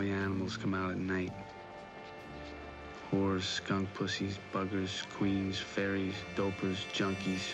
[0.00, 1.32] the animals come out at night.
[3.12, 7.52] Whores, skunk pussies, buggers, queens, fairies, dopers, junkies.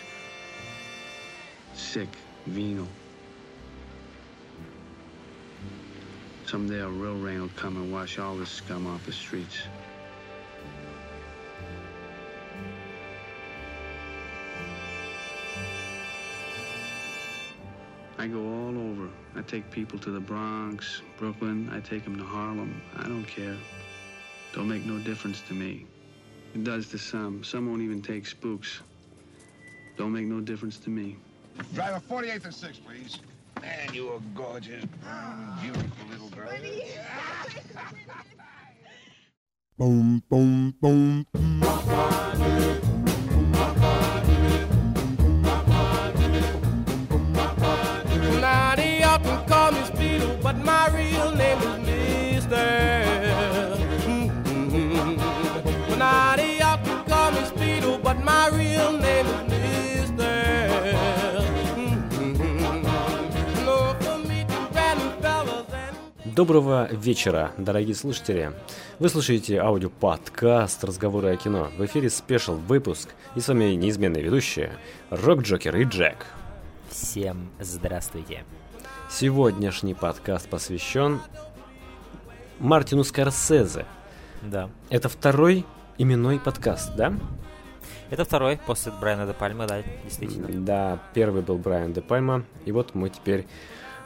[1.73, 2.09] Sick,
[2.45, 2.87] venal.
[6.45, 9.57] Someday a real rain will come and wash all this scum off the streets.
[18.19, 19.09] I go all over.
[19.35, 21.69] I take people to the Bronx, Brooklyn.
[21.71, 22.81] I take them to Harlem.
[22.97, 23.55] I don't care.
[24.53, 25.85] Don't make no difference to me.
[26.55, 27.43] It does to some.
[27.43, 28.81] Some won't even take spooks.
[29.97, 31.17] Don't make no difference to me.
[31.73, 33.19] Driver 48th and 6, please.
[33.61, 36.49] Man, you are gorgeous, brown, beautiful little girl.
[39.77, 41.23] Boom, boom, boom,
[50.67, 52.67] my real name is Mister.
[54.05, 55.15] Mm-hmm.
[55.97, 60.33] Now they often call me Speedo, but my real name is Mister.
[61.77, 62.83] Mm-hmm.
[63.65, 65.95] No, for me to grand fellas and
[66.35, 68.51] Доброго вечера, дорогие слушатели.
[68.99, 71.69] Вы слушаете аудиоподкаст «Разговоры о кино».
[71.77, 73.09] В эфире спешл выпуск.
[73.35, 74.71] И с вами неизменные ведущие
[75.11, 76.25] Рок Джокер и Джек.
[76.89, 78.43] Всем здравствуйте.
[79.09, 81.21] Сегодняшний подкаст посвящен
[82.59, 83.85] Мартину Скорсезе.
[84.43, 84.69] Да.
[84.89, 85.65] Это второй
[85.97, 87.13] именной подкаст, да?
[88.09, 90.47] Это второй после Брайана де Пальмы, да, действительно.
[90.49, 92.43] Да, первый был Брайан де Пальма.
[92.65, 93.47] И вот мы теперь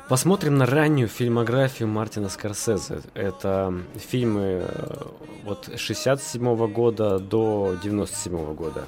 [0.07, 3.02] посмотрим на раннюю фильмографию Мартина Скорсезе.
[3.16, 5.03] Это фильмы э,
[5.44, 8.85] вот 67 года до 97 года.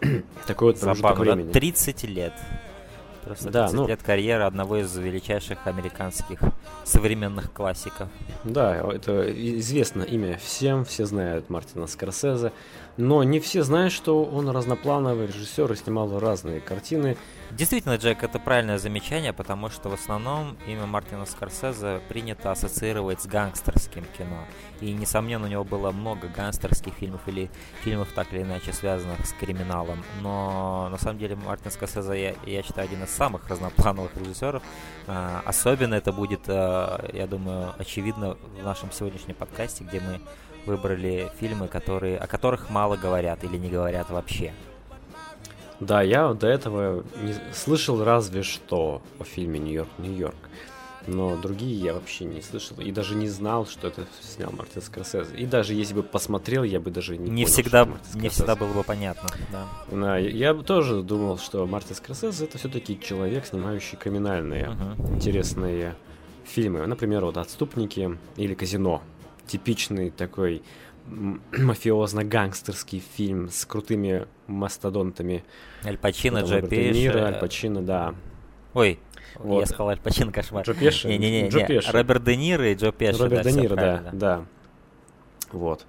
[0.46, 1.52] Такой вот промежуток Забавно, времени.
[1.52, 2.32] 30 лет.
[3.28, 6.40] Просто Да, 30 ну- лет карьеры одного из величайших американских
[6.84, 8.08] современных классиков.
[8.44, 12.52] Да, это известно имя всем, все знают Мартина Скорсезе,
[12.96, 17.16] но не все знают, что он разноплановый режиссер и снимал разные картины.
[17.50, 23.26] Действительно, Джек, это правильное замечание, потому что в основном имя Мартина Скорсезе принято ассоциировать с
[23.26, 24.44] гангстерским кино.
[24.82, 27.50] И, несомненно, у него было много гангстерских фильмов или
[27.82, 30.04] фильмов так или иначе связанных с криминалом.
[30.20, 34.62] Но на самом деле Мартин Скорсезе, я, я считаю, один из самых разноплановых режиссеров.
[35.06, 40.20] А, особенно это будет, а, я думаю, очевидно в нашем сегодняшнем подкасте, где мы
[40.66, 44.52] выбрали фильмы, которые, о которых мало говорят или не говорят вообще.
[45.80, 50.34] Да, я до этого не слышал разве что о фильме «Нью-Йорк, Нью-Йорк»,
[51.06, 55.34] но другие я вообще не слышал и даже не знал, что это снял Мартин Скорсезе.
[55.36, 58.72] И даже если бы посмотрел, я бы даже не Не понял, всегда, не всегда было
[58.72, 59.66] бы понятно, да.
[59.90, 65.14] Да, я- я бы тоже думал, что Мартин Скорсезе это все-таки человек, снимающий криминальные Мгм.
[65.14, 65.94] интересные
[66.44, 66.86] фильмы.
[66.86, 69.00] Например, вот «Отступники» или «Казино».
[69.46, 70.62] Типичный такой
[71.52, 75.44] мафиозно-гангстерский фильм с крутыми мастодонтами.
[75.84, 76.60] Аль Пачино, Джо.
[76.60, 78.14] Ниро, Аль Пачино, да.
[78.74, 78.98] Ой,
[79.36, 79.60] Вот.
[79.60, 80.64] я сказал Аль Пачино, кошмар.
[80.64, 81.08] Джо Пеши?
[81.08, 81.92] Не-не-не, Джо не, Пеши.
[81.92, 83.22] Роберт Де Ниро и Джо Пеши.
[83.22, 84.10] Роберт да, Де Ниро, да, правильно.
[84.12, 84.44] да.
[85.52, 85.86] Вот.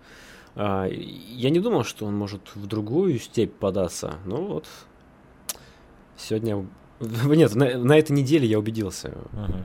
[0.56, 4.16] А, я не думал, что он может в другую степь податься.
[4.26, 4.68] Ну вот.
[6.18, 6.66] Сегодня...
[7.00, 9.14] Нет, на, на этой неделе я убедился.
[9.32, 9.64] Мгм.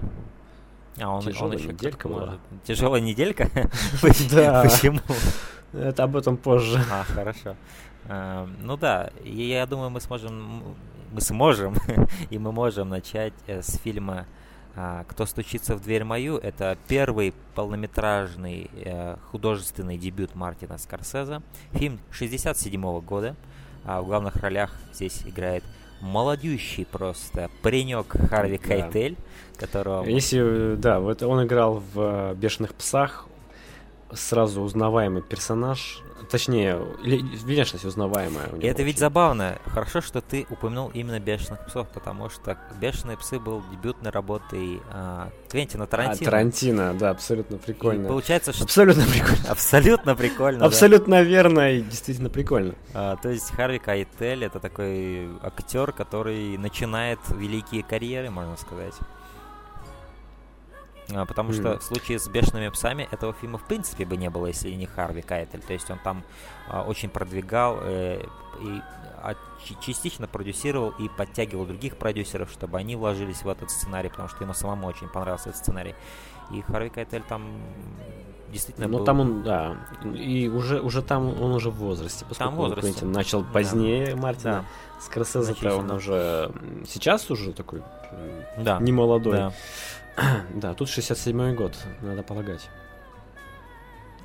[0.99, 2.21] А он, он Тяжелая еще неделька была.
[2.27, 2.41] может.
[2.65, 3.51] Тяжелая неделька?
[4.31, 4.63] Да.
[4.63, 5.01] Почему?
[5.73, 6.81] Это об этом позже.
[6.91, 7.57] А, хорошо.
[8.09, 10.63] Эм, Ну да, я думаю, мы сможем,
[11.13, 11.75] мы сможем,
[12.31, 14.27] и мы можем начать э, с фильма
[14.77, 16.37] а, «Кто стучится в дверь мою».
[16.39, 21.43] Это первый полнометражный э, художественный дебют Мартина Скорсезе.
[21.73, 23.35] Фильм 67 года.
[23.85, 25.63] А В главных ролях здесь играет
[26.05, 28.69] молодющий просто паренек Харви Да.
[28.69, 29.17] Кайтель,
[29.57, 30.05] которого...
[30.05, 33.27] Если, да, вот он играл в «Бешеных псах»,
[34.13, 38.69] сразу узнаваемый персонаж, точнее, внешность узнаваемая у И него.
[38.69, 39.59] это ведь забавно.
[39.67, 45.31] Хорошо, что ты упомянул именно «Бешеных псов», потому что «Бешеные псы» был дебютной работой а,
[45.51, 46.25] Квентина А, Тарантино.
[46.31, 48.09] Тарантино, да, абсолютно И прикольно.
[48.09, 48.65] получается, что...
[48.65, 49.51] Абсолютно прикольно.
[49.51, 50.65] Абсолютно прикольно.
[50.65, 52.75] Абсолютно верно и действительно прикольно.
[52.93, 58.95] А, то есть Харви Кайтель— это такой актер, который начинает великие карьеры, можно сказать.
[61.13, 61.79] А, Потому что Мгм.
[61.79, 65.23] в случае с «Бешеными псами» этого фильма в принципе бы не было, если не Харви
[65.23, 65.61] Кайтель.
[65.61, 66.23] То есть он там
[66.69, 68.25] а, очень продвигал э,
[68.61, 68.81] и
[69.23, 69.35] а,
[69.81, 74.55] частично продюсировал и подтягивал других продюсеров, чтобы они вложились в этот сценарий, потому что ему
[74.55, 75.95] самому очень понравился этот сценарий.
[76.51, 77.43] И Харви Кайтель там
[78.53, 79.05] действительно Ну был...
[79.05, 79.77] там он, да,
[80.15, 82.91] и уже, уже там он уже в возрасте, поскольку в возрасте.
[82.93, 83.49] Квентин начал Да.
[83.53, 84.53] позднее Мартина.
[84.53, 86.53] Да, Скорсезе он уже
[86.87, 87.83] сейчас уже такой
[88.59, 88.79] да.
[88.79, 89.33] не молодой.
[89.33, 89.53] да.
[90.55, 92.69] Да, тут 67 год, надо полагать.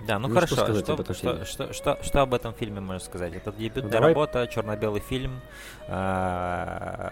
[0.08, 0.56] Да, ну, Ну, хорошо.
[0.56, 1.46] что что, об этом что, фильме?
[1.46, 3.34] что, что, что об этом фильме можно сказать?
[3.34, 4.10] Это дебютная Давай.
[4.10, 5.42] работа, черно-белый фильм.
[5.88, 7.12] А,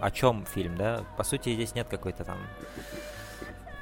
[0.00, 1.04] о чем фильм, да?
[1.16, 2.38] По сути, здесь нет какой-то там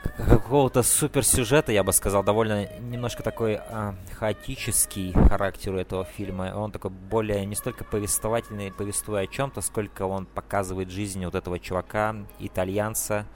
[0.02, 6.52] какого-то суперсюжета, я бы сказал, довольно немножко такой а, хаотический характер у этого фильма.
[6.54, 11.58] Он такой более не столько повествовательный, повествуя о чем-то, сколько он показывает жизнь вот этого
[11.58, 13.26] чувака, итальянца,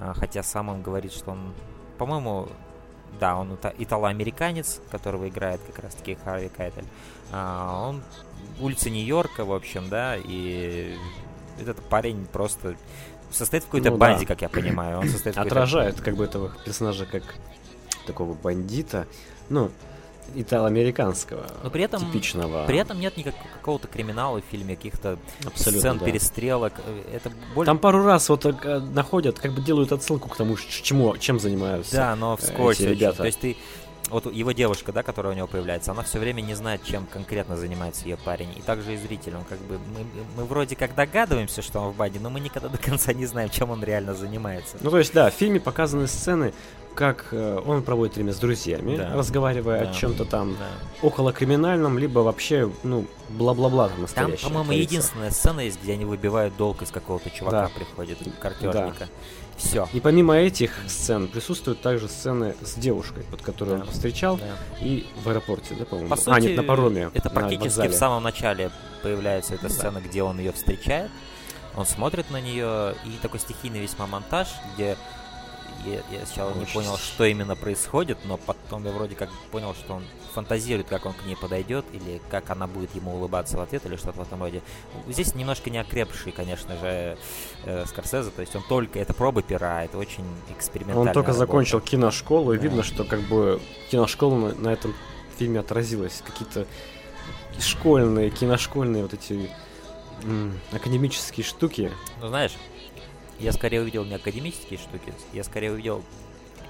[0.00, 1.52] а, хотя сам он говорит, что он,
[1.98, 2.48] по-моему,
[3.20, 6.86] да, он ита- итало-американец, которого играет как раз-таки Харви Кайтель.
[7.30, 8.02] А, он
[8.60, 10.96] улица Нью-Йорка, в общем, да, и
[11.60, 12.76] этот парень просто
[13.32, 14.00] состоит в какой-то Ну да.
[14.00, 14.98] банде, как я понимаю.
[15.00, 17.22] Он состоит Отражает как бы этого персонажа как
[18.06, 19.06] такого бандита,
[19.48, 19.70] ну,
[20.34, 22.66] итало-американского, Но при этом- типичного.
[22.66, 25.18] При этом нет никакого какого-то криминала в фильме, каких-то
[25.54, 26.04] сцен да.
[26.04, 26.72] перестрелок.
[26.84, 27.66] Э, Это более...
[27.66, 31.96] Там пару раз вот э, находят, как бы делают отсылку к тому, чему, чем занимаются.
[31.96, 33.18] Да, но вскользь эти ребята.
[33.18, 33.56] То есть ты...
[34.10, 37.56] Вот его девушка, да, которая у него появляется, она все время не знает, чем конкретно
[37.56, 38.48] занимается ее парень.
[38.56, 39.36] И также и зритель.
[39.36, 39.78] Он как бы...
[39.78, 40.04] Мы,
[40.36, 43.48] мы вроде как догадываемся, что он в банде, но мы никогда до конца не знаем,
[43.48, 44.76] чем он реально занимается.
[44.80, 46.52] Ну, то есть, да, в фильме показаны сцены,
[46.94, 49.14] как э, он проводит время с друзьями, Да.
[49.14, 49.90] разговаривая Да.
[49.90, 51.06] о чем-то там Да.
[51.06, 54.46] около криминальном, либо вообще, ну, бла-бла-бла там Там, настоящее.
[54.48, 54.90] по-моему, творится.
[54.94, 57.70] единственная сцена есть, где они выбивают долг из какого-то чувака, Да.
[57.74, 59.08] приходит, картежника.
[59.56, 59.88] Все.
[59.92, 63.84] И помимо этих сцен присутствуют также сцены с девушкой, вот которую Да.
[63.84, 64.56] он встречал, Да.
[64.80, 66.10] и в аэропорте, да, по-моему?
[66.10, 67.10] По сути, а, нет, на пароме.
[67.14, 68.70] это практически в самом начале
[69.02, 69.74] появляется эта Ну да.
[69.74, 71.10] сцена, где он ее встречает.
[71.76, 74.96] Он смотрит на нее, и такой стихийный весьма монтаж, где
[75.86, 79.30] я, я сначала не Очень понял, стих- что именно происходит, но потом я вроде как
[79.50, 83.56] понял, что он фантазирует, как он к ней подойдет, или как она будет ему улыбаться
[83.56, 84.62] в ответ, или что-то в этом роде.
[85.08, 87.16] Здесь немножко не окрепший, конечно же,
[87.64, 90.24] э, Скорсезе, то есть он только, это пробы пера, это очень
[90.56, 91.10] экспериментально.
[91.10, 92.62] Он только закончил киношколу, и Да.
[92.62, 94.94] видно, что как бы киношкола на, на этом
[95.38, 96.22] фильме отразилась.
[96.26, 96.66] Какие-то
[97.58, 99.50] школьные, киношкольные вот эти
[100.24, 101.90] м, академические штуки.
[102.20, 102.52] Ну, знаешь,
[103.38, 106.02] я скорее увидел не академические штуки, я скорее увидел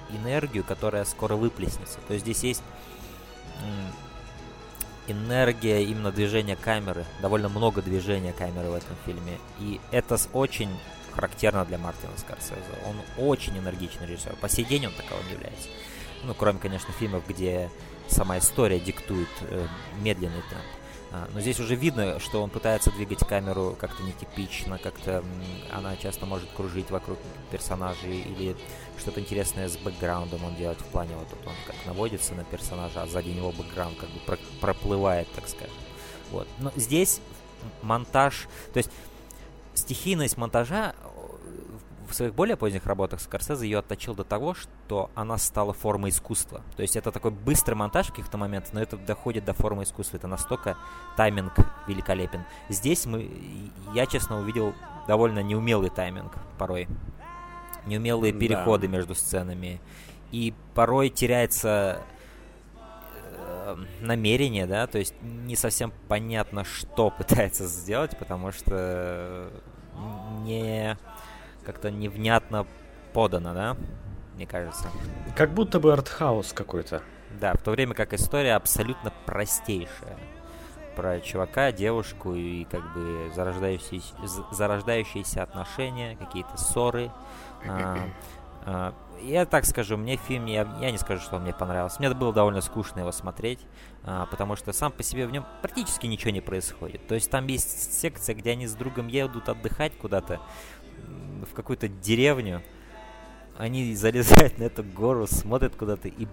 [0.09, 1.99] энергию, которая скоро выплеснется.
[2.07, 2.63] То есть здесь есть
[5.07, 9.37] энергия именно движения камеры, довольно много движения камеры в этом фильме.
[9.59, 10.69] И это очень
[11.13, 12.61] характерно для Мартина Скорсезе.
[12.87, 14.35] Он очень энергичный режиссер.
[14.37, 15.69] По сей день он таковым является.
[16.23, 17.69] Ну, кроме, конечно, фильмов, где
[18.07, 19.67] сама история диктует э,
[20.01, 20.63] медленный темп.
[21.11, 25.23] А, Но здесь уже видно, что он пытается двигать камеру как-то нетипично, как-то
[25.71, 27.19] она часто может кружить вокруг
[27.51, 28.55] персонажей или
[28.99, 33.01] что-то интересное с бэкграундом он делает в плане вот тут он как наводится на персонажа,
[33.01, 35.75] а сзади него бэкграунд как бы про- проплывает, так скажем.
[36.31, 36.47] Вот.
[36.59, 37.21] Но здесь
[37.81, 38.89] монтаж, то есть
[39.73, 41.13] стихийность монтажа э,
[42.09, 46.61] в своих более поздних работах Скорсезе ее отточил до того, что она стала формой искусства.
[46.75, 50.17] То есть это такой быстрый монтаж в каких-то моментах, но это доходит до формы искусства.
[50.17, 50.77] Это настолько
[51.17, 51.53] тайминг
[51.87, 52.43] великолепен.
[52.69, 53.29] Здесь мы,
[53.93, 54.73] я честно увидел
[55.07, 56.87] довольно неумелый тайминг порой.
[57.85, 58.39] Неумелые Да.
[58.39, 59.79] переходы между сценами.
[60.31, 61.99] И порой теряется
[62.75, 69.49] э, намерение, да, то есть не совсем понятно, что пытается сделать, потому что
[70.41, 70.97] не
[71.65, 72.65] как-то невнятно
[73.13, 73.77] подано, да,
[74.35, 74.87] мне кажется.
[75.35, 77.01] Как будто бы артхаус какой-то.
[77.39, 80.17] Да, в то время как история абсолютно простейшая.
[80.95, 84.13] Про чувака, девушку и как бы зарождающиеся,
[84.51, 87.11] зарождающиеся отношения, какие-то ссоры.
[87.67, 87.97] А,
[88.65, 91.97] а, я так скажу, мне фильм, я, я не скажу, что он мне понравился.
[91.99, 93.59] Мне было довольно скучно его смотреть,
[94.03, 97.07] а, потому что сам по себе в нем практически ничего не происходит.
[97.07, 100.41] То есть там есть секция, где они с другом едут отдыхать куда-то,
[101.49, 102.61] в какую-то деревню.
[103.57, 106.27] Они залезают на эту гору, смотрят куда-то и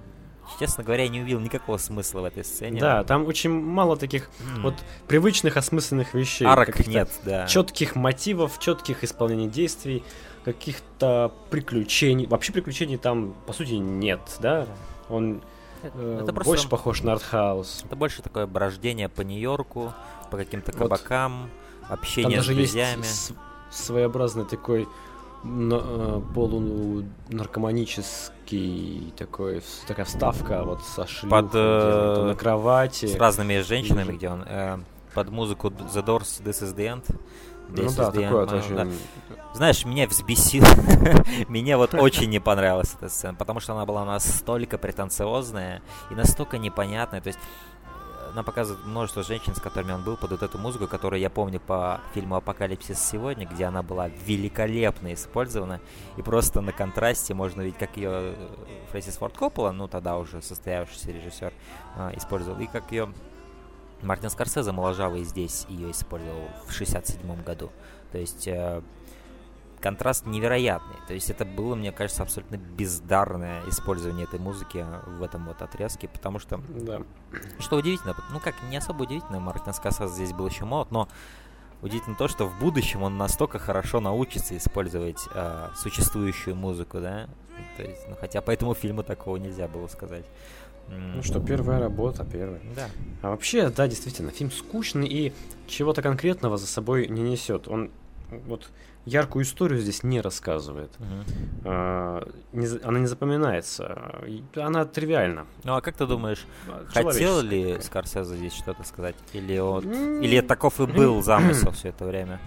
[0.59, 2.81] Честно говоря, я не увидел никакого смысла в этой сцене.
[2.81, 4.63] Да, там очень мало таких М.
[4.63, 4.75] вот
[5.07, 6.45] привычных осмысленных вещей.
[6.45, 7.47] Арок нет, да.
[7.47, 10.03] Четких мотивов, четких исполнений действий,
[10.45, 12.27] каких-то приключений.
[12.27, 14.67] Вообще приключений там, по сути, нет, да?
[15.09, 15.41] Он
[15.83, 17.83] э, Это просто- больше похож на артхаус.
[17.87, 19.93] Это больше такое брождение по Нью-Йорку,
[20.31, 20.79] по каким-то Вот.
[20.83, 21.51] кабакам,
[21.83, 23.03] Там общение с даже есть друзьями.
[23.03, 23.33] с-
[23.71, 24.87] своеобразный такой
[25.43, 33.07] на- э, полунаркоманический такой, в- такая вставка вот со шлюхой, Под, там э, на кровати.
[33.07, 34.79] С разными женщинами, где он э,
[35.15, 37.05] под музыку The Doors This is the End.
[37.69, 38.77] Ну This да, is the такое end, вот э, очень...
[38.77, 38.87] да.
[39.53, 40.67] Знаешь, меня взбесило.
[41.49, 46.59] Мне вот очень не понравилась эта сцена, потому что она была настолько претенциозная и настолько
[46.59, 47.21] непонятная.
[47.21, 47.39] То есть
[48.35, 51.61] нам показывают множество женщин, с которыми он был под вот эту музыку, которую я помню
[51.61, 55.81] по фильму «Апокалипсис сегодня», где она была великолепно использована.
[56.17, 58.49] И просто на контрасте можно видеть, как ее э,
[58.91, 61.53] Фрэнсис Форд Коппола, ну тогда уже состоявшийся режиссер,
[61.97, 63.13] э, использовал, и как ее
[64.03, 67.71] Мартин Скорсезе моложавый здесь ее использовал в 67 году.
[68.13, 68.83] То есть э,
[69.81, 70.97] контраст невероятный.
[71.09, 76.09] То есть это было, мне кажется, абсолютно бездарное использование этой музыки в этом вот отрезке,
[76.09, 77.03] потому что, Да.
[77.59, 81.09] что удивительно, ну как, не особо удивительно, Мартин Скорсезе здесь был еще молод, но
[81.83, 87.29] удивительно то, что в будущем он настолько хорошо научится использовать э, существующую музыку, да,
[87.77, 90.25] то есть, ну хотя по этому фильму такого нельзя было сказать.
[90.89, 92.61] Ну что, первая работа, первая.
[92.75, 92.89] Да.
[93.23, 95.33] А вообще, да, действительно, фильм скучный и
[95.69, 97.69] чего-то конкретного за собой не несет.
[97.69, 97.91] Он
[98.31, 98.69] вот
[99.11, 100.91] яркую историю здесь не рассказывает.
[101.65, 104.21] За- она не запоминается.
[104.57, 105.47] Она тривиальна.
[105.65, 107.81] Ну а как ты думаешь, А, Хотел ли.
[107.81, 109.17] Скорсезе здесь что-то сказать?
[109.33, 112.41] Или, он, М, или таков и был замысел все это время?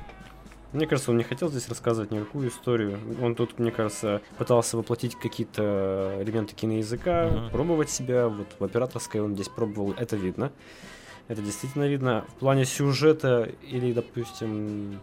[0.71, 2.97] Мне кажется, он не хотел здесь рассказывать никакую историю.
[3.21, 7.49] Он тут, мне кажется, пытался воплотить какие-то элементы киноязыка, Мгм.
[7.51, 8.27] пробовать себя.
[8.27, 10.51] Вот в операторской он здесь пробовал, это видно.
[11.27, 12.25] Это действительно видно.
[12.27, 14.99] В плане сюжета или, допустим,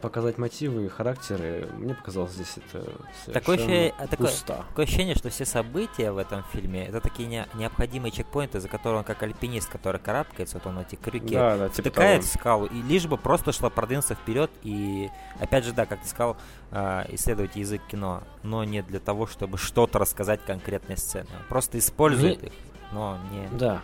[0.00, 2.84] показать мотивы и характеры, мне показалось здесь это
[3.32, 4.64] Такое ощущение- такое- пусто.
[4.68, 8.98] Такое ощущение, что все события в этом фильме это такие не- необходимые чекпоинты, за которые
[9.00, 12.30] он как альпинист, который карабкается, вот он эти крюки Да, да, типа втыкает того.
[12.30, 16.08] в скалу, и лишь бы просто шла продвинуться вперед и, опять же, да, как ты
[16.08, 16.36] сказал,
[16.70, 21.28] а, исследовать язык кино, но не для того, чтобы что-то рассказать конкретной сцены.
[21.48, 22.54] Просто использует Мне- их,
[22.92, 23.48] но не...
[23.58, 23.82] Да.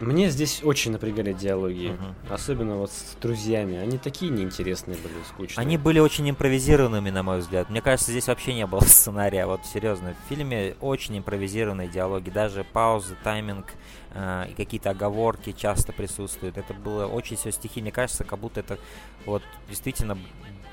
[0.00, 1.88] Мне здесь очень напрягали диалоги.
[1.88, 2.14] Мгм.
[2.28, 3.76] Особенно вот с друзьями.
[3.76, 5.62] Они такие неинтересные были, скучные.
[5.62, 7.70] Они были очень импровизированными, на мой взгляд.
[7.70, 9.46] Мне кажется, здесь вообще не было сценария.
[9.46, 12.30] Вот серьезно, в фильме очень импровизированные диалоги.
[12.30, 13.66] Даже паузы, тайминг
[14.14, 16.58] э, и какие-то оговорки часто присутствуют.
[16.58, 17.80] Это было очень все стихи.
[17.80, 18.78] Мне кажется, как будто это
[19.26, 20.18] вот действительно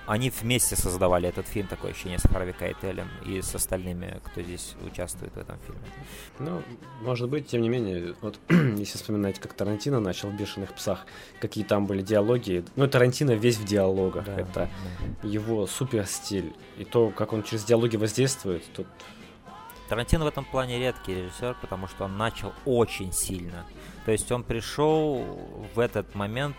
[0.08, 4.76] они вместе создавали этот фильм, такое ощущение с Харви Кайтелем и с остальными, кто здесь
[4.86, 5.82] участвует в этом фильме.
[6.40, 6.62] Ну,
[7.02, 11.06] может быть, тем не менее, вот если вспоминать, как Тарантино начал в «Бешеных псах»,
[11.40, 12.66] какие там были диалоги.
[12.76, 14.26] Ну, Тарантино весь в диалогах.
[14.26, 14.70] Да, Это
[15.22, 15.28] да.
[15.28, 16.54] его супер стиль.
[16.78, 18.88] И то, как он через диалоги воздействует, тут...
[19.88, 23.66] Тарантино в этом плане редкий режиссер, потому что он начал очень сильно.
[24.06, 25.26] То есть он пришел
[25.76, 26.56] в этот момент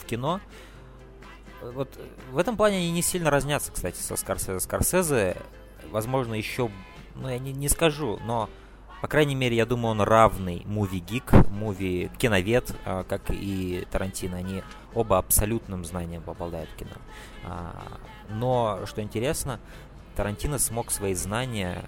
[0.00, 0.40] в кино.
[1.74, 1.98] Вот
[2.30, 4.60] в этом плане они не сильно разнятся, кстати, со Скорсезе.
[4.60, 5.36] Скорсезе,
[5.90, 6.70] возможно, еще,
[7.14, 8.48] ну я не, не скажу, но
[9.02, 14.36] по крайней мере, я думаю, он равный муви-гик, муви-киновед, а, как и Тарантино.
[14.36, 14.62] Они
[14.94, 16.92] оба абсолютным знанием обладают кино.
[17.44, 19.58] А, но, что интересно,
[20.14, 21.82] Тарантино смог свои знания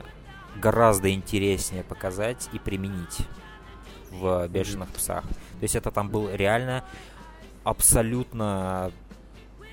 [0.57, 3.28] гораздо интереснее показать и применить
[4.11, 5.23] в «Бешеных псах».
[5.23, 6.83] То есть это там был реально
[7.62, 8.90] абсолютно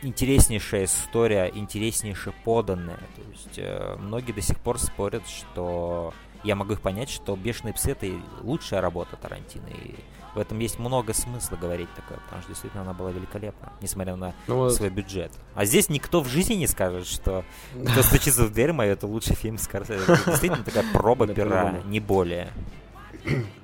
[0.01, 2.98] интереснейшая история, интереснейше поданная.
[2.98, 7.74] То есть э, многие до сих пор спорят, что я могу их понять, что «Бешеные
[7.74, 8.08] псы»— это
[8.41, 9.67] лучшая работа Тарантино.
[9.67, 9.96] И
[10.34, 14.34] в этом есть много смысла говорить такое, потому что действительно она была великолепна, несмотря на
[14.48, 15.31] Ну, вот, свой бюджет.
[15.55, 17.43] А здесь никто в жизни не скажет, что
[17.91, 20.03] «Кто стучится в дверь мою»— это лучший фильм Скорсезе.
[20.03, 22.51] Это действительно такая проба пера, не более.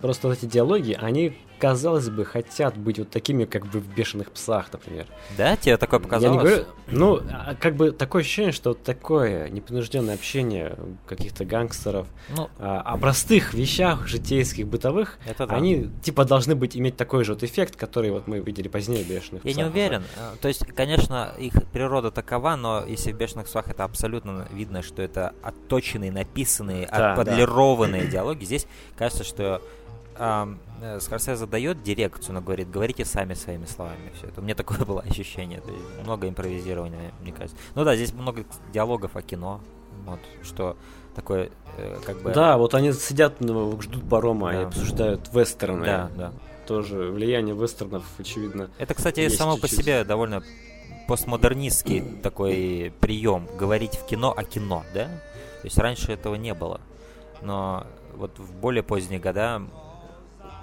[0.01, 4.31] просто вот эти диалоги, они, казалось бы, хотят быть вот такими, как бы в «Бешеных
[4.31, 5.07] псах», например.
[5.37, 6.43] Да, тебе такое Я не показалось?
[6.43, 12.81] говорю, ну, а, как бы такое ощущение, что такое непринужденное общение каких-то гангстеров Ну, а,
[12.81, 15.55] о простых вещах, житейских, бытовых, это да.
[15.55, 19.09] они типа должны быть иметь такой же вот эффект, который вот мы видели позднее в
[19.09, 19.71] «Бешеных Я не псах».
[19.73, 20.03] уверен.
[20.17, 24.83] Э, То есть, конечно, их природа такова, но если в «Бешеных псах» это абсолютно видно,
[24.83, 28.45] что это отточенные, написанные, Да, отполированные диалоги.
[28.45, 29.61] Здесь кажется, что
[30.19, 34.41] э, Скорсезе дает дирекцию, но говорит, говорите сами своими словами все это.
[34.41, 35.61] У меня такое было ощущение.
[35.61, 37.57] То есть много импровизирования, мне кажется.
[37.75, 39.61] Ну да, здесь много диалогов о кино.
[40.05, 40.77] Вот, что
[41.15, 42.31] такое, э, как бы...
[42.31, 44.67] Да, вот они сидят, ну, ждут парома и Да.
[44.67, 45.85] обсуждают вестерны.
[45.85, 46.33] да, да.
[46.67, 48.69] Тоже влияние вестернов, очевидно.
[48.77, 49.79] Это, кстати, само по чуть-чуть.
[49.79, 50.43] себе довольно
[51.07, 55.05] постмодернистский такой прием говорить в кино о кино, да?
[55.05, 56.81] То есть раньше этого не было.
[57.41, 59.61] Но вот в более поздние года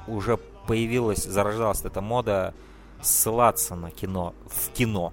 [0.07, 2.55] уже появилась, зарождалась эта мода
[3.03, 5.13] ссылаться на кино в кино.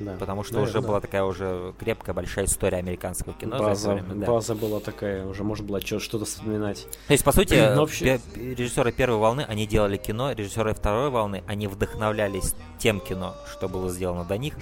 [0.00, 0.16] Да.
[0.18, 0.80] Потому что Да, уже да.
[0.80, 3.58] была такая уже крепкая большая история американского кино.
[3.60, 4.26] база, время, да.
[4.26, 6.88] база была такая, уже можно было что-то вспоминать.
[7.06, 11.68] То есть, по сути, вообще- режиссеры первой волны, они делали кино, режиссеры второй волны, они
[11.68, 14.54] вдохновлялись тем кино, что было сделано до них.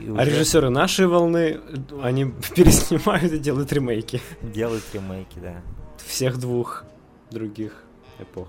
[0.00, 1.60] А уже режиссеры нашей волны,
[2.02, 2.24] они
[2.56, 5.62] переснимают и делают ремейки делают ремейки, да.
[6.04, 6.84] всех двух
[7.30, 7.84] других
[8.18, 8.48] эпох.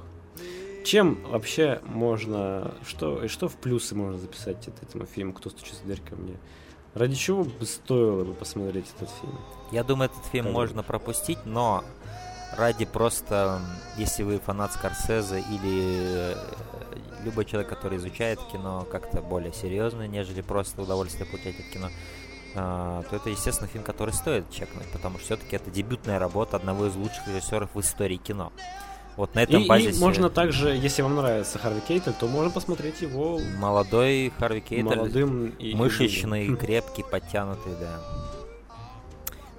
[0.85, 5.85] Чем вообще можно, что, что в плюсы можно записать от этому фильму «Кто стучится в
[5.85, 6.35] дверь ко мне»?
[6.93, 9.37] Ради чего бы стоило бы посмотреть этот фильм?
[9.71, 11.83] Я думаю, этот фильм Как можно пропустить, но
[12.55, 13.59] ради просто,
[13.97, 16.35] если вы фанат Скорсезе или э,
[17.25, 21.89] любой человек, который изучает кино как-то более серьезно, нежели просто удовольствие получать от кино,
[22.55, 26.85] а, то это, естественно, фильм, который стоит чекнуть, потому что все-таки это дебютная работа одного
[26.85, 28.53] из лучших режиссеров в истории кино.
[29.17, 32.51] Вот на И, этом и базисе можно также, если вам нравится Харви Кейтель, то можно
[32.51, 36.57] посмотреть его молодой Харви Кейтель, молодым и и мышечный, юным.
[36.57, 38.01] крепкий, подтянутый, да.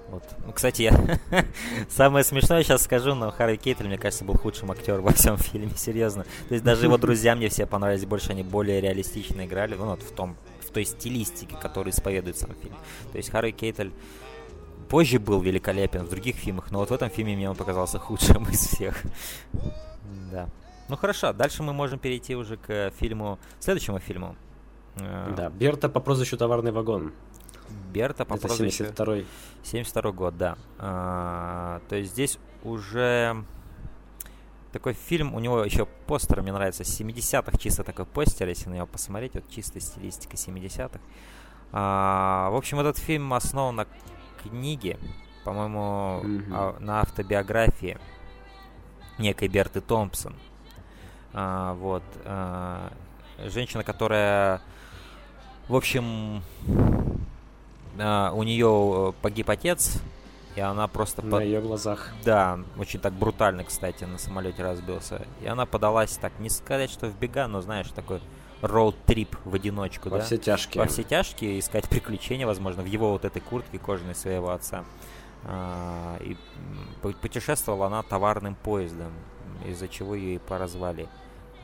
[0.08, 0.22] Вот.
[0.46, 1.18] Ну, кстати, я
[1.88, 5.70] самое смешное сейчас скажу, но Харви Кейтель, мне кажется, был худшим актером во всем фильме,
[5.76, 6.24] серьезно.
[6.48, 10.02] То есть даже его друзья мне все понравились больше, они более реалистично играли, ну вот
[10.02, 12.76] в том, в той стилистике, которую исповедует сам фильм.
[13.10, 13.92] То есть Харви Кейтель
[14.88, 18.44] позже был великолепен в других фильмах, но вот в этом фильме мне он показался худшим
[18.50, 19.02] из всех.
[20.32, 20.48] Да.
[20.88, 24.36] Ну хорошо, дальше мы можем перейти уже к фильму, следующему фильму.
[24.96, 27.12] Э, Да, Берта по прозвищу Товарный вагон.
[27.92, 29.26] Берта по Это прозвищу 72-й.
[29.64, 30.56] 72 год, да.
[30.78, 33.44] А, то есть здесь уже
[34.72, 38.74] такой фильм, у него еще постер, мне нравится, с 70-х, чисто такой постер, если на
[38.74, 41.00] него посмотреть, вот чисто стилистика 70-х.
[41.72, 43.86] А, в общем, этот фильм основан на
[44.48, 44.98] книге,
[45.44, 46.22] по-моему,
[46.52, 47.98] а, на автобиографии
[49.18, 50.34] некой Берты Томпсон.
[51.32, 52.02] А, вот.
[52.24, 52.92] а,
[53.44, 54.60] женщина, которая,
[55.68, 56.42] в общем,
[57.98, 60.00] а, у нее погиб отец,
[60.54, 62.12] и она просто На под- ее глазах.
[62.24, 65.26] да, очень так брутально, кстати, на самолете разбился.
[65.42, 68.20] И она подалась так, не сказать, что в бега, но знаешь, такой
[68.66, 70.24] роуд-трип в одиночку, Во да?
[70.24, 70.82] все тяжкие.
[70.82, 74.84] Во все тяжкие, искать приключения, возможно, в его вот этой куртке кожаной своего отца.
[75.44, 76.36] А, и
[77.20, 79.12] путешествовала она товарным поездом,
[79.66, 81.08] из-за чего ее и поразвали.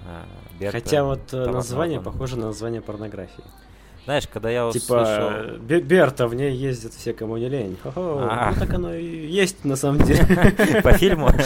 [0.07, 0.25] А,
[0.59, 2.13] Берта Хотя вот э, название вагона.
[2.13, 3.45] похоже на название порнографии.
[4.05, 5.59] Знаешь, когда я Типа, услышал...
[5.61, 7.79] Бе- Берта, в ней ездят все, кому не лень.
[7.83, 8.21] Хо-хо.
[8.21, 10.25] Ну так оно и есть на самом деле.
[10.83, 11.29] По фильму?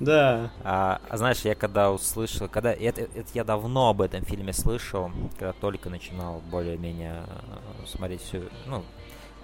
[0.00, 0.50] Да.
[0.64, 5.12] А, а знаешь, я когда услышал, когда это, это я давно об этом фильме слышал,
[5.38, 8.82] когда только начинал более-менее э, смотреть всю, ну,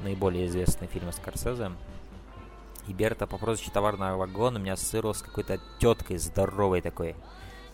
[0.03, 1.71] наиболее известные фильмы Скорсезе.
[2.89, 7.15] И Берта по прозвищу товарного вагона у меня ассоциировалась с какой-то теткой здоровой такой.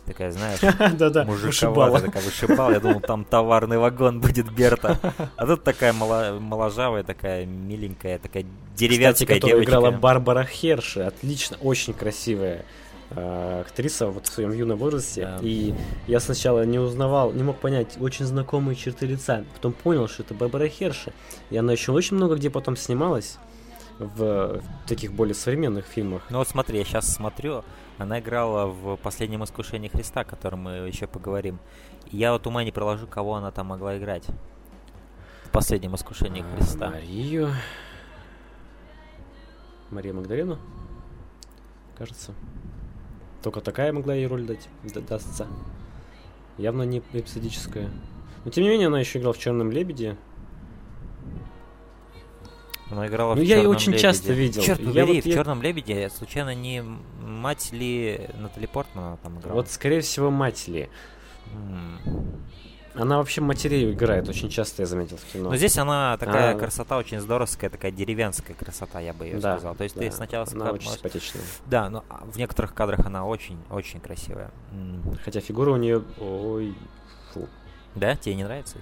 [0.06, 0.60] Такая, знаешь,
[0.98, 2.00] Да-да, вышибала.
[2.00, 2.72] такая вышибала.
[2.72, 4.98] Я думал, там товарный вагон будет Берта.
[5.36, 8.44] А тут такая моложавая, такая миленькая, такая
[9.34, 9.70] которую девочка.
[9.70, 11.00] играла Барбара Херши.
[11.00, 12.64] Отлично, очень красивая
[13.10, 15.22] э, актриса вот в своем юном возрасте.
[15.22, 15.38] Да.
[15.40, 15.74] И
[16.06, 19.44] я сначала не узнавал, не мог понять очень знакомые черты лица.
[19.54, 21.12] Потом понял, что это Барбара Херши.
[21.50, 23.38] И она еще очень много где потом снималась
[23.98, 26.22] в таких более современных фильмах.
[26.28, 27.64] Ну вот смотри, я сейчас смотрю,
[27.98, 31.58] она играла в «Последнем искушении Христа», о котором мы еще поговорим.
[32.10, 34.26] Я вот ума не приложу, кого она там могла играть.
[35.44, 36.90] В «Последнем искушении А, Христа».
[36.90, 37.50] Марию.
[39.90, 40.58] Мария Магдалину,
[41.96, 42.34] кажется.
[43.42, 44.68] Только такая могла ей роль дать,
[45.06, 45.46] дастся.
[46.56, 47.90] Явно не эпизодическая.
[48.44, 50.16] Но тем не менее, она еще играла в Черном лебеде.
[52.94, 54.02] Она играла Ну, в я ее «Чёрном очень лебеде».
[54.02, 54.62] часто видел.
[54.62, 56.82] Черт побери, вот в я- «Черном лебеде» случайно не
[57.20, 59.54] мать ли Натали Портман там играла?
[59.56, 60.88] Вот, скорее всего, мать Ли.
[61.52, 61.98] М.
[62.94, 65.50] Она вообще матерей играет очень часто, я заметил в кино.
[65.50, 66.58] Но здесь она такая А.
[66.58, 69.74] красота очень здоровская, такая деревенская красота, я бы ее да, сказал.
[69.74, 71.42] То есть ты да, сначала Она очень можешь- симпатичная.
[71.66, 74.52] Да, но а, в некоторых кадрах она очень-очень красивая.
[75.24, 76.04] Хотя фигура у нее...
[76.20, 76.72] Ой,
[77.32, 77.48] фу.
[77.96, 78.76] Да, тебе не нравится?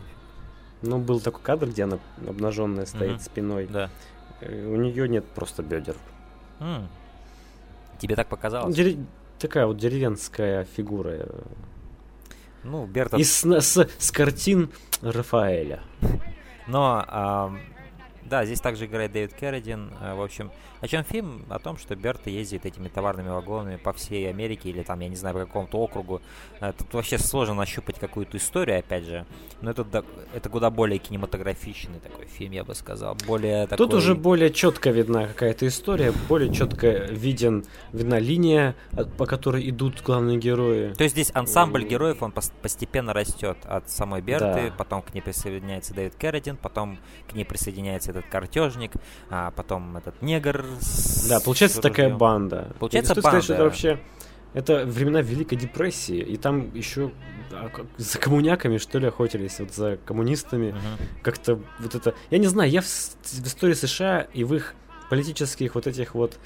[0.82, 3.20] Ну, был такой кадр, где она обнаженная стоит Мгм.
[3.20, 3.66] спиной.
[3.70, 3.90] Да.
[4.40, 5.96] Э, У нее нет просто бедер.
[6.60, 6.88] М.
[7.98, 8.74] Тебе так показалось?
[8.76, 9.04] Дере-
[9.38, 11.10] Такая вот деревенская фигура.
[11.10, 11.42] э,
[12.64, 13.16] Ну, Берта...
[13.16, 14.70] Из, с, с- с картин
[15.02, 15.80] Рафаэля.
[16.68, 17.04] Но,
[18.32, 19.90] да, здесь также играет Дэвид Керридин.
[20.00, 21.44] Э, В общем, о чем фильм?
[21.50, 25.16] О том, что Берта ездит этими товарными вагонами по всей Америке или там, я не
[25.16, 26.22] знаю, по какому-то округу.
[26.60, 29.26] Э, Тут вообще сложно нащупать какую-то историю, опять же.
[29.60, 33.16] Но это, это куда более кинематографичный такой фильм, я бы сказал.
[33.26, 33.76] Более такой...
[33.86, 38.74] Тут уже более четко видна какая-то история, более четко виден, видна линия,
[39.18, 40.94] по которой идут главные герои.
[40.94, 44.74] То есть здесь ансамбль героев, он пос- постепенно растет от самой Берты, Да.
[44.78, 48.92] потом к ней присоединяется Дэвид Керридин, потом к ней присоединяется этот картежник,
[49.30, 50.64] а потом этот негр.
[50.80, 52.72] с- Да, получается с такая банда.
[52.78, 53.70] Получается стоит сказать, что это банда.
[53.70, 53.98] вообще
[54.54, 57.10] это времена Великой депрессии, и там еще
[57.52, 60.72] а, за коммуняками, что ли, охотились, вот за коммунистами.
[60.72, 60.80] Мгм.
[61.22, 62.14] Как-то вот это...
[62.30, 64.74] Я не знаю, я в, в истории США и в их
[65.10, 66.38] политических вот этих вот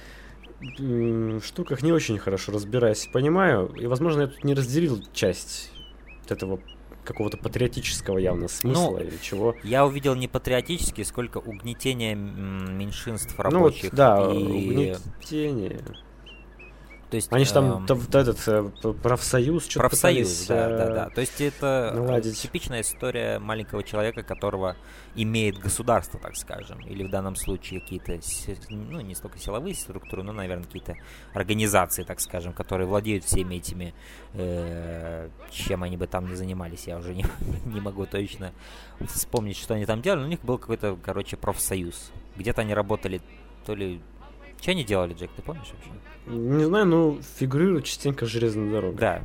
[1.43, 3.67] штуках не очень хорошо разбираюсь, понимаю.
[3.79, 5.71] И, возможно, я тут не разделил часть
[6.29, 6.61] этого
[7.07, 9.55] какого-то патриотического явно смысла Ну, или чего.
[9.63, 13.95] Я увидел не патриотически, сколько угнетение меньшинств Ну вот, рабочих.
[13.95, 14.37] да, и...
[14.37, 15.81] угнетение.
[17.11, 20.95] То есть, Они же там, эм, вот этот э, профсоюз, что-то Профсоюз, да, да, э,
[20.95, 21.11] да.
[21.11, 22.41] То есть это э, наладить.
[22.41, 24.77] типичная история маленького человека, которого
[25.15, 28.19] имеет государство, так скажем, или в данном случае какие-то,
[28.71, 30.97] ну, не столько силовые структуры, но, наверное, какие-то
[31.33, 33.95] организации, так скажем, которые владеют всеми этими,
[34.33, 37.25] э, чем они бы там ни занимались, я уже не,
[37.67, 38.53] не могу точно
[39.07, 42.11] вспомнить, что они там делали, но у них был какой-то, короче, профсоюз.
[42.37, 43.21] Где-то они работали,
[43.65, 44.01] то ли...
[44.61, 45.91] Что они делали, Джек, ты помнишь вообще?
[46.27, 48.99] Не знаю, ну, фигурирует частенько железная дорога.
[48.99, 49.23] Да,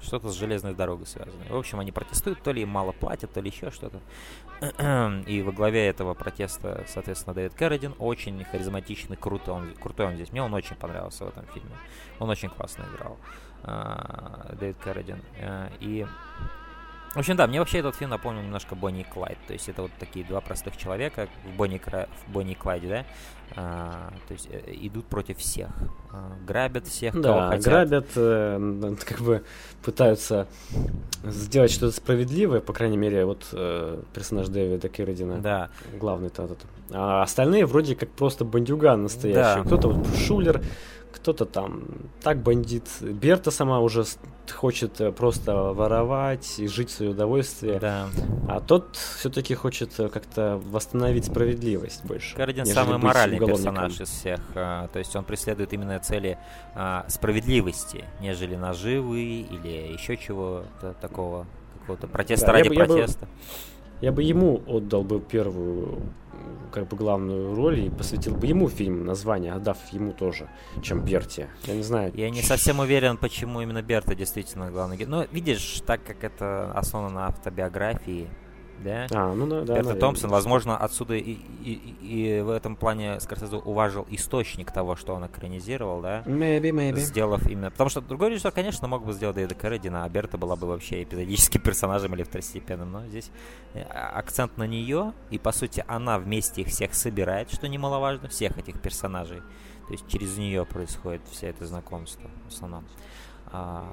[0.00, 1.44] что-то с железной дорогой связано.
[1.50, 4.00] В общем, они протестуют, то ли им мало платят, то ли еще что-то.
[5.26, 10.32] И во главе этого протеста, соответственно, Дэвид Кэрридин, очень харизматичный, круто он, крутой он здесь.
[10.32, 11.76] Мне он очень понравился в этом фильме.
[12.18, 13.18] Он очень классно играл,
[13.62, 15.22] а, Дэвид Кэрридин.
[15.40, 16.06] А, И
[17.18, 19.38] в общем, да, мне вообще этот фильм напомнил немножко Бонни и Клайд.
[19.46, 22.88] То есть это вот такие два простых человека в Бонни, Кра- в Бонни и Клайде,
[22.88, 23.04] да?
[23.56, 25.70] А, то есть э, идут против всех.
[26.12, 27.64] А, грабят всех, кого Да, хотят.
[27.64, 29.42] грабят, э, как бы
[29.82, 30.46] пытаются
[31.24, 36.58] сделать что-то справедливое, по крайней мере, вот э, персонаж Дэвида Керридина, Да, главный-то этот.
[36.92, 39.60] А остальные вроде как просто бандюган настоящий.
[39.60, 39.64] Да.
[39.64, 40.62] Кто-то вот шулер,
[41.20, 41.82] кто-то там
[42.22, 42.84] так бандит.
[43.00, 44.04] Берта сама уже
[44.50, 47.78] хочет э, просто воровать и жить в свое удовольствие.
[47.78, 48.08] да.
[48.48, 52.34] А тот все-таки хочет э, как-то восстановить справедливость больше.
[52.36, 54.40] Кардин самый моральный персонаж из всех.
[54.54, 56.38] а, то есть он преследует именно цели
[56.74, 61.46] а, справедливости, нежели наживы или еще чего-то такого,
[61.80, 63.20] какого-то протеста Да, ради я бы- протеста.
[63.20, 63.32] Я бы
[64.00, 66.02] ему отдал бы первую,
[66.72, 70.48] как бы главную роль и посвятил бы ему фильм, название, отдав ему тоже,
[70.82, 71.46] чем Берти.
[71.64, 72.12] Я не знаю.
[72.14, 75.10] Я не совсем уверен, почему именно Берта действительно главный герой.
[75.10, 78.28] Но видишь, так как это основано на автобиографии,
[78.84, 79.06] да?
[79.10, 79.66] А, ну да, да.
[79.66, 80.00] Берта наверное.
[80.00, 85.26] Томпсон, возможно, отсюда и, и- и в этом плане Скорсезе уважил источник того, что он
[85.26, 86.22] экранизировал, да?
[86.26, 86.96] Maybe, maybe.
[86.96, 87.70] сделав именно...
[87.70, 91.02] Потому что другой режиссер, конечно, мог бы сделать Дэвида Кэрридина, а Берта была бы вообще
[91.02, 93.30] эпизодическим персонажем или второстепенным, но здесь
[93.74, 98.58] э, акцент на нее, и, по сути, она вместе их всех собирает, что немаловажно, всех
[98.58, 99.42] этих персонажей.
[99.86, 102.84] То есть через нее происходит все это знакомство в основном.
[103.50, 103.86] А,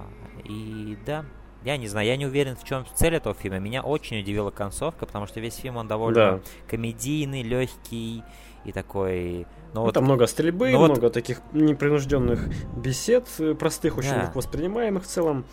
[0.43, 1.23] и да,
[1.65, 3.59] я не знаю, я не уверен, в чем цель этого фильма.
[3.59, 6.39] Меня очень удивила концовка, потому что весь фильм, он довольно Да.
[6.69, 8.23] комедийный, легкий
[8.63, 9.45] и такой...
[9.73, 12.47] Ну, Ну, вот там много стрельбы, ну вот- много таких непринужденных
[12.77, 14.21] бесед, э, простых, очень Да.
[14.23, 15.43] легко воспринимаемых в целом.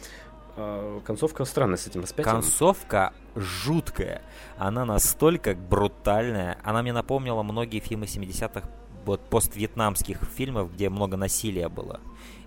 [0.56, 2.34] А, концовка странная с этим распятием.
[2.36, 4.22] Концовка жуткая.
[4.58, 6.58] Она настолько брутальная.
[6.62, 8.68] Она мне напомнила многие фильмы 70-х,
[9.06, 12.00] вот поствьетнамских фильмов, где много насилия было.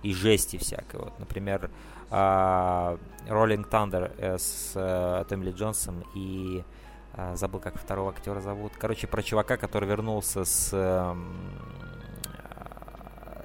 [0.04, 1.00] И жести всякой.
[1.02, 1.70] Вот, например,
[2.10, 6.64] Rolling Thunder э, с э, Томми Ли Джонсом и
[7.18, 8.74] а, забыл, как второго актера зовут.
[8.78, 11.18] Короче, про чувака, который вернулся с, а,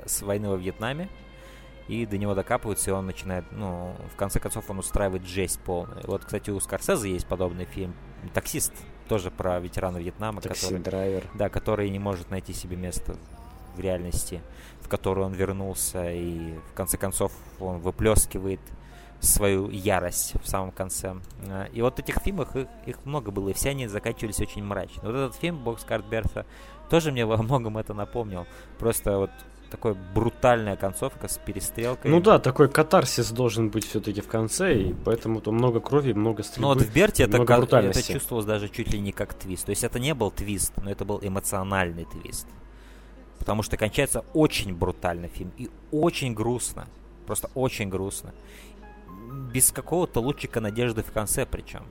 [0.07, 1.09] с войны во Вьетнаме.
[1.87, 6.01] И до него докапываются, и он начинает, ну, в конце концов, он устраивает жесть полную.
[6.07, 7.95] Вот, кстати, у Скорсезе есть подобный фильм
[8.33, 8.73] «Таксист»,
[9.09, 11.25] тоже про ветерана Вьетнама, который, Такси-драйвер.
[11.35, 13.17] да, который не может найти себе место
[13.75, 18.61] в реальности, в которую он вернулся, и в конце концов он выплескивает
[19.21, 21.15] свою ярость в самом конце.
[21.49, 25.03] А, И вот этих фильмов, их, их много было, и все они заканчивались очень мрачно.
[25.05, 26.45] Вот этот фильм «Бокскарт Берта»
[26.89, 28.47] тоже мне во многом это напомнил.
[28.79, 29.31] Просто вот
[29.71, 32.11] такая брутальная концовка с перестрелкой.
[32.11, 36.43] Ну да, такой катарсис должен быть все-таки в конце, и поэтому там много крови, много
[36.43, 36.63] стрельбы.
[36.63, 37.55] Ну вот в Берте это, ка-
[37.91, 39.67] это чувствовалось даже чуть ли не как твист.
[39.67, 42.47] То есть это не был твист, но это был эмоциональный твист.
[43.41, 46.87] Потому что кончается очень брутально фильм и очень грустно.
[47.27, 48.33] Просто очень грустно.
[49.53, 51.83] Без какого-то лучика надежды в конце причем.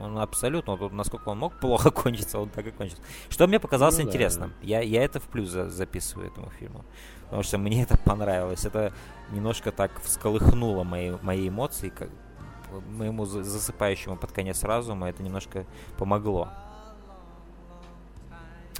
[0.00, 3.02] Он абсолютно, вот, насколько он мог плохо кончиться, он так и кончился.
[3.28, 4.08] Что мне показалось Ну да.
[4.08, 4.52] интересным.
[4.62, 6.84] Я, я это в плюс за- записываю этому фильму.
[7.24, 8.64] Потому что мне это понравилось.
[8.64, 8.92] Это
[9.32, 12.08] немножко так всколыхнуло мои, мои эмоции, как
[12.88, 15.64] моему за- засыпающему под конец разума это немножко
[15.96, 16.48] помогло.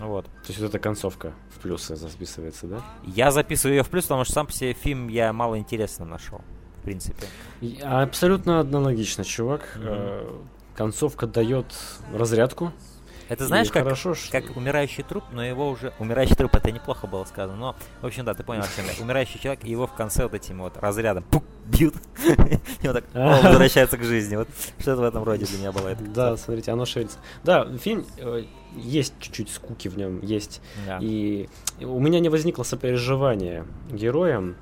[0.01, 0.25] Вот.
[0.27, 2.81] То есть вот эта концовка в плюсы записывается, да?
[3.05, 6.41] Я записываю ее в плюс, потому что сам по себе фильм я мало интересно нашел.
[6.79, 7.27] В принципе.
[7.83, 9.63] А Абсолютно аналогично, чувак.
[9.77, 10.29] Э,
[10.77, 11.67] Концовка дает
[12.13, 12.73] разрядку.
[13.29, 15.95] Это знаешь, как, хорошо, что- как умирающий труп, но его уже...
[15.99, 19.03] Умирающий труп, это неплохо было сказано, но, в общем, да, ты понял, о чем я.
[19.03, 21.94] Умирающий человек, и его в конце вот этим вот разрядом пук, бьют,
[22.83, 24.37] и он так о, возвращается к жизни.
[24.37, 24.48] Вот
[24.79, 25.94] что-то в этом роде для меня было.
[25.94, 27.18] Да, смотрите, оно шевелится.
[27.42, 28.44] Да, фильм э,
[28.77, 30.61] есть чуть-чуть скуки в нем, есть.
[31.00, 31.48] И
[31.81, 34.57] у меня не возникло сопереживания героям.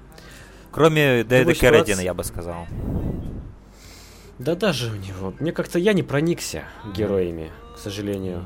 [0.71, 2.67] Кроме Дэвида Кэрридина, я бы сказал.
[4.39, 5.35] Да даже у него.
[5.39, 8.43] Мне как-то я не проникся героями, к сожалению.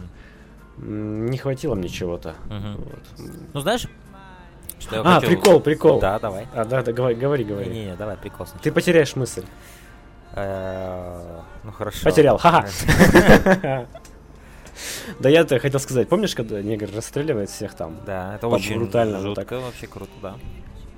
[0.77, 2.35] Не хватило мне чего-то.
[2.47, 2.77] Мгм.
[2.77, 3.31] Вот.
[3.55, 3.87] Ну, знаешь,
[4.81, 6.01] что А, хотел- прикол, прикол.
[6.01, 6.47] Да, давай.
[6.55, 7.71] А, да, да, говори, говори, говори.
[7.71, 8.63] Не-не-не, давай, прикол сначала.
[8.63, 9.45] Ты потеряешь мысль.
[10.35, 12.05] Э, Ну, хорошо.
[12.05, 12.67] Потерял, ха-ха.
[15.21, 17.97] Да я-то хотел сказать, помнишь, когда негр расстреливает всех там?
[18.05, 20.35] Да, это очень брутально, жутко, вообще круто, да.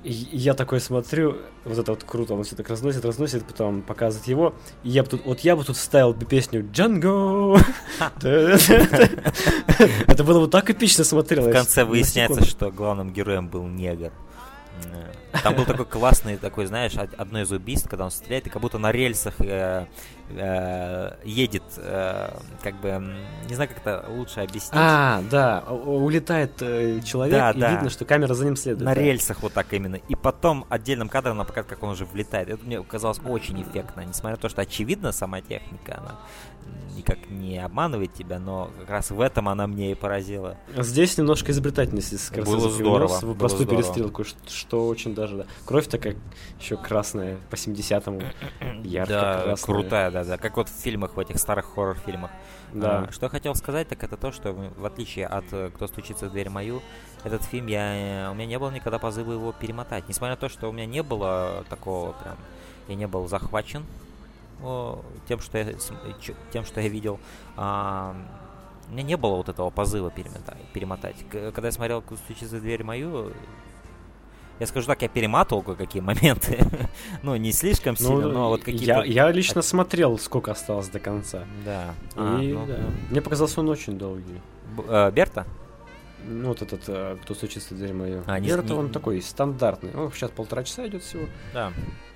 [0.04, 4.28] И я такой смотрю, вот это вот круто, он все так разносит, разносит, потом показывает
[4.28, 4.54] его.
[4.84, 7.58] И я бы тут, вот я бы тут вставил бы песню Джанго.
[10.06, 11.50] Это было бы так эпично смотрелось.
[11.50, 14.12] В конце выясняется, что главным героем был негр.
[14.84, 18.50] Э, Там был такой классный, такой, знаешь, од- одно из убийств, когда он стреляет, и
[18.50, 19.86] как будто на рельсах э,
[20.30, 22.30] э, едет, э,
[22.62, 23.14] как бы,
[23.48, 24.72] не знаю, как это лучше объяснить.
[24.74, 27.70] А, да, улетает э, человек, Да, и да.
[27.72, 28.84] видно, что камера за ним следует.
[28.84, 29.00] на да.
[29.00, 29.96] рельсах вот так именно.
[29.96, 32.48] И потом отдельным кадром она показывает, как он уже влетает.
[32.48, 34.02] Это мне казалось очень эффектно.
[34.02, 36.16] Несмотря на то, что очевидно сама техника, она
[36.96, 40.56] никак не обманывает тебя, но как раз в этом она мне и поразила.
[40.76, 43.82] Здесь немножко изобретательности Было здорово, в простую здорово.
[43.84, 45.44] перестрелку, ш- что, очень даже, да.
[45.64, 46.16] Кровь такая
[46.60, 48.20] еще красная, по 70-му,
[48.82, 49.64] ярко да, красная.
[49.74, 50.38] крутая, да, да.
[50.38, 52.30] Как вот в фильмах, в этих старых хоррор-фильмах.
[52.72, 53.06] Да.
[53.08, 56.28] А, что я хотел сказать, так это то, что в отличие от э, «Кто стучится
[56.28, 56.82] в дверь мою»,
[57.24, 60.08] этот фильм, я, э, у меня не было никогда позыва его перемотать.
[60.08, 62.36] Несмотря на то, что у меня не было такого прям,
[62.88, 63.84] я не был захвачен
[64.62, 65.74] о, тем, что я,
[66.52, 67.20] тем, что я видел,
[67.56, 68.16] а,
[68.88, 70.58] у меня не было вот этого позыва перемотать.
[70.72, 71.16] перемотать.
[71.30, 73.32] Когда я смотрел «Кто стучится в дверь мою»,
[74.60, 76.58] я скажу так, я перематывал кое-какие моменты.
[77.22, 78.96] ну, не слишком сильно, но вот какие-то...
[78.98, 81.44] Ну, я, я лично смотрел, сколько осталось до конца.
[81.64, 81.94] Да.
[82.16, 82.66] А, И ну.
[82.66, 82.78] да.
[83.10, 84.40] Мне показался он очень долгий.
[84.76, 85.46] Б- э, Берта?
[86.26, 88.24] Ну, вот этот, э, кто стучится в дверь мою.
[88.26, 89.94] А, Вера-то не- он такой стандартный.
[89.94, 91.26] Он сейчас полтора часа идет всего.
[91.54, 91.72] Да.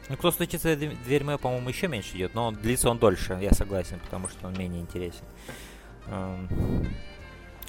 [0.09, 3.39] Ну, кто стучится в дверь- моя, по-моему, еще меньше идет, но он, длится он дольше,
[3.41, 5.25] я согласен, потому что он менее интересен.
[6.09, 6.49] Эм,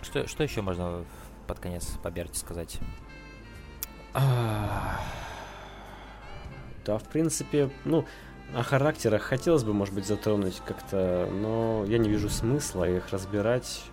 [0.01, 1.05] Что, что еще можно
[1.47, 2.79] под конец по Берте сказать?
[4.13, 4.99] А,
[6.85, 8.05] Да, в принципе, ну,
[8.55, 13.83] о характерах хотелось бы, может быть, затронуть как-то, но я не вижу смысла их разбирать.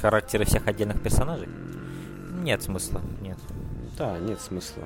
[0.00, 1.48] Характеры всех отдельных персонажей?
[2.42, 3.38] Нет смысла, нет.
[3.96, 4.82] Да, нет смысла.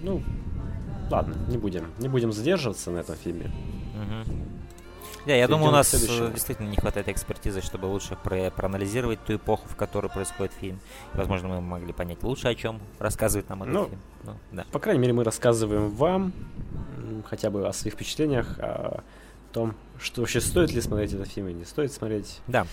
[0.00, 0.22] Ну,
[1.10, 1.92] ладно, не будем.
[1.98, 3.50] Не будем задерживаться на этом фильме.
[3.94, 4.24] Мгм.
[5.26, 9.34] Да, я думаю, у нас э, действительно не хватает экспертизы, чтобы лучше про- проанализировать ту
[9.34, 10.78] эпоху, в которой происходит фильм.
[11.14, 14.00] И, возможно, мы могли понять лучше, о чем рассказывает нам этот Ну, фильм.
[14.24, 14.64] Ну, да.
[14.70, 16.32] По крайней мере, мы рассказываем вам
[17.28, 19.02] хотя бы о своих впечатлениях, о
[19.52, 22.40] том, что вообще стоит ли смотреть этот фильм или не стоит смотреть.
[22.46, 22.66] Да.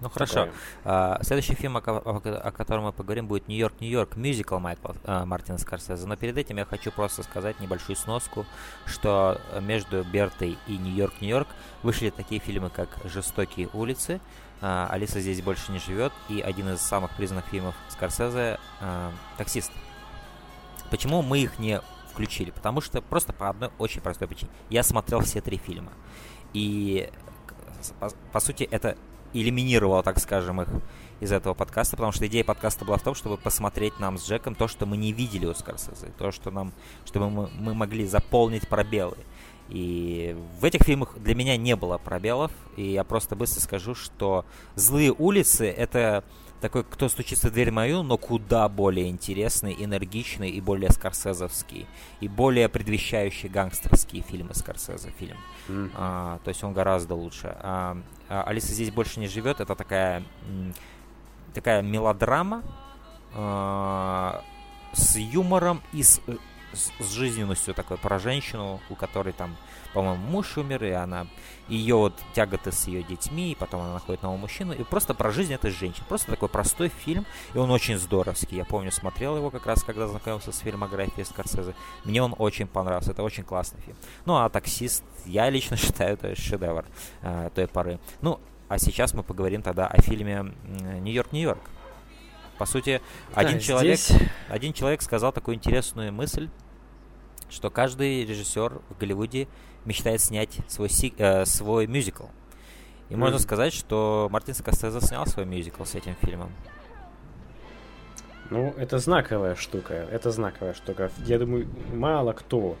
[0.00, 0.34] Ну хорошо.
[0.34, 0.52] Такое.
[0.84, 4.58] А, следующий фильм, о, ко- о ко- о котором мы поговорим, будет Нью-Йорк, Нью-Йорк, мюзикл
[4.58, 6.06] Майкла а, Мартина Скорсезе.
[6.06, 8.44] Но перед этим я хочу просто сказать небольшую сноску,
[8.84, 11.48] что э, между Бертой и Нью-Йорк, Нью-Йорк
[11.82, 14.20] вышли такие фильмы, как «Жестокие улицы»,
[14.60, 19.72] а, «Алиса здесь больше не живет» и один из самых признанных фильмов Скорсезе а, «Таксист».
[20.90, 21.80] Почему мы их не
[22.12, 22.50] включили?
[22.50, 24.50] Потому что просто по одной очень простой причине.
[24.70, 25.92] Я смотрел все три фильма.
[26.52, 27.10] И,
[27.98, 28.96] по, по сути, это
[29.32, 30.68] элиминировало, так скажем, их
[31.20, 34.54] из этого подкаста, потому что идея подкаста была в том, чтобы посмотреть нам с Джеком
[34.54, 36.72] то, что мы не видели у Скорсезе, то, что нам,
[37.04, 39.16] чтобы мы, мы могли заполнить пробелы.
[39.68, 44.44] И в этих фильмах для меня не было пробелов, и я просто быстро скажу, что
[44.76, 46.22] «Злые улицы»— это
[46.60, 51.86] такой «Кто стучится в дверь мою», но куда более интересный, энергичный и более скорсезовский,
[52.20, 55.36] и более предвещающий гангстерские фильмы Скорсезе фильм.
[55.68, 55.90] М.
[55.94, 57.56] А, то есть он гораздо лучше.
[57.60, 59.60] А Алиса здесь больше не живет.
[59.60, 60.22] Это такая
[61.56, 62.62] такая мелодрама
[63.34, 64.42] а,
[64.92, 66.36] с юмором и с, э,
[66.72, 69.56] с, жизненностью такой про женщину, у которой там,
[69.92, 71.26] по-моему, муж умер, и она
[71.68, 75.30] ее вот тяготы с ее детьми, и потом она находит нового мужчину, и просто про
[75.30, 76.04] жизнь этой женщины.
[76.08, 78.56] Просто такой простой фильм, и он очень здоровский.
[78.56, 81.74] Я помню, смотрел его как раз, когда знакомился с фильмографией Скорсезе.
[82.04, 83.96] Мне он очень понравился, это очень классный фильм.
[84.24, 86.84] Ну, а «Таксист», я лично считаю, это шедевр
[87.22, 87.98] э, той поры.
[88.20, 90.52] Ну, а сейчас мы поговорим тогда о фильме
[91.00, 91.60] «Нью-Йорк, Нью-Йорк».
[92.58, 93.00] По сути,
[93.34, 96.48] один Да, человек здесь- один человек сказал такую интересную мысль,
[97.50, 99.46] что каждый режиссер в Голливуде
[99.84, 102.24] мечтает снять свой, си- э, свой мюзикл.
[103.08, 103.42] И можно Мгм.
[103.42, 106.50] сказать, что Мартин Скорсезе снял свой мюзикл с этим фильмом.
[108.50, 109.94] Ну, это знаковая штука.
[109.94, 111.10] Это знаковая штука.
[111.26, 112.76] Я думаю, мало кто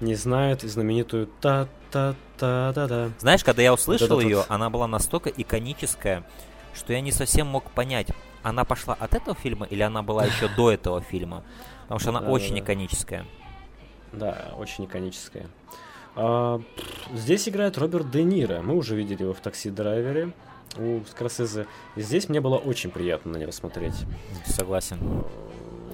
[0.00, 3.10] не знает знаменитую та-та-та-да-да.
[3.18, 6.24] Знаешь, когда я услышал этот ее, вот- она была настолько иконическая,
[6.74, 8.08] что я не совсем мог понять,
[8.42, 11.42] она пошла от этого фильма или она была еще до этого фильма.
[11.82, 12.64] Потому что она очень Да-да-да.
[12.72, 13.26] иконическая.
[14.12, 15.46] Да, очень иконическая.
[16.16, 16.60] А,
[17.12, 18.62] здесь играет Роберт Де Ниро.
[18.62, 20.32] Мы уже видели его в «Такси-драйвере»
[20.76, 21.66] у Скорсезе.
[21.96, 23.94] И здесь мне было очень приятно на него смотреть.
[24.46, 25.24] Согласен.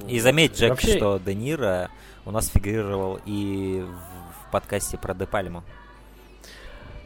[0.08, 1.90] И заметь, Джек, Вообще- что Де Ниро
[2.24, 5.64] у нас фигурировал и в, в подкасте про Де Пальму.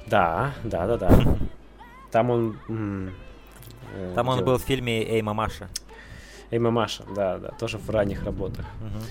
[0.07, 1.11] Да, да, да, да.
[2.11, 3.15] Там он...
[3.95, 5.69] э, Там он делал- был в фильме «Эй, мамаша».
[6.51, 8.67] Эй, мамаша, да, да, тоже в ранних работах.
[8.81, 9.03] Мгм.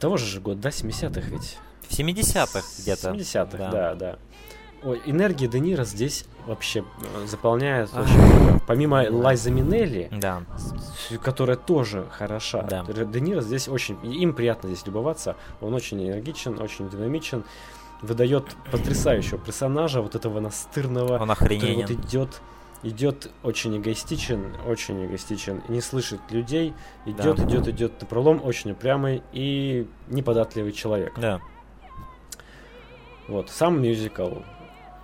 [0.00, 1.58] Того же же год, да, 70-х ведь?
[1.88, 3.10] В 70-х где-то.
[3.10, 3.70] 70-х, Да.
[3.70, 4.16] да, да.
[4.84, 8.04] Ой, энергия Де Ниро здесь вообще э, заполняет Ах.
[8.04, 8.60] очень много.
[8.66, 10.42] Помимо Лайза Минелли, Да.
[11.22, 12.62] которая тоже хороша.
[12.62, 12.84] Да.
[12.84, 13.96] Де Ниро здесь очень...
[14.04, 15.36] Им приятно здесь любоваться.
[15.60, 17.44] Он очень энергичен, очень динамичен.
[18.00, 21.82] Выдает потрясающего персонажа, вот этого настырного, Он который охрененен.
[21.82, 22.40] вот идет,
[22.82, 26.74] идет очень эгоистичен, очень эгоистичен, не слышит людей,
[27.06, 27.44] идет, Да.
[27.44, 31.18] идет, идет на пролом, очень упрямый и неподатливый человек.
[31.18, 31.40] Да.
[33.28, 34.30] Вот, сам мюзикл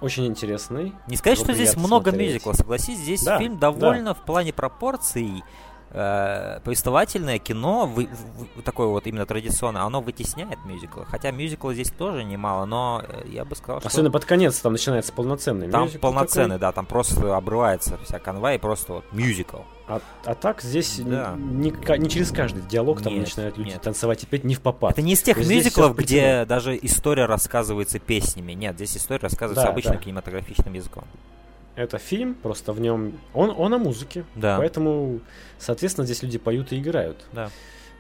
[0.01, 0.93] очень интересный.
[1.07, 5.43] Не сказать, что здесь много мюзиклов, согласись, здесь Да, фильм довольно в плане пропорций
[5.90, 8.09] э, повествовательное кино, вы-
[8.57, 11.05] в- такое вот именно традиционное, оно вытесняет мюзиклы.
[11.07, 14.72] Хотя мюзикла здесь тоже немало, но э, я бы сказал, что Особенно под конец там
[14.72, 19.59] начинается полноценный там мюзикл полноценный, да, там просто обрывается вся канва и просто вот мюзикл.
[19.59, 19.64] такой.
[19.88, 21.35] А, а так здесь Да.
[21.38, 23.81] не, не через каждый диалог там Нет, начинают люди нет.
[23.81, 24.92] танцевать и петь не в попад.
[24.92, 28.53] Это не из тех мюзиклов, где даже история рассказывается песнями.
[28.53, 30.03] Нет, здесь история рассказывается Да, обычным да.
[30.03, 31.05] кинематографичным языком.
[31.79, 33.21] Это фильм, просто в нем...
[33.33, 34.25] Он, он о музыке.
[34.35, 34.59] Да.
[34.59, 35.21] Поэтому,
[35.61, 37.25] соответственно, здесь люди поют и играют.
[37.33, 37.51] Да.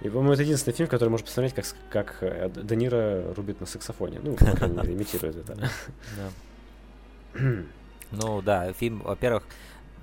[0.00, 3.66] И, по-моему, это единственный фильм, который можно посмотреть, как, как э, Де Ниро рубит на
[3.66, 4.18] саксофоне.
[4.20, 5.70] Ну, крайней мере, имитирует это.
[6.16, 7.40] Да.
[8.10, 9.44] Ну да, фильм, во-первых,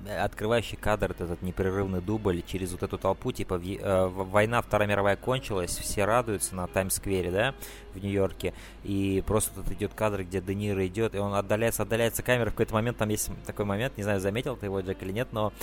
[0.07, 5.77] открывающий кадр, этот непрерывный дубль через вот эту толпу, типа э, война Вторая мировая кончилась,
[5.77, 7.55] все радуются на Таймс-сквере, да,
[7.93, 12.23] в Нью-Йорке, и просто тут идет кадр, где Де Ниро идет, и он отдаляется, отдаляется
[12.23, 15.11] камера, в какой-то момент, там есть такой момент, не знаю, заметил ты его, Джек, или
[15.11, 15.53] нет, но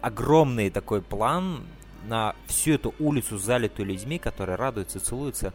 [0.00, 1.64] огромный такой план
[2.06, 5.52] на всю эту улицу, залитую людьми, которые радуются, целуются,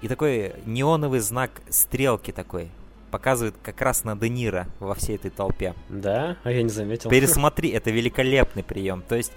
[0.00, 2.70] и такой неоновый знак стрелки такой,
[3.10, 5.74] показывает как раз на Де Ниро во всей этой толпе.
[5.88, 6.36] Да?
[6.44, 7.10] А я не заметил.
[7.10, 9.02] Пересмотри, это великолепный прием.
[9.02, 9.32] То есть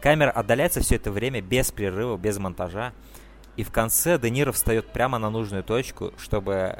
[0.00, 2.92] камера отдаляется все это время без прерыва, без монтажа.
[3.56, 6.76] И в конце Де Ниро встает прямо на нужную точку, чтобы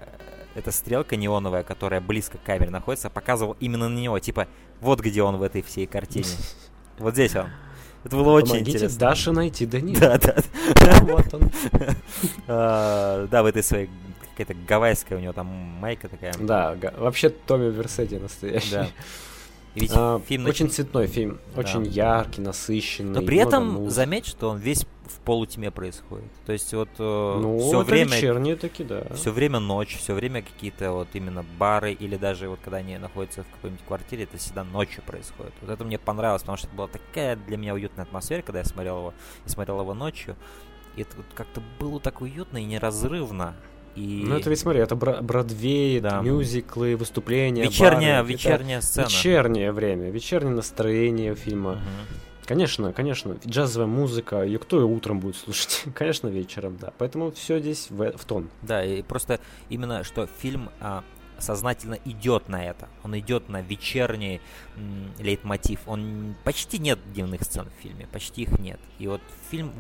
[0.54, 4.18] эта стрелка неоновая, которая близко к камере находится, показывала именно на него.
[4.18, 4.48] Типа,
[4.80, 6.26] вот где он в этой всей картине.
[6.98, 7.46] Вот здесь он.
[8.04, 8.98] Это было очень Помогите интересно.
[8.98, 10.00] Даше найти Де Ниро.
[10.00, 11.00] Да, да.
[11.00, 11.50] Вот он.
[12.46, 13.88] А, Да, в этой своей
[14.36, 16.34] какая-то гавайская у него там майка такая.
[16.38, 18.70] Да, га- вообще Томми Версети настоящий.
[18.70, 18.88] Да.
[19.74, 23.20] И ведь А, фильм очень нач- цветной фильм, очень яркий, насыщенный.
[23.20, 26.30] Но при этом заметь, что он весь в полутьме происходит.
[26.44, 29.06] То есть вот ну, все время вечерние таки, да.
[29.14, 33.44] все время ночь, все время какие-то вот именно бары или даже вот когда они находятся
[33.44, 35.52] в какой-нибудь квартире, это всегда ночью происходит.
[35.62, 38.64] Вот это мне понравилось, потому что это была такая для меня уютная атмосфера, когда я
[38.64, 39.14] смотрел его,
[39.46, 40.36] и смотрел его ночью.
[40.96, 43.54] И это вот как-то было так уютно и неразрывно.
[43.94, 46.18] И Ну это ведь смотри, это Бродвей, Да.
[46.18, 48.32] это мюзиклы, выступления, вечерняя, бары.
[48.34, 49.04] Это вечерняя сцена.
[49.06, 51.72] Вечернее время, вечернее настроение фильма.
[51.72, 51.82] Мгм.
[52.46, 55.84] Конечно, конечно, джазовая музыка, ее кто и утром будет слушать?
[55.94, 56.92] конечно, вечером, да.
[56.98, 58.50] Поэтому все здесь в, в тон.
[58.62, 61.04] Да, и просто именно, что фильм а,
[61.38, 62.88] сознательно идет на это.
[63.04, 64.40] Он идет на вечерний
[64.76, 65.80] м, лейтмотив.
[65.86, 68.80] Он почти нет дневных сцен в фильме, почти их нет.
[68.98, 69.72] И вот фильм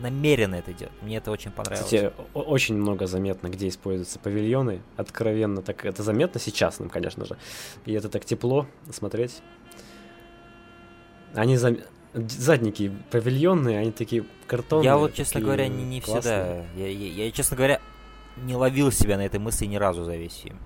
[0.00, 1.02] намеренно это делает.
[1.02, 1.84] Мне это очень понравилось.
[1.84, 4.82] Кстати, очень много заметно, где используются павильоны.
[4.96, 7.36] Откровенно, так это заметно сейчас нам, конечно же.
[7.84, 9.42] И это так тепло смотреть.
[11.34, 11.78] Они зам...
[12.14, 14.84] задники павильонные, они такие картонные.
[14.86, 16.64] я вот, честно говоря, не, не классные.
[16.72, 16.82] всегда.
[16.84, 17.80] Я, я- я, честно говоря,
[18.36, 20.58] не ловил себя на этой мысли ни разу за весь фильм.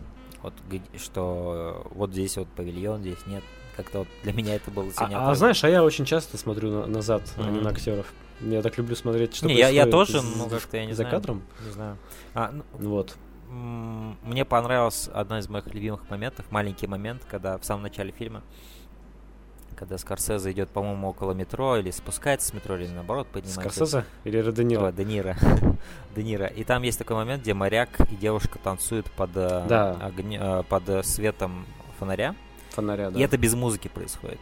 [0.42, 0.54] Вот,
[0.98, 3.42] что вот здесь вот павильон, здесь нет.
[3.76, 6.86] Как-то вот для меня это было А, а знаешь, а я очень часто смотрю на-
[6.86, 8.12] назад, а не на актеров.
[8.40, 11.02] Я так люблю смотреть, что Не, я, я тоже, за- ну как-то я не за
[11.02, 11.10] знаю.
[11.10, 11.42] кадром.
[11.64, 11.96] Не знаю.
[12.34, 13.16] А, ну, Вот.
[13.48, 18.42] Мне понравился один из моих любимых моментов, маленький момент, когда в самом начале фильма,
[19.76, 23.70] когда Скорсезе идет, по-моему, около метро, или спускается с метро, или наоборот поднимается.
[23.86, 24.92] Скорсезе или Де О, Ниро?
[24.92, 25.36] Де Ниро.
[26.16, 26.46] Де Ниро.
[26.46, 29.96] И там есть такой момент, где моряк и девушка танцуют под, э, Да.
[30.02, 31.66] огне- э, под светом
[31.98, 32.34] фонаря.
[32.70, 33.18] фонаря, да.
[33.18, 34.40] И это без музыки происходит.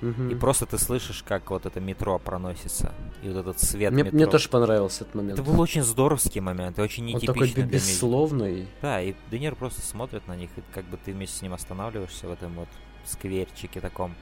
[0.00, 0.30] Мгм.
[0.30, 2.92] И просто ты слышишь, как вот это метро проносится.
[3.22, 4.16] И вот этот свет мне, метро.
[4.16, 5.38] мне тоже понравился этот момент.
[5.40, 7.74] Это был очень здоровский момент, и очень Он нетипичный такой бе- медиа.
[7.78, 8.68] бессловный.
[8.80, 11.52] Да, и Де Ниро просто смотрит на них, и как бы ты вместе с ним
[11.54, 12.68] останавливаешься в этом вот
[13.04, 14.14] скверчике таком.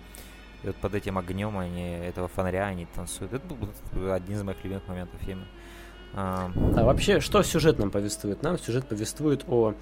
[0.62, 3.32] И вот под этим огнем они, этого фонаря они танцуют.
[3.34, 5.44] Это был один из моих любимых моментов фильма.
[6.14, 8.42] А, А вообще, что сюжет нам повествует?
[8.42, 9.74] Нам сюжет повествует о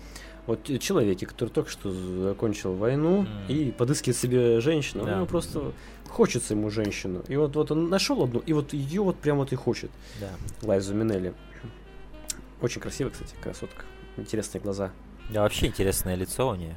[0.46, 3.28] вот человеке, который только что закончил войну М.
[3.48, 5.04] и подыскивает себе женщину.
[5.04, 5.16] Да.
[5.16, 5.72] Ему просто
[6.08, 7.22] хочется ему женщину.
[7.28, 9.90] И вот, вот он нашел одну, и вот ее вот прям вот и хочет.
[10.20, 10.28] да.
[10.62, 11.34] Лайзу Минелли.
[12.60, 13.84] Очень красивая, кстати, красотка.
[14.16, 14.90] Интересные глаза.
[15.30, 16.76] Да, вообще интересное лицо у нее.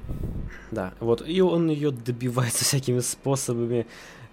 [0.72, 3.86] Да, вот, и он ее добивается всякими способами,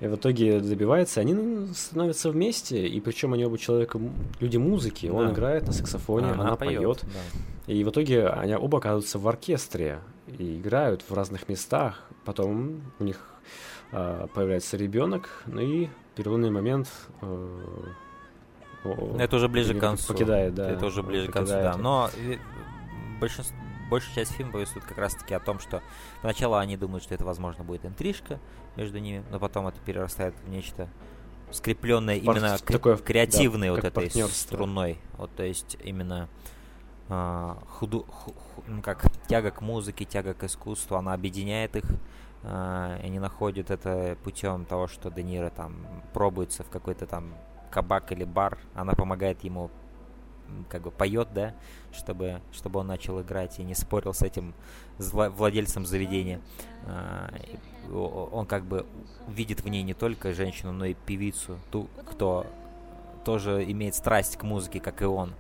[0.05, 3.99] и в итоге добивается, они ну, становятся вместе, и причем они оба человека,
[4.39, 5.33] люди музыки, он Да.
[5.33, 7.73] играет на саксофоне, она, поет, да.
[7.73, 10.01] и в итоге они оба оказываются в оркестре,
[10.39, 13.19] и играют в разных местах, потом у них
[13.93, 16.89] а, появляется ребенок, ну и переломный момент
[17.23, 17.49] э,
[19.19, 20.13] Это уже ближе к концу.
[20.13, 21.77] покидает, да, Это уже он ближе к концу, да.
[21.79, 22.37] Но э,
[23.21, 23.57] большинство,
[23.89, 25.83] большая часть фильма повествует как раз-таки о том, что
[26.21, 28.39] сначала они думают, что это, возможно, будет интрижка
[28.77, 30.89] между ними, но потом это перерастает в нечто
[31.51, 34.99] скрепленное Пар- именно кре- такое, креативной да, вот этой струной.
[35.19, 36.29] Вот, то есть именно
[37.09, 38.35] а, худу, ху-
[38.67, 41.85] ну, как тяга к музыке, тяга к искусству, она объединяет их.
[42.45, 47.35] и они находят это путем того, что Де Ниро там пробуется в какой-то там
[47.71, 49.71] кабак или бар, она помогает ему
[50.69, 51.55] как бы поет, да,
[51.93, 54.55] чтобы, чтобы он начал играть и не спорил с этим
[54.99, 56.41] владельцем заведения.
[56.87, 57.31] А,
[57.93, 58.87] он как бы
[59.29, 62.47] видит в ней не только женщину, но и певицу, ту, кто
[63.25, 65.33] тоже имеет страсть к музыке, как и он.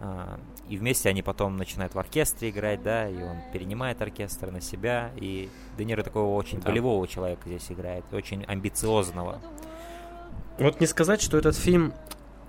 [0.00, 0.38] А,
[0.68, 5.10] И вместе они потом начинают в оркестре играть, да, и он перенимает оркестр на себя,
[5.16, 5.48] и
[5.78, 6.68] Де Ниро такого очень Да.
[6.70, 9.40] волевого человека здесь играет, очень амбициозного.
[10.58, 11.92] Вот не сказать, что этот фильм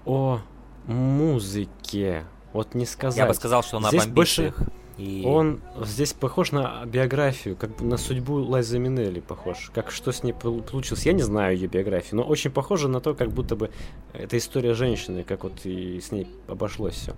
[0.05, 0.39] о
[0.87, 2.25] музыке.
[2.53, 3.17] Вот не сказать.
[3.17, 4.67] Я бы сказал, что он Здесь об больше амбициях.
[4.97, 5.21] И...
[5.27, 9.69] Он здесь похож на биографию, как на судьбу Лайзы Минелли похож.
[9.71, 12.99] Как что с ней пол- получилось, я не знаю ее биографию, но очень похоже на
[12.99, 13.69] то, как будто бы
[14.13, 17.11] это история женщины, как вот и с ней обошлось все.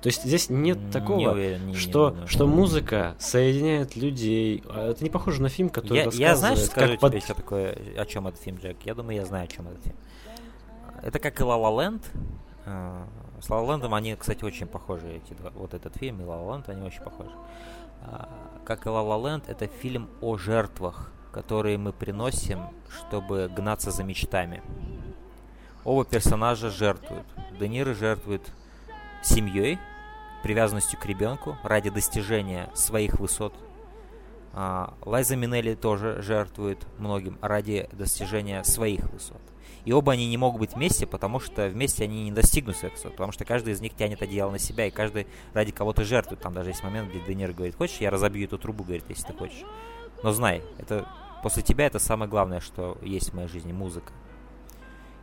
[0.00, 4.62] То есть здесь нет такого, не уверен, не- не что, думаю, что музыка соединяет людей.
[4.70, 7.20] А Это не похоже на фильм, который Я, рассказывает, я знаешь, скажу как под- тебе,
[7.20, 8.78] что такое, о чем этот фильм, Джек?
[8.86, 9.96] Я думаю, я знаю, о чем этот фильм.
[11.02, 12.00] Это как и La La Land.
[12.66, 13.06] Э,
[13.40, 15.50] С La Land они, кстати, очень похожи, эти два.
[15.50, 17.30] Вот этот фильм и La Land, они очень похожи.
[18.02, 18.28] А,
[18.64, 22.60] Как и La La Land, это фильм о жертвах, которые мы приносим,
[22.90, 24.62] чтобы гнаться за мечтами.
[25.84, 27.26] Оба персонажа жертвуют.
[27.58, 28.42] Де жертвует
[29.22, 29.78] семьей,
[30.42, 33.54] привязанностью к ребенку ради достижения своих высот.
[34.52, 39.40] А, Лайза Минелли тоже жертвует многим ради достижения своих высот.
[39.86, 43.30] И оба они не могут быть вместе, потому что вместе они не достигнут высот, потому
[43.30, 46.40] что каждый из них тянет одеяло на себя, и каждый ради кого-то жертвует.
[46.40, 49.28] Там даже есть момент, где Де Ниро говорит, хочешь, я разобью эту трубу, говорит, если
[49.28, 49.62] ты хочешь.
[50.24, 51.08] Но знай, это
[51.40, 54.12] после тебя это самое главное, что есть в моей жизни, музыка.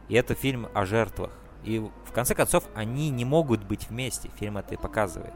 [0.07, 1.31] И это фильм о жертвах.
[1.65, 4.29] И в конце концов, они не могут быть вместе.
[4.39, 5.33] Фильм это и показывает.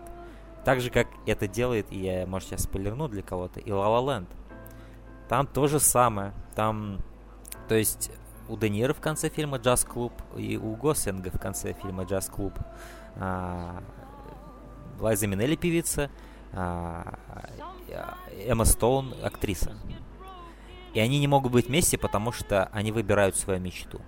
[0.63, 4.25] Так же, как это делает, и я, может, сейчас спойлерну для кого-то, и La La.
[5.27, 6.33] Там то же самое.
[6.55, 6.99] Там,
[7.67, 8.11] то есть,
[8.49, 12.53] у Де Ниро в конце фильма «Джаз-клуб» и у Гослинга в конце фильма «Джаз-клуб»
[13.15, 13.81] а,
[14.99, 16.09] Лайза Минелли певица,
[16.53, 17.17] а,
[18.45, 19.75] Эмма Стоун актриса.
[20.93, 24.01] И они не могут быть вместе, потому что они выбирают свою мечту.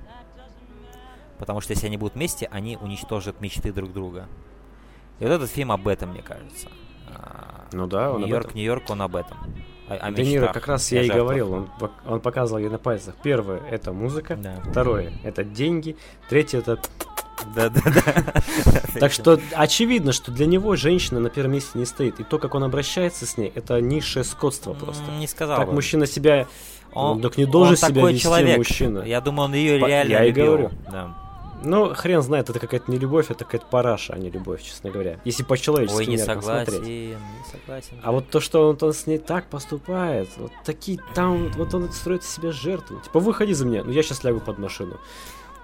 [1.37, 4.27] Потому что если они будут вместе, они уничтожат мечты друг друга.
[5.19, 6.69] И вот этот фильм об этом, мне кажется.
[7.07, 8.55] А, Ну да, он Нью-Йорк.
[8.55, 9.37] Нью-Йорк, он об этом.
[9.89, 11.69] О, о Де Ниро как раз я и говорил, он,
[12.07, 13.15] он показывал ей на пальцах.
[13.23, 14.55] Первое— это музыка, Да.
[14.69, 15.95] второе— это деньги,
[16.29, 16.79] третье— это...
[17.55, 18.23] Да, да, да.
[18.99, 22.19] Так что очевидно, что для него женщина на первом месте не стоит.
[22.19, 25.09] И то, как он обращается с ней, это низшее скотство просто.
[25.11, 25.73] Не сказал Так бы.
[25.73, 26.47] мужчина себя...
[26.91, 28.57] Он, так не должен он себя такой вести человек.
[28.57, 28.99] мужчина.
[29.03, 30.45] Я думаю, он ее По- реально я и любил.
[30.47, 30.71] говорю.
[30.91, 31.15] Да.
[31.63, 35.19] Ну, хрен знает, это какая-то не любовь, это какая-то параша, а не любовь, честно говоря.
[35.25, 36.87] Если по-человечески Ой, не согласен, смотреть.
[36.87, 37.17] не
[37.51, 37.97] согласен.
[38.03, 41.91] А вот то, что он, он с ней так поступает, вот такие там, вот он
[41.91, 42.99] строит из себя жертву.
[42.99, 44.97] Типа, выходи за меня, ну я сейчас лягу под машину.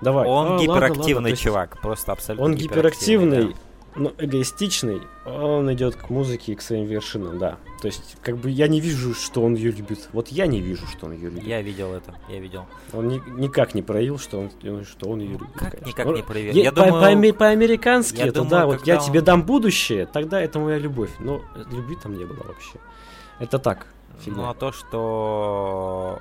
[0.02, 0.28] Давай.
[0.28, 1.28] Он «А, ладно, гиперактивный ладно».
[1.28, 3.54] Есть чувак, просто абсолютно Он гиперактивный, да.
[3.96, 5.02] Но эгоистичный.
[5.26, 7.58] Он идет к музыке и к своим вершинам, да.
[7.82, 10.10] То есть, как бы я не вижу, что он ее любит.
[10.14, 11.44] Вот я не вижу, что он ее любит.
[11.44, 12.66] Я видел это, я видел.
[12.94, 15.48] Он ни- никак не проявил, что он, что он ее любит.
[15.56, 15.88] Как конечно.
[15.88, 16.54] никак не проявил?
[16.54, 19.26] е- Я по- думаю- по- по-американски я это думаю, да, вот я когда тебе он-
[19.26, 21.12] дам будущее, тогда это моя любовь.
[21.20, 21.42] Но
[21.72, 22.80] любви там не было вообще.
[23.40, 23.88] Это так.
[24.20, 24.44] фигня.
[24.44, 26.20] Ну, а то, что...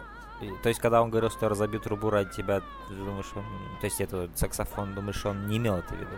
[0.62, 3.44] То есть, когда он говорил, что я разобью трубу ради тебя, ты думаешь, он...
[3.80, 6.16] То есть, это саксофон, думаешь, он не имел это в виду?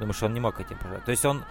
[0.00, 1.04] Думаешь, он не мог этим пожертвовать?
[1.04, 1.42] То есть, он...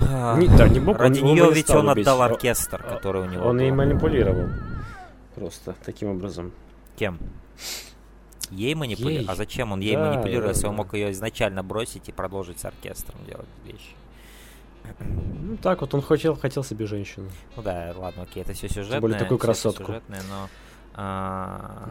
[0.00, 2.02] а, Не- да, не мог, Ради он- он нее не ведь он любить.
[2.06, 3.64] отдал оркестр, который у него Он был.
[3.64, 4.48] и манипулировал.
[5.34, 6.52] Просто таким образом.
[6.96, 7.18] Кем?
[8.50, 9.22] Ей манипулировать?
[9.26, 9.30] Ей.
[9.32, 10.82] А зачем он ей Да, манипулирует, да, если он да.
[10.82, 13.94] мог ее изначально бросить и продолжить с оркестром делать вещи?
[15.00, 17.30] Ну так вот, он хотел, хотел себе женщину.
[17.56, 19.00] Ну да, ладно, окей, это все сюжетное.
[19.00, 19.84] более такую красотку.
[19.84, 20.48] сюжетное, но...
[20.94, 21.88] а,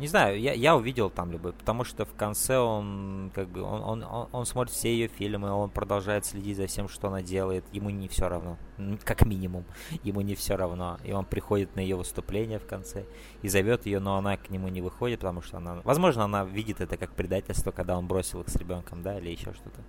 [0.00, 3.82] Не знаю, я, я увидел там любой, потому что в конце он как бы он,
[3.82, 7.66] он, он, он смотрит все ее фильмы, он продолжает следить за всем, что она делает.
[7.70, 8.56] Ему не все равно,
[9.04, 9.66] как минимум,
[10.02, 10.98] ему не все равно.
[11.04, 13.04] И он приходит на ее выступление в конце
[13.42, 16.80] и зовет ее, но она к нему не выходит, потому что она, возможно, она видит
[16.80, 19.82] это как предательство, когда он бросил их с ребенком, да, или еще что-то.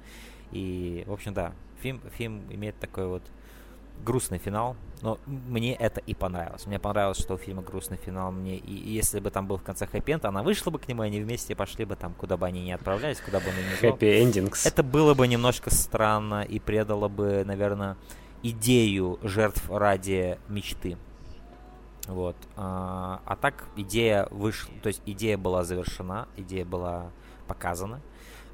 [0.51, 3.23] И, в общем, да, фильм, фильм имеет такой вот
[4.03, 6.65] грустный финал, но мне это и понравилось.
[6.65, 8.31] Мне понравилось, что у фильма грустный финал.
[8.31, 11.03] Мне и, и если бы там был в конце хэппи она вышла бы к нему,
[11.03, 13.81] и они вместе пошли бы там, куда бы они ни отправлялись, куда бы он ни.
[13.81, 14.67] Happy endings.
[14.67, 17.97] Это было бы немножко странно и предало бы, наверное,
[18.43, 20.97] идею жертв ради мечты.
[22.07, 22.35] Вот.
[22.55, 27.11] А, а так идея вышла, то есть идея была завершена, идея была
[27.47, 28.01] показана.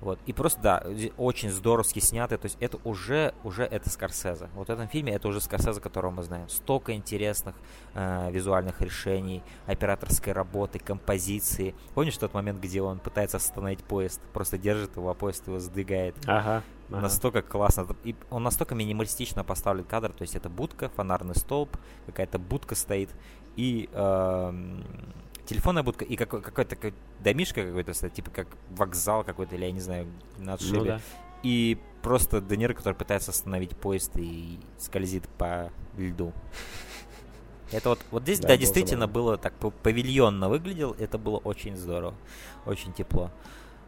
[0.01, 0.19] Вот.
[0.25, 2.37] И просто, да, зи- очень здоровски снято.
[2.37, 4.49] То есть это уже, уже это Скорсезе.
[4.55, 6.47] Вот в этом фильме это уже Скорсезе, которого мы знаем.
[6.49, 7.55] Столько интересных
[7.93, 11.73] э, визуальных решений, операторской работы, композиции.
[11.93, 14.21] Помнишь тот момент, где он пытается остановить поезд?
[14.33, 16.15] Просто держит его, а поезд его сдвигает.
[16.25, 16.63] Ага.
[16.89, 17.01] ага.
[17.01, 17.87] Настолько классно.
[18.03, 20.11] И он настолько минималистично поставлен кадр.
[20.11, 21.75] То есть это будка, фонарный столб,
[22.05, 23.09] какая-то будка стоит.
[23.55, 24.83] И эм,
[25.47, 26.93] телефонная будка, и какой- какой-то такой
[27.23, 30.77] домишка какой-то типа как вокзал какой-то, или я не знаю, на отшибе.
[30.79, 31.01] Ну да.
[31.43, 36.33] И просто Де Ниро, который пытается остановить поезд и скользит по льду.
[37.71, 39.13] Это вот, вот здесь, Да, да, действительно забавно.
[39.13, 42.15] было так пав- павильонно выглядел, это было очень здорово,
[42.65, 43.29] очень тепло.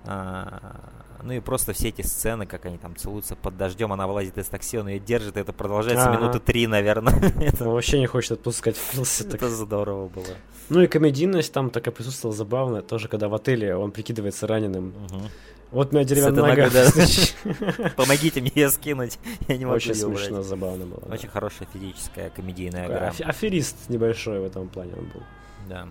[0.05, 0.89] А,
[1.23, 4.47] ну и просто все эти сцены, как они там целуются под дождем, она вылазит из
[4.47, 6.17] такси, он ее держит, это продолжается Ага.
[6.19, 7.13] минуты три, наверное.
[7.41, 9.33] это, Он вообще не хочет отпускать так.
[9.35, 10.25] это здорово было.
[10.69, 12.81] Ну и комедийность там такая присутствовала забавная.
[12.81, 14.93] Тоже, когда в отеле он прикидывается раненым.
[15.11, 15.29] Мгм.
[15.71, 16.69] Вот меня деревянная нога.
[16.71, 17.89] да.
[17.95, 20.23] Помогите мне ее скинуть, я не могу Очень её убрать.
[20.25, 21.03] смешно, забавно было.
[21.05, 21.13] да.
[21.13, 23.13] Очень хорошая физическая комедийная игра.
[23.25, 25.21] Аферист небольшой в этом плане он был.
[25.67, 25.87] Да.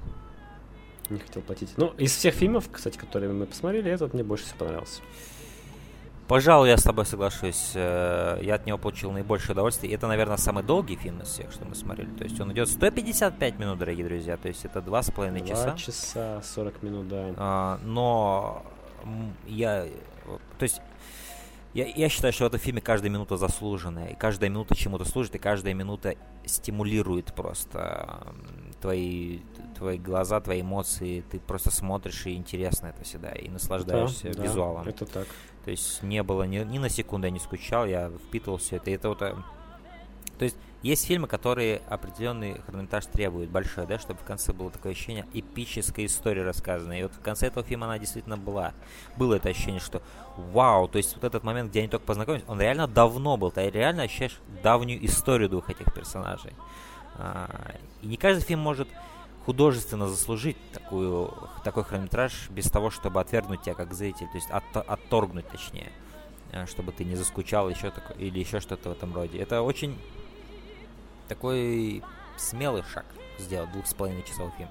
[1.10, 1.72] Не хотел платить.
[1.76, 5.00] Ну, из всех фильмов, кстати, которые мы посмотрели, этот мне больше всего понравился.
[6.26, 7.72] Пожалуй, я с тобой соглашусь.
[7.74, 9.94] Э, Я от него получил наибольшее удовольствие.
[9.94, 12.10] Это, наверное, самый долгий фильм из всех, что мы смотрели.
[12.16, 14.36] То есть он идет 155 минут, дорогие друзья.
[14.36, 15.76] То есть это два с половиной Два часа.
[15.76, 17.34] часа 40 минут, да.
[17.38, 18.62] А, Но
[19.46, 19.86] я...
[20.58, 20.82] То есть
[21.72, 24.08] я, я считаю, что в этом фильме каждая минута заслуженная.
[24.08, 28.26] И каждая минута чему-то служит, и каждая минута стимулирует просто
[28.82, 29.38] твои,
[29.78, 31.24] твои глаза, твои эмоции.
[31.30, 33.30] Ты просто смотришь, и интересно это всегда.
[33.30, 34.88] И наслаждаешься Да, да, визуалом.
[34.88, 35.26] Это так.
[35.64, 38.90] То есть не было ни, ни на секунду я не скучал, я впитывал все это.
[38.90, 39.34] И это вот, э,
[40.38, 44.92] то есть есть фильмы, которые определенный хронометраж требуют большой, да, чтобы в конце было такое
[44.92, 47.00] ощущение эпической истории рассказанной.
[47.00, 48.72] И вот в конце этого фильма она действительно была.
[49.16, 50.02] Было это ощущение, что
[50.36, 53.50] вау, то есть вот этот момент, где они только познакомились, он реально давно был.
[53.50, 56.52] Ты реально ощущаешь давнюю историю двух этих персонажей.
[57.16, 58.88] А, И не каждый фильм может
[59.46, 61.32] художественно заслужить такую,
[61.64, 65.90] такой хронометраж без того, чтобы отвергнуть тебя как зритель, то есть от- отторгнуть точнее,
[66.52, 69.38] э, чтобы ты не заскучал еще такое, или еще что-то в этом роде.
[69.38, 69.98] Это очень
[71.28, 72.02] такой
[72.36, 73.04] смелый шаг
[73.38, 74.68] сделать двух с половиной часов фильм.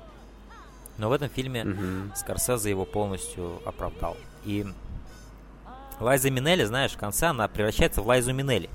[0.98, 2.14] Но в этом фильме Мгм.
[2.16, 4.18] Скорсезе его полностью оправдал.
[4.46, 4.66] И
[6.00, 8.70] Лайза Минелли, знаешь, в конце она превращается в Лайзу Минелли.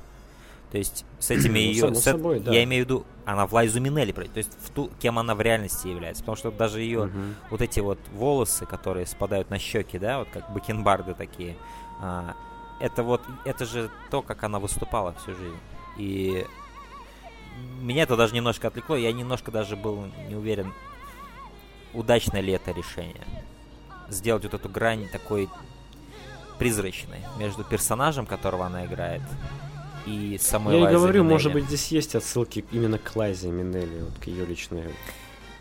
[0.72, 1.94] То есть с этими Ну, ее...
[1.94, 2.50] с собой, да.
[2.50, 5.40] Я имею в виду, она в Лайзу Минелли, то есть в ту, кем она в
[5.42, 6.22] реальности является.
[6.22, 7.34] Потому что даже ее Мгм.
[7.50, 11.56] вот эти вот волосы, которые спадают на щеки, да, вот как бакенбарды такие,
[12.00, 12.34] а,
[12.80, 15.58] это вот, это же то, как она выступала всю жизнь.
[15.98, 16.46] И
[17.82, 20.72] меня это даже немножко отвлекло, я немножко даже был не уверен,
[21.92, 23.26] удачно ли это решение.
[24.08, 25.50] Сделать вот эту грань такой
[26.58, 29.20] призрачной между персонажем, которого она играет,
[30.06, 31.32] и самой Я и Лайзой говорю, Минелли.
[31.32, 34.84] может быть, здесь есть отсылки именно к Лайзе Минелли, вот к ее личной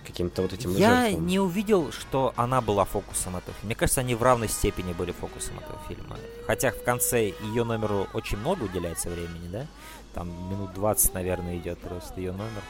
[0.05, 1.27] каким-то вот этим Я жертвам.
[1.27, 3.67] не увидел, что она была фокусом этого фильма.
[3.67, 6.17] Мне кажется, они в равной степени были фокусом этого фильма.
[6.47, 9.67] Хотя в конце ее номеру очень много уделяется времени, да?
[10.13, 12.61] Там минут 20, наверное, идет просто ее номер.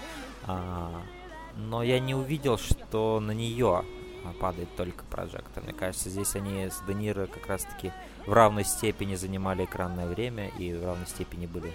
[0.45, 1.01] А,
[1.55, 3.83] но я не увидел, что на нее
[4.39, 5.63] падает только прожектор.
[5.63, 7.91] Мне кажется, здесь они с Де Ниро как раз-таки
[8.25, 11.73] в равной степени занимали экранное время и в равной степени были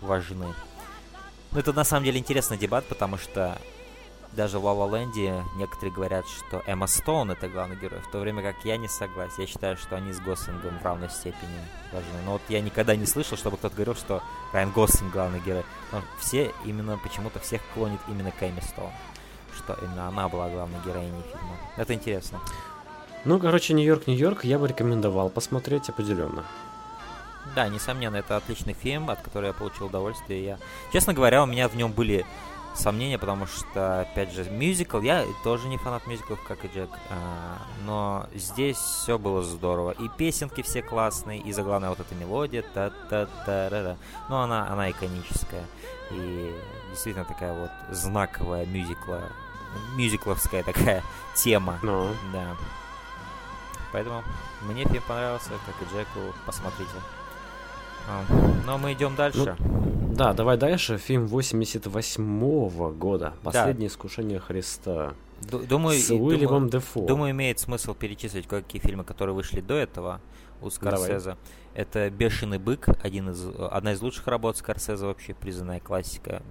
[0.00, 0.54] важны.
[1.52, 3.56] Ну, это на самом деле интересный дебат, потому что
[4.32, 8.42] даже в Ла Ленде некоторые говорят, что Эмма Стоун это главный герой, в то время
[8.42, 9.42] как я не согласен.
[9.42, 11.58] Я считаю, что они с Гослингом в равной степени
[11.92, 12.22] важны.
[12.24, 14.22] Но вот я никогда не слышал, чтобы кто-то говорил, что
[14.52, 15.64] Райан Гослинг главный герой.
[15.92, 18.90] Но все именно почему-то всех клонит именно к Эмме Стоун.
[19.56, 21.56] Что именно она была главной героиней фильма.
[21.76, 22.40] Это интересно.
[23.24, 26.44] Ну, короче, Нью-Йорк, Нью-Йорк я бы рекомендовал посмотреть определенно.
[27.54, 30.44] Да, несомненно, это отличный фильм, от которого я получил удовольствие.
[30.44, 30.58] Я,
[30.92, 32.26] честно говоря, у меня в нем были
[32.74, 37.58] сомнения, потому что, опять же, мюзикл, я тоже не фанат мюзиклов, как и Джек, а,
[37.84, 39.92] но здесь все было здорово.
[39.92, 43.96] И песенки все классные, и заглавная вот эта мелодия, та та та ра ра
[44.28, 45.64] Ну, она, она иконическая.
[46.10, 46.54] И
[46.90, 49.22] действительно такая вот знаковая мюзикла,
[49.96, 51.02] мюзикловская такая
[51.34, 51.78] тема.
[51.82, 52.56] Ну, Да.
[53.92, 54.24] Поэтому
[54.62, 56.90] мне фильм понравился, как и Джеку, посмотрите.
[58.08, 58.24] А,
[58.66, 59.56] Но мы идем дальше.
[59.60, 60.98] да, давай дальше.
[60.98, 63.34] Фильм 88 года.
[63.42, 65.14] Последнее искушение Христа.
[65.42, 67.06] Ду- думаю, с Уильямом думаю, Дефо.
[67.06, 70.20] думаю, имеет смысл перечислить кое-какие фильмы, которые вышли до этого
[70.60, 71.36] у Скорсезе.
[71.74, 76.42] Это «Бешеный бык», один из, одна из лучших работ Скорсезе, вообще признанная классика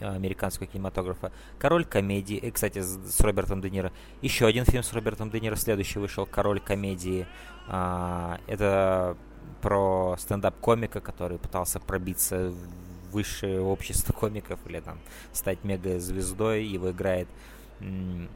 [0.00, 1.32] американского кинематографа.
[1.58, 3.92] «Король комедии», и, кстати, с, с Робертом Де Ниро.
[4.20, 7.26] Еще один фильм с Робертом Де Ниро, следующий вышел, «Король комедии».
[7.66, 9.16] А, это
[9.62, 14.98] про стендап-комика, который пытался пробиться в высшее общество комиков или там
[15.32, 16.64] стать мега-звездой.
[16.64, 17.28] Его играет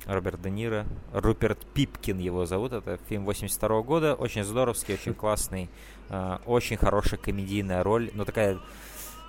[0.07, 0.87] Роберт Де Ниро.
[1.13, 2.73] Руперт Пипкин его зовут.
[2.73, 4.15] Это фильм 82 года.
[4.15, 5.69] Очень здоровский, очень классный.
[6.09, 8.11] А, очень хорошая комедийная роль.
[8.15, 8.59] Но такая...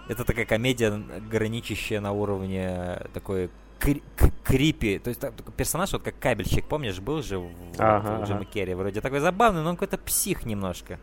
[0.07, 0.91] Это такая комедия,
[1.29, 3.49] граничащая на уровне такой
[3.79, 4.03] кри-
[4.43, 4.99] крипи.
[4.99, 8.45] То есть такой персонаж, вот как кабельщик, помнишь, был же в, Ага, у Джима ага.
[8.45, 8.73] Керри.
[8.73, 10.99] Вроде такой забавный, но он какой-то псих немножко.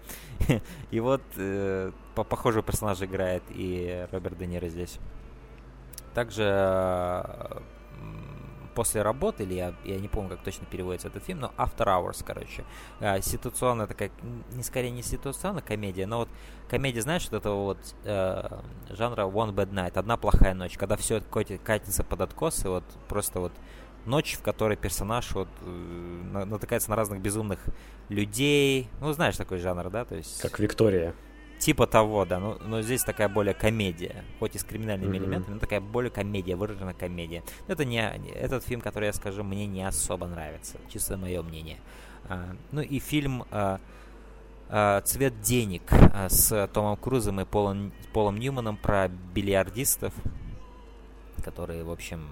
[0.90, 4.98] И вот э, по похожего персонажа играет и Роберт Де Ниро здесь.
[6.14, 7.60] Также э,
[8.74, 12.22] после работы, или я, я не помню, как точно переводится этот фильм, но After Hours,
[12.24, 12.64] короче.
[13.00, 14.10] Э, ситуационная такая,
[14.52, 16.28] не скорее не ситуационная комедия, но вот
[16.68, 18.60] комедия, знаешь, вот этого вот э,
[18.90, 23.40] жанра One Bad Night, одна плохая ночь, когда все катится под откос, и вот просто
[23.40, 23.52] вот
[24.06, 27.60] ночь, в которой персонаж вот э, на- натыкается на разных безумных
[28.08, 28.88] людей.
[29.00, 30.04] Ну, знаешь такой жанр, да?
[30.04, 31.14] То есть Как Виктория.
[31.58, 32.38] Типа того, да.
[32.38, 34.24] Но, но здесь такая более комедия.
[34.38, 35.24] Хоть и с криминальными Мгм.
[35.24, 37.42] элементами, но такая более комедия, выраженная комедия.
[37.68, 38.00] Это не
[38.34, 40.78] этот фильм, который я скажу, мне не особо нравится.
[40.92, 41.78] Чисто мое мнение.
[42.28, 43.80] А, ну и фильм а,
[44.68, 50.12] а, «Цвет денег» а, с Томом Крузом и Полом, Полом Ньюманом про бильярдистов,
[51.42, 52.26] которые, в общем,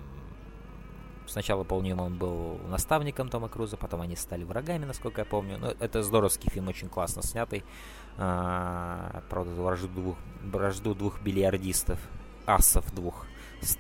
[1.27, 5.59] сначала Пол Ньюман был наставником Тома Круза, потом они стали врагами, насколько я помню.
[5.59, 7.65] Но это здоровский фильм, очень классно снятый.
[8.19, 11.99] А, правда, вражду двух, вражду двух бильярдистов,
[12.47, 13.27] асов двух,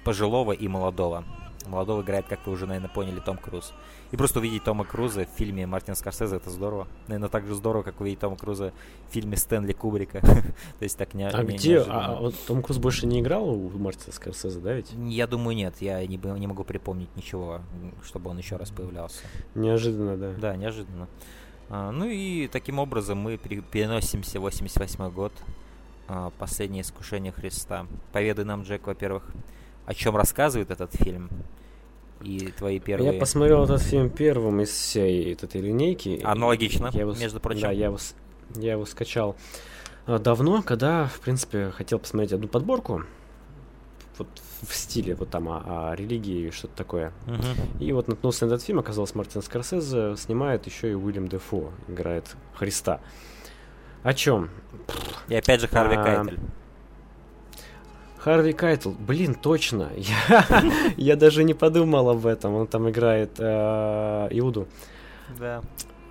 [0.04, 1.24] пожилого и молодого.
[1.66, 3.72] Молодого играет, как вы уже, наверное, поняли, Том Круз.
[4.10, 6.88] И просто увидеть Тома Круза в фильме Мартина Скорсезе, это здорово.
[7.06, 8.72] Наверное, так же здорово, как увидеть Тома Круза
[9.08, 10.20] в фильме Стэнли Кубрика.
[10.78, 11.74] То есть так не А не- где?
[11.74, 12.16] неожиданно.
[12.16, 14.90] А, вот Том Круз больше не играл у Мартина Скорсезе, да ведь?
[14.92, 15.76] Я думаю, нет.
[15.80, 17.60] Я не, не могу припомнить ничего,
[18.04, 19.20] чтобы он еще раз появлялся.
[19.54, 20.32] Неожиданно, да.
[20.32, 21.04] Да, неожиданно.
[21.04, 21.08] А,
[21.72, 25.32] ну и таким образом мы пере- переносимся в 88 год.
[26.08, 27.86] А, Последнее искушение Христа.
[28.12, 29.24] Поведай нам, Джек, во-первых,
[29.86, 31.30] о чем рассказывает этот фильм.
[32.20, 33.14] И твои первые...
[33.14, 36.20] Я посмотрел этот фильм первым из всей этой линейки.
[36.22, 37.62] Аналогично, Я его между прочим.
[37.62, 37.98] Да, я его,
[38.54, 39.34] я его скачал
[40.06, 43.04] а, давно, когда, в принципе, хотел посмотреть одну подборку.
[44.18, 44.28] Вот
[44.68, 47.12] в стиле вот там о, о религии и что-то такое.
[47.26, 47.44] Мгм.
[47.80, 52.36] И вот наткнулся на этот фильм, оказалось, Мартин Скорсезе снимает еще и Уильям Дефо, играет
[52.54, 53.00] Христа.
[54.02, 54.50] О чем?
[55.28, 56.40] И опять же Харви А, Кайтель.
[58.18, 59.90] Харви Кайтл, блин, точно.
[59.96, 60.44] Я,
[60.96, 62.54] я даже не подумал об этом.
[62.54, 64.68] Он там играет э, Иуду,
[65.38, 65.62] Да.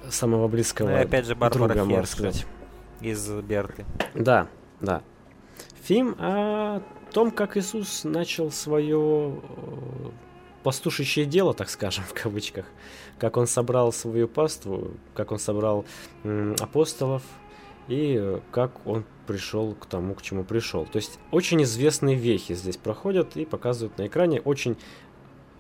[0.10, 2.46] самого близкого Ну и опять же Барбара друга, можно сказать.
[3.00, 3.86] Из Берты.
[4.14, 4.48] Да,
[4.82, 5.04] да.
[5.84, 6.82] Фильм о
[7.12, 10.10] том, как Иисус начал свое э,
[10.64, 12.66] пастушащее дело, так скажем, в кавычках.
[13.20, 15.86] Как он собрал свою паству, как он собрал
[16.60, 17.24] апостолов
[17.88, 20.86] и э, как он пришел к тому, к чему пришел.
[20.86, 24.78] То есть очень известные вехи здесь проходят и показывают на экране очень,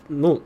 [0.10, 0.42] ну,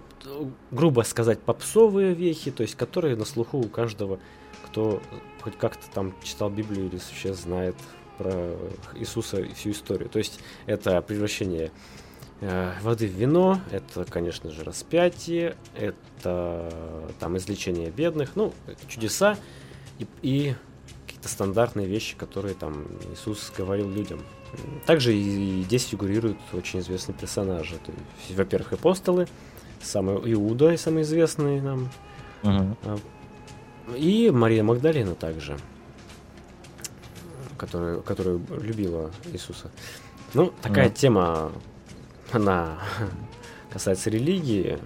[0.71, 4.19] грубо сказать, попсовые вехи, то есть которые на слуху у каждого,
[4.65, 5.01] кто
[5.41, 7.75] хоть как-то там читал Библию или вообще знает
[8.17, 8.55] про
[8.95, 10.09] Иисуса и всю историю.
[10.09, 11.71] То есть это превращение
[12.41, 16.71] э, воды в вино, это, конечно же, распятие, это
[17.19, 18.53] там излечение бедных, ну,
[18.87, 19.37] чудеса
[19.99, 20.55] и, и
[21.05, 24.21] какие-то стандартные вещи, которые там Иисус говорил людям.
[24.85, 27.75] Также и здесь фигурируют очень известные персонажи.
[28.29, 29.27] Во-первых, апостолы,
[29.81, 31.89] самый Иуда, самый известный нам,
[32.43, 32.77] Мгм.
[33.97, 35.57] и Мария Магдалина также,
[37.57, 39.69] которая, которая любила Иисуса.
[40.33, 40.95] Ну, такая Мгм.
[40.95, 41.51] тема,
[42.31, 42.77] она
[43.71, 44.77] касается религии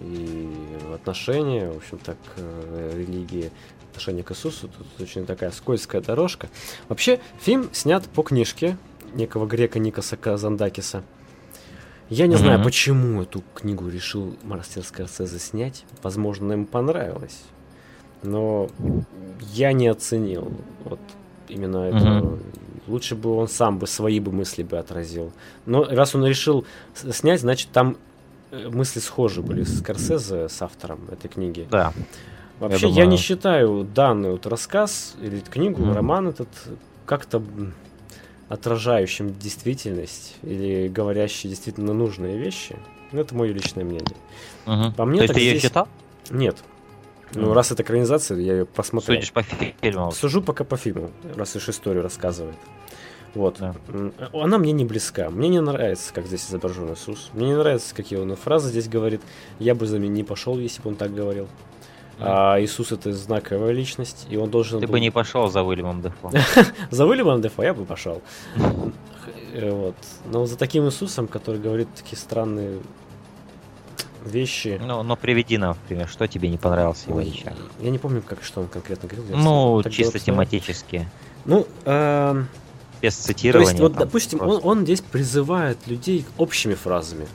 [0.00, 0.48] и
[0.94, 3.50] отношения, в общем-то, к э, религии,
[3.90, 4.68] отношения к Иисусу.
[4.68, 6.48] Тут очень такая скользкая дорожка.
[6.88, 8.76] Вообще, фильм снят по книжке
[9.14, 11.02] некого грека Никоса Казандакиса.
[12.10, 12.64] Я не знаю, Мгм.
[12.64, 15.84] почему эту книгу решил Мартин Скорсезе снять.
[16.02, 17.42] Возможно, ему понравилось.
[18.22, 18.68] Но
[19.52, 20.50] я не оценил
[20.84, 21.00] вот
[21.48, 21.96] именно это.
[21.96, 22.38] Мгм.
[22.86, 25.32] Лучше бы он сам бы свои бы мысли бы отразил.
[25.66, 27.96] Но раз он решил снять, значит там
[28.50, 31.68] э, мысли схожи были с Скорсезе, с автором этой книги.
[31.70, 31.92] Да.
[32.60, 35.94] Вообще, я, думаю- не считаю данный вот рассказ или книгу, Мгм.
[35.94, 36.48] роман этот
[37.06, 37.42] как-то
[38.48, 42.76] отражающим действительность или говорящий действительно нужные вещи.
[43.12, 44.16] Ну, это мое личное мнение.
[44.66, 44.92] Мгм.
[44.94, 45.88] По мне То так ты ее здесь- читал?
[46.30, 46.56] Нет.
[47.34, 49.16] Ну, раз это экранизация, я ее посмотрел.
[49.16, 50.10] Судишь по фильму.
[50.12, 52.56] Сужу пока по фильму, раз уж историю рассказывает.
[53.34, 53.58] Вот.
[53.58, 53.74] Да.
[54.32, 55.30] Она мне не близка.
[55.30, 57.30] Мне не нравится, как здесь изображен Иисус.
[57.34, 59.20] Мне не нравится, какие он фразы здесь говорит.
[59.58, 61.46] Я бы за ним не пошел, если бы он так говорил.
[62.20, 64.92] А Иисус это знаковая личность, и он должен Ты был...
[64.92, 66.32] бы не пошел за Уильямом Дефо.
[66.90, 68.22] За Уильямом Дефо я бы пошел.
[69.54, 69.94] Э, Вот.
[70.26, 72.80] Но за таким Иисусом, который говорит такие странные
[74.28, 74.80] вещи.
[74.82, 77.54] Ну, но приведи нам, например, что тебе не понравилось в его речах.
[77.80, 79.36] я не помню, как что он конкретно говорил.
[79.36, 81.08] Ну, чисто тематически.
[81.44, 82.48] Ну, эм,
[83.02, 83.70] Без то цитирования.
[83.70, 84.66] есть, вот, допустим, он, просто.
[84.68, 87.26] он здесь призывает людей общими фразами.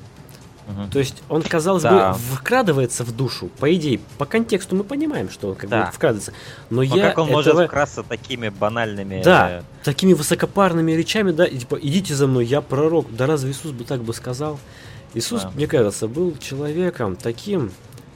[0.65, 0.89] Мгм.
[0.91, 2.13] То есть он, казалось Да.
[2.13, 3.49] бы, вкрадывается в душу.
[3.59, 5.85] По идее, по контексту мы понимаем, что он как Да.
[5.87, 6.31] бы вкрадывается.
[6.69, 9.21] Но, Но я как он может этого- вкратце такими банальными...
[9.23, 13.13] Да, э, такими высокопарными речами, да, и типа, идите за мной, я пророк.
[13.13, 14.57] Да разве Иисус бы так бы сказал?
[15.13, 15.51] Иисус, Да.
[15.55, 17.71] мне кажется, был человеком таким,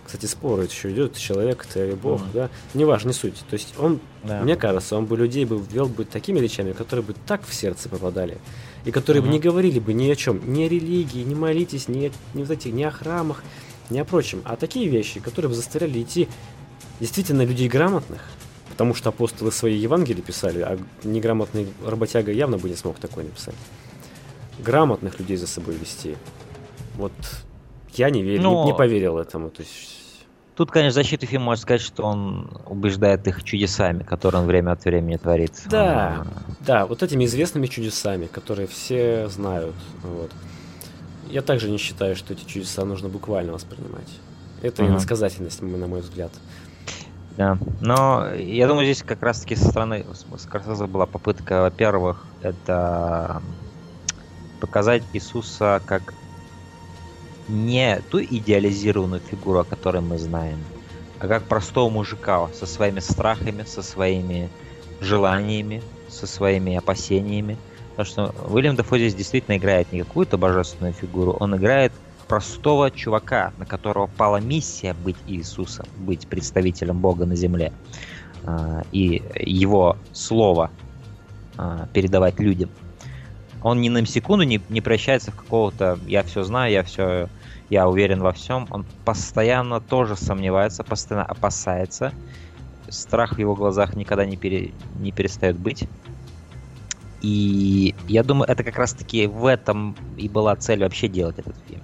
[0.06, 2.30] кстати, спор еще идет, человек это или Бог, Мгм.
[2.34, 3.36] да, неважно, не суть.
[3.50, 4.42] То есть он, да.
[4.42, 7.90] мне кажется, он бы людей бы ввел бы такими речами, которые бы так в сердце
[7.90, 8.38] попадали,
[8.86, 9.34] и которые бы Мгм.
[9.34, 12.52] не говорили бы ни о чем, ни о религии, не молитесь, ни, о- ни вот
[12.52, 13.44] этих, ни о храмах,
[13.90, 16.28] ни о прочем, а такие вещи, которые бы заставляли идти
[17.00, 18.22] действительно людей грамотных,
[18.70, 23.56] потому что апостолы свои Евангелия писали, а неграмотный работяга явно бы не смог такое написать.
[24.60, 26.16] Грамотных людей за собой вести.
[26.98, 27.14] Вот
[27.94, 29.50] я не верю, не- Но- не, поверил этому.
[29.50, 29.94] То есть,
[30.56, 34.84] Тут, конечно, защиту фильма можно сказать, что он убеждает их чудесами, которые он время от
[34.86, 35.54] времени творит.
[35.70, 36.26] Да.
[36.26, 36.26] А,
[36.66, 39.76] да, вот этими известными чудесами, которые все знают.
[40.02, 40.32] Вот.
[41.30, 44.10] Я также не считаю, что эти чудеса нужно буквально воспринимать.
[44.64, 44.94] Это Мгм.
[44.94, 46.32] иносказательность, на мой взгляд.
[47.38, 47.60] Да.
[47.82, 50.04] Но я думаю, здесь как раз-таки со стороны
[50.40, 53.44] Скорсезе была попытка, во-первых, это
[54.60, 56.16] показать Иисуса как
[57.48, 60.58] не ту идеализированную фигуру, о которой мы знаем,
[61.20, 64.50] а как простого мужика со своими страхами, со своими
[65.02, 67.58] желаниями, со своими опасениями.
[67.96, 71.92] Потому что Уильям Дефо здесь действительно играет не какую-то божественную фигуру, он играет
[72.28, 77.72] простого чувака, на которого пала миссия быть Иисусом, быть представителем Бога на земле.
[78.44, 80.70] А, И его слово
[81.58, 82.70] а, передавать людям.
[83.64, 87.28] Он ни на секунду не, не превращается в какого-то «я все знаю, я все,
[87.70, 88.68] я уверен во всем».
[88.72, 92.14] Он постоянно тоже сомневается, постоянно опасается.
[92.90, 95.88] Страх в его глазах никогда не, пере, не перестает быть.
[97.22, 101.82] И я думаю, это как раз-таки в этом и была цель вообще делать этот фильм.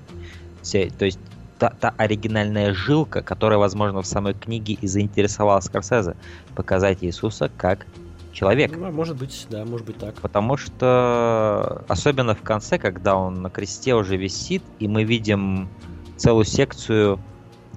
[0.98, 1.20] То есть
[1.60, 6.16] та, та оригинальная жилка, которая, возможно, в самой книге и заинтересовала Скорсезе,
[6.56, 7.86] показать Иисуса как
[8.34, 8.76] человека.
[8.78, 10.16] Ну, а может быть, да, может быть так.
[10.16, 15.70] Потому что, особенно в конце, когда он на кресте уже висит, и мы видим
[16.18, 17.20] целую секцию,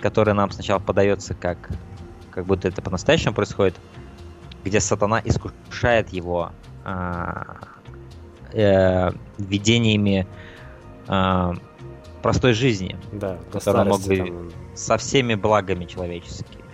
[0.00, 1.70] которая нам сначала подается как,
[2.30, 3.76] как будто это по-настоящему происходит,
[4.64, 6.52] где сатана искушает его
[6.84, 7.58] а,
[8.52, 10.26] э, видениями
[11.08, 11.54] а,
[12.22, 16.64] простой жизни, Да, до Который мог бы- там, со всеми благами человеческими.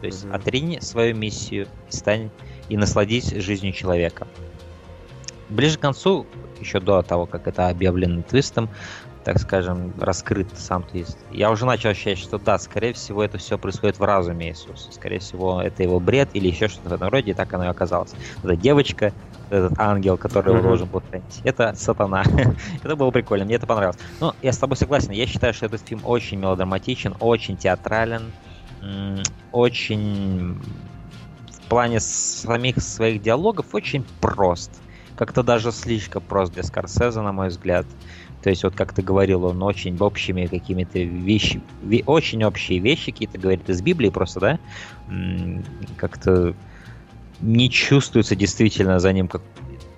[0.00, 0.34] То есть Мгм.
[0.34, 2.30] отрини свою миссию и стань
[2.68, 4.26] и насладись жизнью человека.
[5.48, 6.26] Ближе к концу,
[6.60, 8.68] еще до того, как это объявлено твистом,
[9.24, 13.58] так скажем, раскрыт сам твист, я уже начал ощущать, что да, скорее всего, это все
[13.58, 14.90] происходит в разуме Иисуса.
[14.92, 17.68] Скорее всего, это его бред или еще что-то в этом роде, и так оно и
[17.68, 18.14] оказалось.
[18.42, 19.12] Эта девочка,
[19.50, 22.24] этот ангел, который его должен был хранить, это сатана.
[22.82, 23.98] это было прикольно, мне это понравилось.
[24.20, 28.32] Ну, я с тобой согласен, я считаю, что этот фильм очень мелодраматичен, очень театрален,
[29.52, 30.58] очень
[31.68, 34.70] плане самих своих диалогов очень прост.
[35.16, 37.86] Как-то даже слишком прост для Скорсезе, на мой взгляд.
[38.42, 43.10] То есть, вот как ты говорил, он очень общими какими-то вещи, ве, очень общие вещи
[43.10, 44.58] какие-то говорит из Библии просто, да?
[45.96, 46.54] Как-то
[47.40, 49.42] не чувствуется действительно за ним как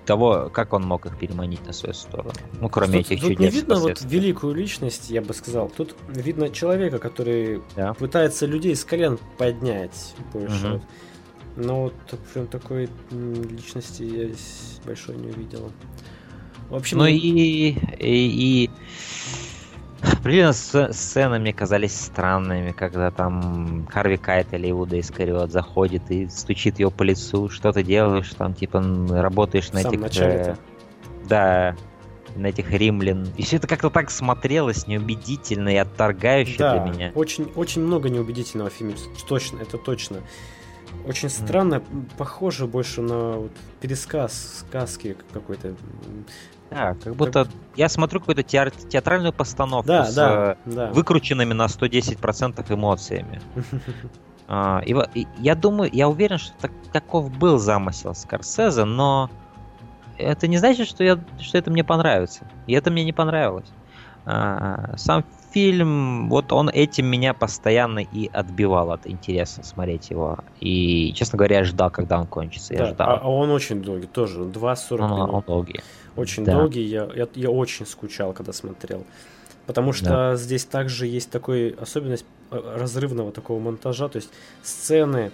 [0.05, 2.33] того, как он мог их переманить на свою сторону.
[2.59, 3.53] Ну, кроме тут, этих тут чудес.
[3.53, 5.69] не видно вот великую личность, я бы сказал.
[5.69, 7.93] Тут видно человека, который Да.
[7.93, 10.67] пытается людей с колен поднять больше.
[10.67, 10.81] Мгм.
[11.55, 15.71] Но вот так- прям такой личности я здесь большой не увидел.
[16.69, 18.69] В общем, Ну и, и, и
[20.01, 26.27] определенно сц- сцены мне казались странными, когда там Харви Кайт или Иуда Искариот заходит и
[26.27, 30.21] стучит его по лицу, что ты делаешь, там типа работаешь на самом этих...
[30.21, 30.55] э,
[31.27, 31.75] Да,
[32.35, 33.27] на этих римлян.
[33.35, 37.11] И все это как-то так смотрелось неубедительно и отторгающе да, для меня.
[37.13, 38.95] Очень, очень много неубедительного в фильме.
[39.27, 40.21] Точно, это точно.
[41.05, 45.73] Очень странно, м, похоже больше на вот пересказ сказки какой-то.
[46.69, 50.91] Да, как будто я смотрю какую-то теар- театральную постановку Да, с да, э, да.
[50.91, 53.41] выкрученными на 110% эмоциями.
[54.47, 59.29] А, и, и я думаю, я уверен, что так- таков был замысел Скорсезе, но
[60.17, 62.45] это не значит, что, я, что это мне понравится.
[62.67, 63.69] И это мне не понравилось.
[64.25, 70.37] А, сам фильм, вот он этим меня постоянно и отбивал от интереса смотреть его.
[70.59, 72.73] И, честно говоря, я ждал, когда он кончится.
[72.73, 73.09] Я Да, ждал.
[73.09, 75.29] а, а он очень долгий, тоже 2.40 он, минут.
[75.33, 75.81] он долгий.
[76.15, 76.53] Очень Да.
[76.57, 79.05] долгий, я, я, я очень скучал, когда смотрел.
[79.67, 84.29] Потому что здесь также есть такой особенность э, разрывного такого монтажа, то есть
[84.63, 85.31] сцены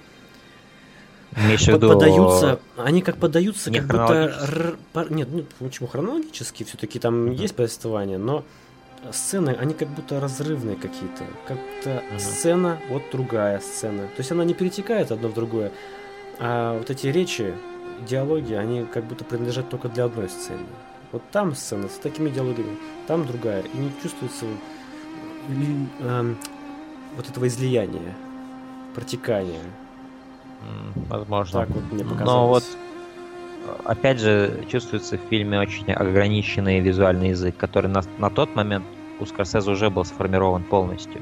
[1.72, 4.78] под- подаются, они как подаются, не как будто...
[4.94, 7.32] р- нет, ну почему хронологически, все-таки там Мгм.
[7.34, 8.44] есть повествование, но
[9.12, 11.24] сцены, они как будто разрывные какие-то.
[11.48, 12.20] Как-то Мгм.
[12.20, 14.04] сцена, вот другая сцена.
[14.08, 15.72] То есть она не перетекает одно в другое,
[16.40, 17.54] а вот эти речи,
[18.08, 20.66] диалоги, они как будто принадлежат только для одной сцены.
[21.12, 22.78] Вот там сцена с такими диалогами,
[23.08, 23.62] там другая.
[23.62, 24.46] И не чувствуется
[26.00, 26.38] эм,
[27.16, 28.14] вот этого излияния,
[28.94, 29.64] протекания.
[31.10, 31.62] Возможно.
[31.62, 32.28] Так вот мне показалось.
[32.28, 32.64] Но вот
[33.86, 38.86] опять же чувствуется в фильме очень ограниченный визуальный язык, который на, на тот момент
[39.20, 41.22] у Скорсезе уже был сформирован полностью.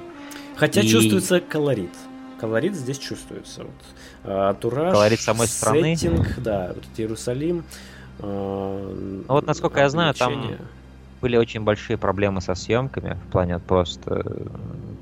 [0.55, 1.91] Хотя И- чувствуется колорит.
[2.39, 3.63] Колорит здесь чувствуется.
[3.63, 3.71] Вот.
[4.25, 5.95] А, Антураж, Колорит самой страны.
[5.95, 7.63] сеттинг, да, вот Иерусалим.
[8.19, 8.93] а,
[9.27, 10.51] Ну вот, насколько я знаю, там.
[11.21, 14.23] Были очень большие проблемы со съемками, в плане просто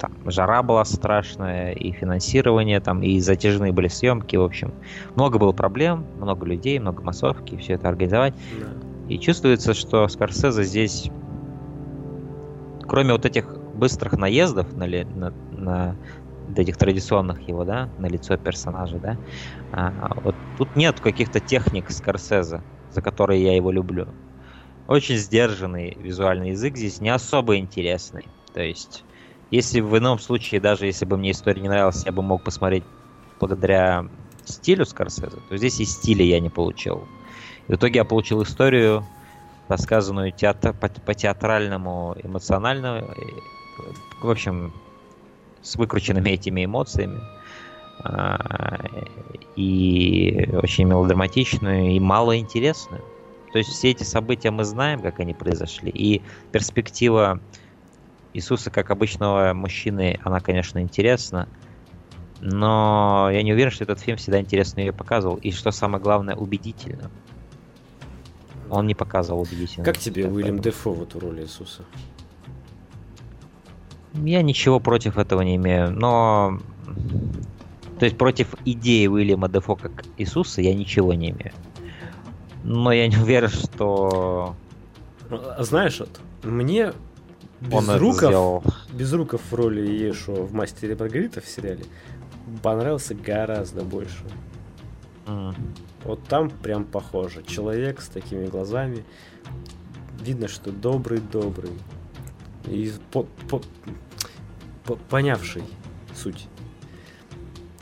[0.04, 4.74] там жара была страшная, и финансирование там, и затяжные были съемки, в общем.
[5.16, 8.34] Много было проблем, много людей, много массовки, все это организовать.
[8.60, 9.08] Да.
[9.08, 11.10] И чувствуется, что Скорсезе здесь,
[12.82, 15.98] кроме вот этих быстрых наездов на, ли- на, на
[16.58, 19.18] этих традиционных его, да, на лицо персонажа, да,
[19.72, 24.08] а, вот тут нет каких-то техник Скорсезе, за которые я его люблю.
[24.86, 28.26] Очень сдержанный визуальный язык здесь, не особо интересный.
[28.54, 29.06] То есть,
[29.54, 32.84] если в ином случае, даже если бы мне история не нравилась, я бы мог посмотреть
[33.40, 34.08] благодаря
[34.46, 37.04] стилю Скорсезе, то здесь и стиля я не получил.
[37.68, 39.06] И в итоге я получил историю,
[39.68, 44.74] рассказанную театр, по, по театральному, эмоциональному, и, в общем,
[45.62, 47.22] с выкрученными этими эмоциями.
[48.04, 48.80] а,
[49.56, 53.04] И очень мелодраматичную, и малоинтересную.
[53.52, 55.92] То есть все эти события мы знаем, как они произошли.
[55.92, 57.40] И перспектива
[58.34, 61.48] Иисуса как обычного мужчины, она, конечно, интересна.
[62.42, 65.36] Но я не уверен, что этот фильм всегда интересно ее показывал.
[65.38, 67.10] И что самое главное, убедительно.
[68.70, 69.86] Он не показывал убедительно.
[69.86, 71.86] Как тебе Уильям Дефо вот в роли Иисуса?
[74.14, 76.60] Я ничего против этого не имею, но...
[78.00, 81.54] То есть против идеи Уильяма Дефо как Иисуса я ничего не имею.
[82.64, 84.56] Но я не уверен, что
[85.30, 86.94] А Знаешь, вот, мне
[87.70, 88.64] Безруков, сделал.
[88.92, 91.86] Безруков в роли Иешуа в «Мастере Маргарита» в сериале
[92.62, 94.24] понравился гораздо больше.
[95.28, 95.56] М.
[96.04, 97.44] Вот там прям похоже.
[97.44, 99.06] Человек с такими глазами.
[100.20, 101.72] Видно, что добрый-добрый.
[102.66, 103.62] И по- по-
[104.86, 105.64] по- понявший
[106.16, 106.48] суть.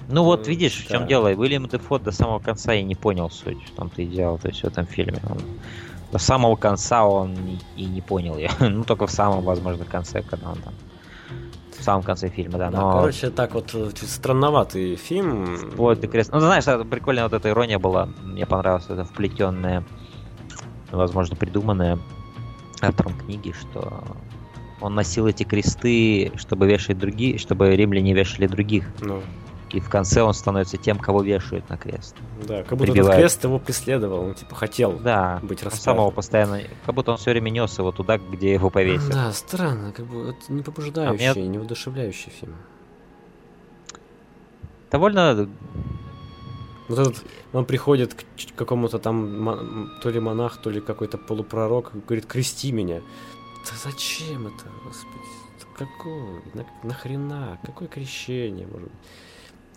[0.10, 1.08] Ну вот видишь, в чем да.
[1.08, 1.30] дело.
[1.30, 3.64] Уильям Дефо до самого конца и не понял суть.
[3.64, 4.38] В том-то и дело.
[4.38, 5.20] То есть в этом фильме.
[5.30, 5.40] Он
[6.12, 7.36] до самого конца он
[7.76, 8.50] и, не понял ее.
[8.60, 10.74] ну только в самом, возможно, конце, когда он там...
[11.78, 12.70] В самом конце фильма, да.
[12.70, 12.92] Да, Но...
[12.92, 15.72] короче, так вот э, странноватый фильм.
[15.76, 16.32] Вот и крест.
[16.32, 18.08] Ну, знаешь, это прикольная вот эта ирония была.
[18.22, 19.84] Мне понравилась эта вплетенная,
[20.92, 21.98] возможно, придуманная
[22.82, 24.04] автором книги, что
[24.80, 28.86] он носил эти кресты, чтобы вешать другие, чтобы римляне вешали других.
[29.00, 29.22] Ну,
[29.74, 32.16] И в конце он становится тем, кого вешают на крест.
[32.46, 33.20] Да, как будто этот Прибивает.
[33.20, 35.82] крест его преследовал, он типа хотел Да, быть расправлен.
[35.82, 39.10] самого постоянно, как будто он все время нес его туда, где его повесят.
[39.12, 42.56] Да, странно, как бы это не побуждающий, А мне- не воодушевляющий фильм.
[44.92, 45.48] Довольно
[46.90, 52.26] Вот этот, он приходит к какому-то там то ли монах, то ли какой-то полупророк, говорит,
[52.26, 53.00] крести меня.
[53.66, 55.24] Да зачем это, господи?
[55.78, 56.42] Какое?
[56.54, 57.58] На, нахрена?
[57.66, 59.00] Какое крещение, может быть?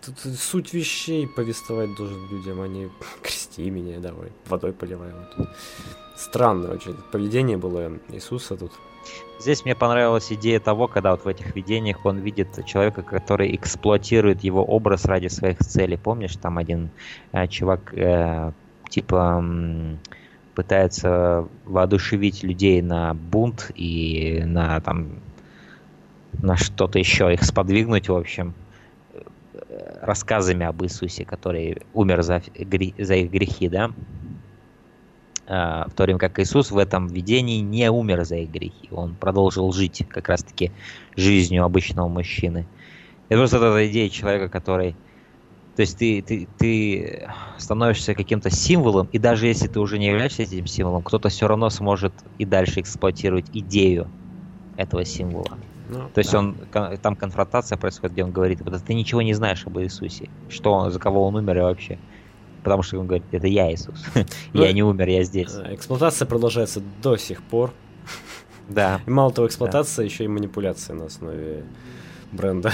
[0.07, 2.89] Э, суть вещей повествовать должен людям, а не
[3.21, 5.11] крести меня, давай, водой поливай.
[5.37, 5.49] Вот.
[6.15, 8.71] Странное очень поведение было Иисуса тут.
[9.39, 14.43] Здесь мне понравилась идея того, когда вот в этих видениях он видит человека, который эксплуатирует
[14.43, 15.97] его образ ради своих целей.
[15.97, 16.89] Помнишь, там один
[17.31, 18.51] э, чувак э,
[18.89, 19.99] типа м,
[20.55, 25.19] пытается воодушевить людей на бунт и на там
[26.41, 28.64] на что-то еще их сподвигнуть, в общем, э,
[30.05, 32.41] рассказами об Иисусе, который умер за,
[32.97, 33.91] за их грехи, да?
[35.47, 38.89] А, в то время как Иисус в этом видении не умер за их грехи.
[38.91, 40.71] Он продолжил жить как раз-таки
[41.15, 42.65] жизнью обычного мужчины.
[43.29, 44.95] Это просто эта идея человека, который...
[45.75, 47.27] То есть ты, ты, ты
[47.57, 51.69] становишься каким-то символом, и даже если ты уже не являешься этим символом, кто-то все равно
[51.69, 54.09] сможет и дальше эксплуатировать идею
[54.77, 55.57] этого символа.
[55.89, 56.39] Ну, То есть да.
[56.39, 56.57] он
[57.01, 60.91] там конфронтация происходит, где он говорит, вот ты ничего не знаешь об Иисусе, что он,
[60.91, 61.99] за кого он умер и вообще.
[62.63, 64.03] Потому что он говорит, это я Иисус.
[64.53, 65.53] Ну, Я не умер, я здесь.
[65.53, 67.71] Э, Эксплуатация продолжается до сих пор.
[68.67, 69.01] Да.
[69.05, 71.65] И мало того, эксплуатация, еще и манипуляция на основе
[72.31, 72.71] бренда.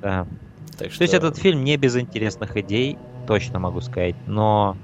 [0.00, 0.26] Да.
[0.78, 0.98] Так что...
[0.98, 4.76] То есть этот фильм не без интересных идей, точно могу сказать, но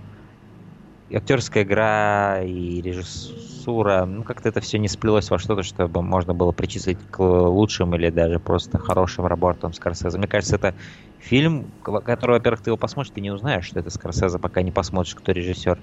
[1.16, 6.52] актерская игра и режиссура, ну как-то это все не сплелось во что-то, чтобы можно было
[6.52, 10.18] причислить к лучшим или даже просто хорошим работам Скорсезе.
[10.18, 10.74] Мне кажется, это
[11.18, 15.14] фильм, который, во-первых, ты его посмотришь, ты не узнаешь, что это Скорсезе, пока не посмотришь,
[15.14, 15.78] кто режиссер.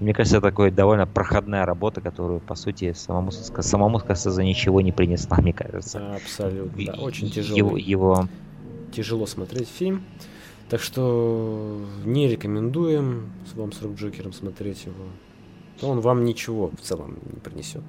[0.00, 4.92] Мне кажется, это такой довольно проходная работа, которую, по сути, самому, самому Скорсезе ничего не
[4.92, 6.16] принесла, мне кажется.
[6.16, 6.84] Абсолютно.
[6.84, 7.82] Да, очень Его, тяжелый.
[7.82, 8.28] его
[8.92, 10.04] Тяжело смотреть фильм.
[10.68, 15.04] Так что не рекомендуем вам с Рок Джокером смотреть его.
[15.82, 17.82] Но он вам ничего в целом не принесет.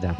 [0.00, 0.16] Да.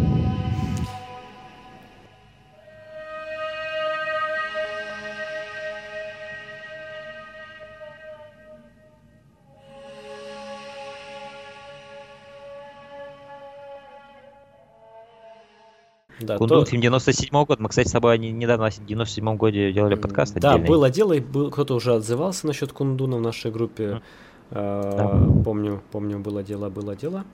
[16.21, 17.63] Да, Кундун, то- фильм 97 года.
[17.63, 20.69] Мы, кстати, с тобой не- недавно в 97 году делали подкаст Да, отдельный.
[20.69, 24.03] было дело, и был, кто-то уже отзывался насчет Кундуна в нашей группе.
[24.51, 27.25] А, Помню, помню, было дело, было дело.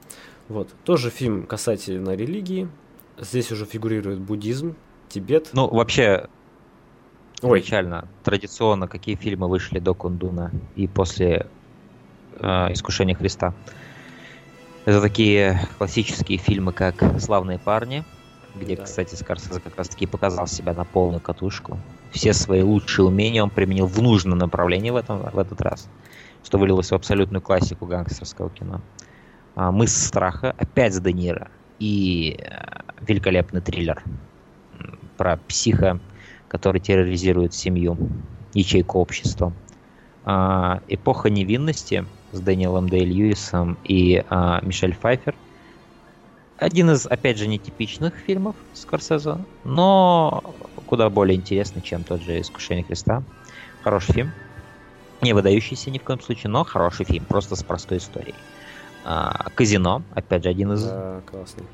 [0.49, 0.69] Вот.
[0.85, 2.69] Тоже фильм касательно религии.
[3.19, 4.75] Здесь уже фигурирует буддизм,
[5.09, 5.51] Тибет.
[5.53, 6.27] Ну, вообще,
[7.43, 8.09] Ой, печально.
[8.25, 11.47] Традиционно, какие фильмы вышли до Кундуна и после
[12.41, 13.55] э, Искушения Христа.
[14.85, 18.05] Это такие классические фильмы, как «Славные парни»,
[18.55, 18.85] где, Да.
[18.85, 21.79] кстати, Скорсезе как раз-таки показал себя на полную катушку.
[22.11, 25.89] Все свои лучшие умения он применил в нужном направлении в, этом, в этот раз,
[26.45, 28.81] что вылилось в абсолютную классику гангстерского кино.
[29.57, 31.49] А, «Мыс страха» опять с Де Ниро
[31.79, 34.03] и э, великолепный триллер
[35.17, 36.01] про психа,
[36.49, 37.99] который терроризирует семью,
[38.53, 39.53] ячейку общества.
[40.25, 45.37] А, «Эпоха невинности» с Дэниелом Дэй Льюисом и а, Мишель Пфайфер.
[46.57, 50.41] Один из, опять же, нетипичных фильмов Скорсезе, но
[50.87, 53.25] куда более интересный, чем тот же «Искушение Христа».
[53.83, 54.33] Хороший фильм.
[55.21, 58.37] Не выдающийся ни в коем случае, но хороший фильм, просто с простой историей.
[59.05, 61.67] А, «Казино», опять же, один из да, классный.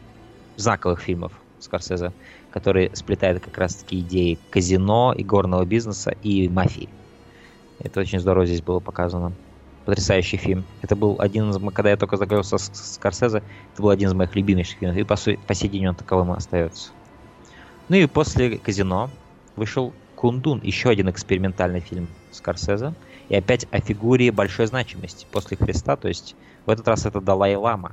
[0.57, 2.15] знаковых фильмов Скорсезе,
[2.51, 6.89] который сплетает как раз-таки идеи казино, игорного бизнеса и мафии.
[7.79, 9.37] Это очень здорово здесь было показано.
[9.91, 10.65] Потрясающий фильм.
[10.83, 11.59] Это был один из...
[11.73, 14.97] Когда я только знакомился с с Скорсезе, это был один из моих любимейших фильмов.
[14.97, 15.17] И по,
[15.49, 16.93] по сей день он таковым и остается.
[17.89, 19.11] Ну и после «Казино»
[19.57, 22.95] вышел «Кундун», еще один экспериментальный фильм Скорсезе.
[23.31, 25.97] И опять о фигуре большой значимости после Христа.
[25.97, 26.37] То есть
[26.67, 27.91] в этот раз это Далай-Лама.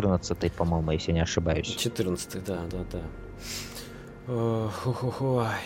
[0.00, 1.66] 14 по-моему, если не ошибаюсь.
[1.66, 3.00] 14 да, да, да.
[4.28, 5.64] Э, ху-ху-ху, ай.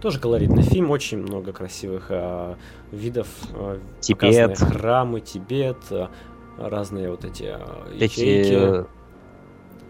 [0.00, 2.56] Тоже колоритный фильм, очень много красивых э,
[2.90, 3.28] видов.
[3.54, 4.58] Э, Тибет.
[4.58, 6.08] Храмы, Тибет, э,
[6.58, 8.52] разные вот эти э, Эти, ячейки.
[8.52, 8.84] э,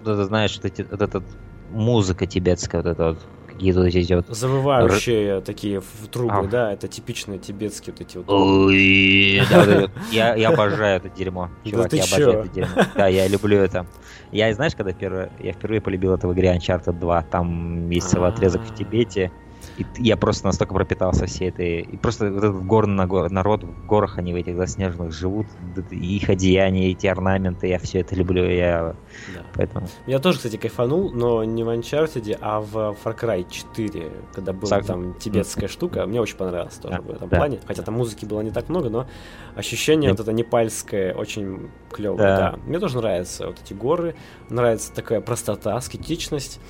[0.05, 1.23] вот это, знаешь, вот, эти, вот эта
[1.71, 3.19] музыка тибетская, вот это вот,
[3.53, 4.27] какие-то вот эти вот...
[4.29, 6.43] Завывающие такие в трубы, А.
[6.45, 8.27] да, это типичные тибетские вот эти вот.
[10.13, 11.51] Я, я обожаю это дерьмо.
[11.65, 12.15] Чувак, я чё?
[12.15, 12.83] обожаю это дерьмо.
[12.95, 13.87] Да, я люблю это.
[14.31, 14.93] Я, знаешь, когда
[15.41, 18.75] я впервые полюбил это в игре Uncharted 2, там есть целый отрезок в А.
[18.75, 19.31] Тибете,
[19.79, 21.81] и я просто настолько пропитался всей этой...
[21.81, 25.47] И просто вот этот горный народ в горах, они в этих заснеженных живут,
[25.91, 28.95] и их одеяния, эти орнаменты, я все это люблю, я...
[29.35, 29.43] Да.
[29.55, 29.87] Поэтому...
[30.07, 34.79] Я тоже, кстати, кайфанул, но не в Uncharted, а в Far Cry 4, когда была
[34.79, 36.07] Сог- там тибетская штука.
[36.07, 37.61] Мне очень понравилось тоже Да, в этом да, плане.
[37.67, 39.07] Хотя там музыки было не так много, но
[39.55, 40.17] ощущение Да.
[40.17, 42.19] вот это непальское очень клевое.
[42.19, 42.37] Да.
[42.37, 42.59] Да.
[42.67, 44.15] Мне тоже нравятся вот эти горы,
[44.49, 46.61] нравится такая простота, аскетичность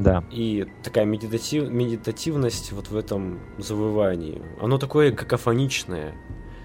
[0.00, 0.24] Да.
[0.30, 4.42] и такая медитатив- медитативность вот в этом завывании.
[4.60, 6.14] Оно такое какофоничное,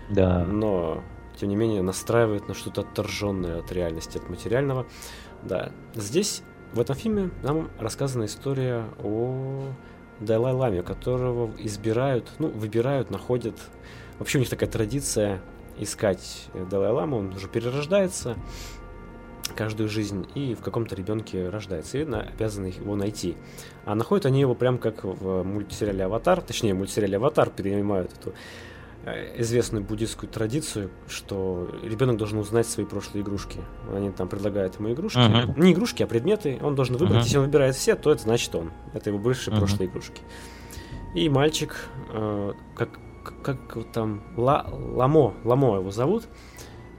[0.09, 0.45] Да.
[0.45, 1.03] но
[1.39, 4.85] тем не менее настраивает на что-то отторженное от реальности, от материального.
[5.43, 9.63] Да, здесь в этом фильме нам рассказана история о
[10.21, 13.55] Далай-Ламе, которого избирают, ну, выбирают, находят.
[14.17, 15.41] Вообще у них такая традиция
[15.77, 18.37] искать Далай-Ламу, он уже перерождается
[19.55, 23.35] каждую жизнь и в каком-то ребенке рождается, и на- обязаны его найти.
[23.85, 28.33] А находят они его прям как в мультсериале «Аватар», точнее, в мультсериале «Аватар» перенимают эту
[29.05, 33.59] э, известную буддистскую традицию, что ребенок должен узнать свои прошлые игрушки.
[33.93, 35.19] Они там предлагают ему игрушки.
[35.19, 35.61] Мгм.
[35.61, 36.57] Не игрушки, а предметы.
[36.63, 37.17] Он должен выбрать.
[37.17, 37.23] Мгм.
[37.23, 38.71] Если он выбирает все, то это значит он.
[38.93, 39.59] Это его бывшие Мгм.
[39.61, 40.21] прошлые игрушки.
[41.13, 41.75] И мальчик,
[42.13, 42.89] э, как,
[43.43, 43.57] как,
[43.93, 46.23] там, Ла- Ламо, Ламо его зовут,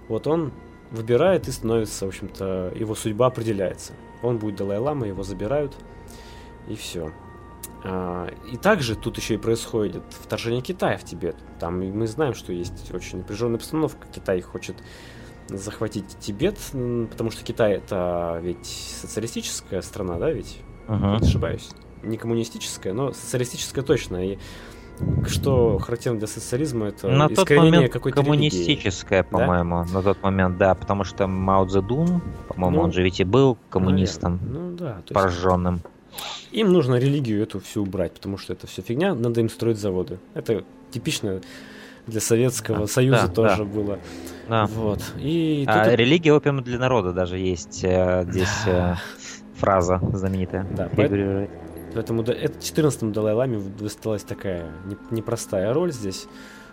[0.09, 0.53] вот он
[0.97, 3.93] выбирает и становится, в общем-то, его судьба определяется.
[4.23, 5.77] Он будет Далай-Лама, его забирают,
[6.67, 7.13] и все.
[8.51, 11.37] И также тут еще и происходит вторжение Китая в Тибет.
[11.61, 14.09] Там мы знаем, что есть очень напряженная обстановка.
[14.13, 14.77] Китай хочет
[15.49, 16.59] захватить Тибет,
[17.11, 20.59] потому что Китай это ведь социалистическая страна, да, ведь?
[20.89, 21.19] Мгм.
[21.19, 21.71] Не ошибаюсь.
[22.03, 24.33] Не коммунистическая, но социалистическая точно.
[24.33, 24.39] И
[25.27, 30.75] что характерно для социализма, это На тот момент какой-то коммунистическая, по-моему, на тот момент, да,
[30.75, 34.71] потому что Мао Цзэдун, по-моему, Ну, он же ведь и был коммунистом, Наверное.
[34.71, 35.81] Ну да, есть пораженным.
[36.53, 40.19] им нужно религию эту всю убрать, потому что это все фигня, надо им строить заводы.
[40.35, 41.41] Это типично
[42.07, 43.65] для Советского Да, Союза да, тоже да.
[43.65, 43.99] было.
[44.49, 44.67] Да.
[44.67, 45.03] Вот.
[45.19, 48.95] И А тут- религия опиум для народа даже есть э, здесь э,
[49.57, 50.65] фраза знаменитая.
[50.77, 51.51] Да, Фигурирует.
[51.97, 56.27] Поэтому да, это 14-му Далай-Ламе досталась такая не- непростая роль здесь.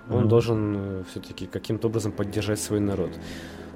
[0.09, 0.27] Он Мгм.
[0.27, 3.11] должен все-таки каким-то образом поддержать свой народ.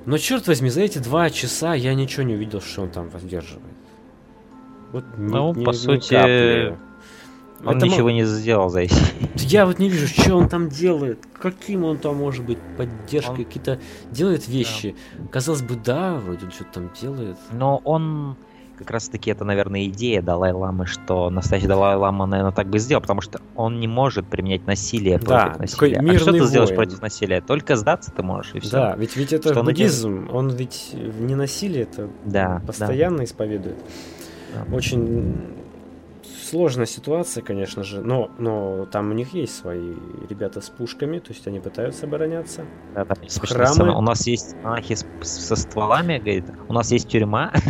[0.06, 3.64] Но черт возьми, за эти два часа я ничего не увидел, что он там поддерживает.
[4.92, 6.78] Вот ни- Ну, ни- по ни сути, капли.
[7.66, 8.94] Он Это ничего не сделал за эти.
[9.36, 13.46] Я вот не вижу, что он там делает, каким он там может быть поддержкой, Он-
[13.46, 13.80] какие-то
[14.12, 14.96] делает вещи.
[15.32, 17.38] Казалось бы, да, вроде он что-то там делает.
[17.54, 18.36] Но он
[18.78, 23.22] как раз таки это, наверное, идея Далай-Ламы, что настоящий Далай-Лама, наверное, так бы сделал, потому
[23.22, 26.16] что он не может применять насилие Да, против такой насилия.
[26.16, 26.78] А что ты сделаешь воин.
[26.78, 27.42] против насилия?
[27.42, 28.72] Только сдаться ты можешь, и все.
[28.72, 33.78] Да, ведь ведь это Что он буддизм, он ведь не насилие, это Да, постоянно исповедует.
[34.54, 34.76] Да.
[34.76, 35.57] Очень
[36.48, 39.94] сложная ситуация, конечно же, но, но там у них есть свои
[40.30, 42.66] ребята с пушками, то есть они пытаются обороняться.
[42.96, 43.68] Да, да, Храмы.
[43.74, 43.98] сцена.
[43.98, 47.52] У нас есть монахи с- со стволами, говорит, у нас есть тюрьма.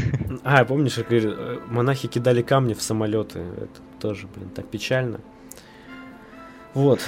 [0.44, 3.40] А, помнишь, говорит, э, монахи кидали камни в самолеты.
[3.40, 5.20] Это тоже, блин, так печально.
[6.74, 7.00] Вот.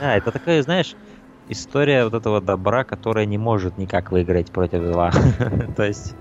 [0.00, 0.96] Да, это такая, знаешь,
[1.48, 5.12] история вот этого добра, которая не может никак выиграть против зла.
[5.76, 6.14] То есть,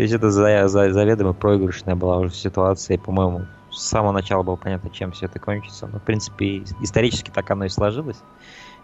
[0.00, 4.42] то есть это за- за- заведомо проигрышная была уже ситуация, и, по-моему, с самого начала
[4.42, 5.86] было понятно, чем все это кончится.
[5.92, 8.16] Но, в принципе, исторически так оно и сложилось.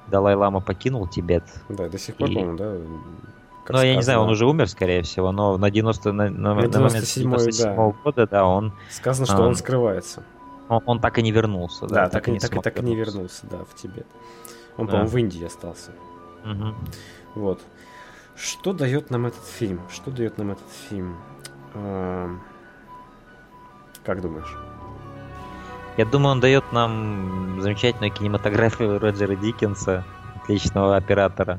[0.09, 1.45] Далай-Лама покинул Тибет.
[1.71, 2.75] Да, до сих пор, И- по-моему, да.
[3.65, 4.33] как Ну, я не знаю, он сказано.
[4.33, 8.27] уже умер, скорее всего, но на 90 на, на- На на момент 97-й, 97 года,
[8.31, 9.47] да, он, Сказано, что А.
[9.47, 10.23] он скрывается.
[10.69, 11.87] он, он так и не вернулся.
[11.87, 14.07] Да, так, и, так, и, так и не вернулся, да, в Тибет.
[14.77, 14.91] Он, Да.
[14.93, 15.93] по-моему, в Индии остался.
[16.45, 16.75] Мгм.
[17.37, 17.63] Вот.
[18.37, 19.81] Что дает нам этот фильм?
[19.91, 21.17] Что дает нам этот фильм?
[21.75, 22.41] Эм,
[24.05, 24.55] Как думаешь?
[25.97, 30.05] Я думаю, он дает нам замечательную кинематографию Роджера Диккенса,
[30.43, 31.59] отличного оператора,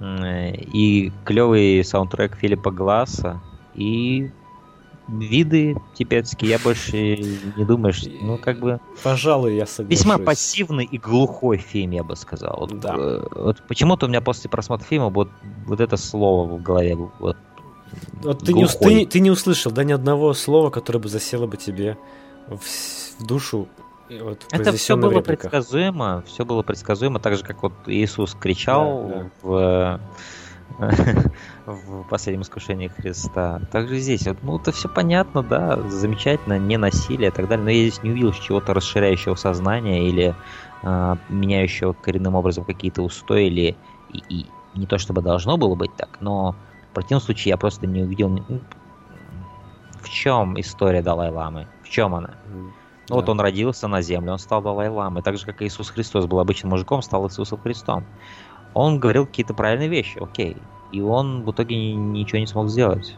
[0.00, 3.40] и клевый саундтрек Филиппа Гласса,
[3.74, 4.30] и
[5.08, 7.16] виды тибетские, я больше
[7.56, 8.80] не думаю, что, ну, как бы...
[9.02, 9.98] Пожалуй, я соглашусь.
[10.00, 12.56] Весьма пассивный и глухой фильм, я бы сказал.
[12.60, 12.94] Вот, Да.
[12.96, 15.28] э, вот почему-то у меня после просмотра фильма вот,
[15.66, 16.96] вот это слово в голове.
[16.96, 17.36] Вот,
[18.22, 18.88] Вот ты не, глухой.
[18.88, 21.98] ты, не- ты не услышал, да, ни одного слова, которое бы засело бы тебе
[22.48, 22.58] в,
[23.20, 23.68] в душу,
[24.10, 25.50] вот, это все было репликах.
[25.50, 29.30] предсказуемо, все было предсказуемо, так же, как вот Иисус кричал Да, да.
[29.42, 30.00] в
[31.66, 33.60] в последнем искушении Христа.
[33.70, 37.70] Также здесь, вот, ну, это все понятно, да, замечательно, не насилие и так далее, но
[37.70, 40.34] я здесь не увидел чего-то расширяющего сознание или
[40.82, 43.76] а, меняющего коренным образом какие-то устои, или
[44.12, 46.56] и, и не то чтобы должно было быть так, но
[46.90, 48.60] в противном случае я просто не увидел, ну,
[50.00, 52.34] в чем история Далай-Ламы, в чем она.
[53.08, 53.32] Ну, Вот да.
[53.32, 56.70] он родился на земле, он стал Далай-Ламой, так же, как и Иисус Христос был обычным
[56.70, 58.04] мужиком, стал Иисусом Христом.
[58.74, 60.56] Он говорил какие-то правильные вещи, окей.
[60.92, 63.16] И он в итоге ни- ничего не смог сделать.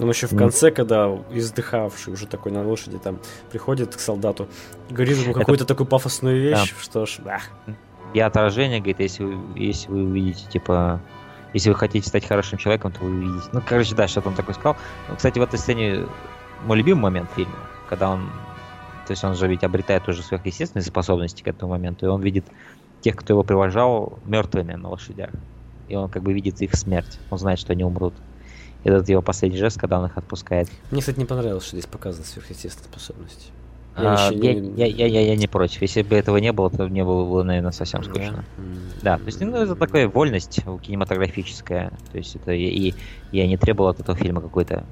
[0.00, 0.38] Он еще в Ну.
[0.38, 3.18] конце, когда издыхавший уже такой на лошади там
[3.50, 4.46] приходит к солдату,
[4.90, 7.42] говорит ему Это- какую-то такую пафосную вещь, что ж, ах,
[8.14, 11.00] Я отражение, говорит, если вы, если вы увидите, типа,
[11.52, 13.48] если вы хотите стать хорошим человеком, то вы увидите.
[13.52, 14.76] Ну, короче, да, что-то он такой сказал.
[15.10, 16.06] Ну, кстати, в этой сцене
[16.64, 17.52] мой любимый момент фильма,
[17.88, 18.30] когда он,
[19.06, 22.46] то есть он же ведь обретает уже сверхъестественные способности к этому моменту, и он видит
[23.08, 25.30] тех, кто его привожал, мертвыми на лошадях.
[25.88, 27.18] И он как бы видит их смерть.
[27.30, 28.12] Он знает, что они умрут.
[28.84, 30.68] И этот его последний жест, когда он их отпускает.
[30.90, 33.46] Мне, кстати, не понравилось, что здесь показаны сверхъестественные способности.
[33.96, 35.80] Я А, Я, не- я, я, я- я не против.
[35.80, 38.08] Если бы этого не было, то мне было, бы, наверное, совсем Да?
[38.10, 38.44] скучно.
[38.58, 38.74] М.
[39.02, 41.90] Да, то есть, ну, это такая вольность кинематографическая.
[42.12, 42.94] То есть, это я- и
[43.32, 44.84] я не требовал от этого фильма какой-то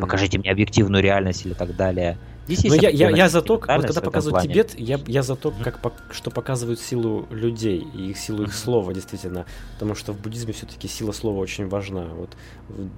[0.00, 2.18] покажите мне объективную реальность или так далее.
[2.54, 4.48] Здесь Ну, есть я, я, я определенная за то, вот когда показывают плане.
[4.54, 5.80] Тибет, я, я за то, как,
[6.10, 9.46] что показывают силу людей и их силу их слова, действительно.
[9.74, 12.06] Потому что в буддизме все-таки сила слова очень важна.
[12.14, 12.30] Вот
[12.68, 12.88] в-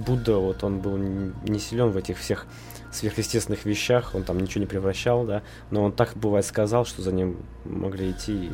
[0.00, 2.46] Будда, вот он был не силен в этих всех
[2.92, 7.12] сверхъестественных вещах, он там ничего не превращал, да, но он так бывает сказал, что за
[7.12, 8.52] ним могли идти, и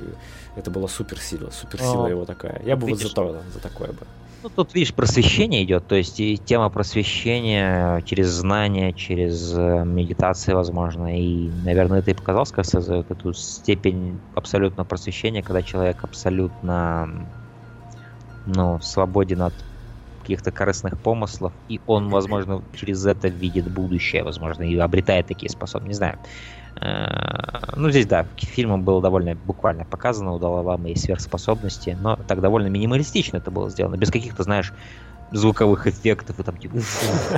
[0.56, 2.60] это была суперсила, суперсила А, его такая.
[2.64, 4.06] Я бы вот видишь, за, то, за такое бы.
[4.44, 10.52] Ну, тут, видишь, просвещение идет, то есть и тема просвещения через знания, через э, медитации,
[10.52, 17.30] возможно, и, наверное, это и показал Скорсезе, вот эту степень абсолютного просвещения, когда человек абсолютно,
[18.44, 19.64] ну, свободен от
[20.22, 25.88] каких-то корыстных помыслов, и он, возможно, через это видит будущее, возможно, и обретает такие способности,
[25.88, 26.18] не знаю.
[26.80, 32.40] Э, Ну, здесь, да, фильмом было довольно буквально показано, у Далай-Ламы есть сверхспособности, но так
[32.40, 34.72] довольно минималистично это было сделано, без каких-то, знаешь,
[35.32, 36.76] звуковых эффектов и там типа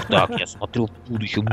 [0.08, 1.44] так, я смотрю в будущее.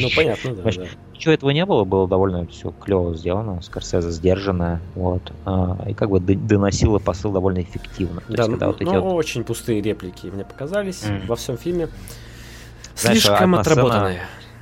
[0.00, 0.70] Ну, понятно, да.
[1.14, 6.10] Ничего этого не было, было довольно все клево сделано, Скорсезе сдержанно, вот, а, и как
[6.10, 8.20] бы доносило посыл довольно эффективно.
[8.20, 11.34] То Да, есть, когда ну, вот эти ну, вот- очень пустые реплики мне показались во
[11.34, 11.88] всем фильме.
[12.94, 14.20] Знаешь, Слишком сцена- отработанные.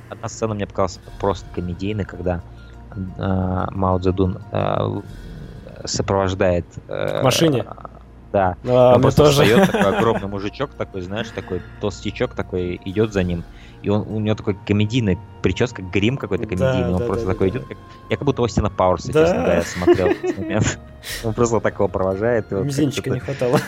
[0.09, 2.41] Одна сцена мне показалась просто комедийной, когда
[3.17, 5.01] а, Мао Цзэдун а,
[5.85, 6.65] сопровождает...
[6.87, 7.65] э, В машине?
[8.33, 8.55] Да.
[8.67, 9.43] А, Он просто тоже.
[9.43, 13.43] встает, такой огромный мужичок такой, знаешь, такой толстячок такой идет за ним.
[13.83, 16.93] И он, у него такой комедийный прическа, грим какой-то Да, комедийный.
[16.93, 17.67] он да, просто да, такой да, идет.
[17.67, 17.77] Как...
[18.09, 19.25] Я как будто Остина Пауэрса, Да.
[19.61, 20.79] честно смотрел в этот момент.
[21.23, 22.51] Он просто такого провожает.
[22.51, 23.59] Мизинчика не хватало.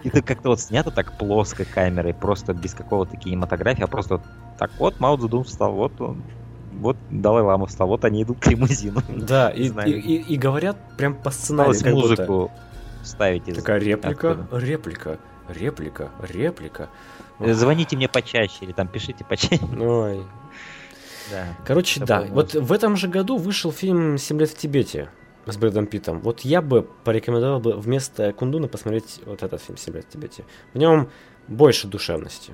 [0.04, 4.22] Это как-то вот снято так плоско камерой, просто без какого-то кинематографии, а просто вот
[4.58, 6.22] так вот Мао Цзэдун встал, вот он,
[6.80, 9.02] вот Далай Лама встал, вот они идут к лимузину.
[9.08, 11.74] Да, и, и, и- и говорят прям по сценарию.
[11.82, 12.50] Как музыку
[13.02, 13.48] ставить.
[13.48, 14.58] из- Такая реплика, оттуда.
[14.60, 15.18] реплика,
[15.48, 16.88] реплика, реплика.
[17.38, 19.60] Э, Звоните мне почаще или там пишите почаще.
[19.80, 20.22] Ой.
[21.30, 21.44] Да.
[21.64, 22.24] Короче, да.
[22.28, 25.08] Вот в этом же году вышел фильм «Семь лет в Тибете»
[25.46, 26.20] с Брэдом Питтом.
[26.20, 30.44] Вот я бы порекомендовал бы вместо Кундуна посмотреть вот этот фильм «Семь лет в Тибете».
[30.74, 31.08] В нем
[31.48, 32.52] больше душевности.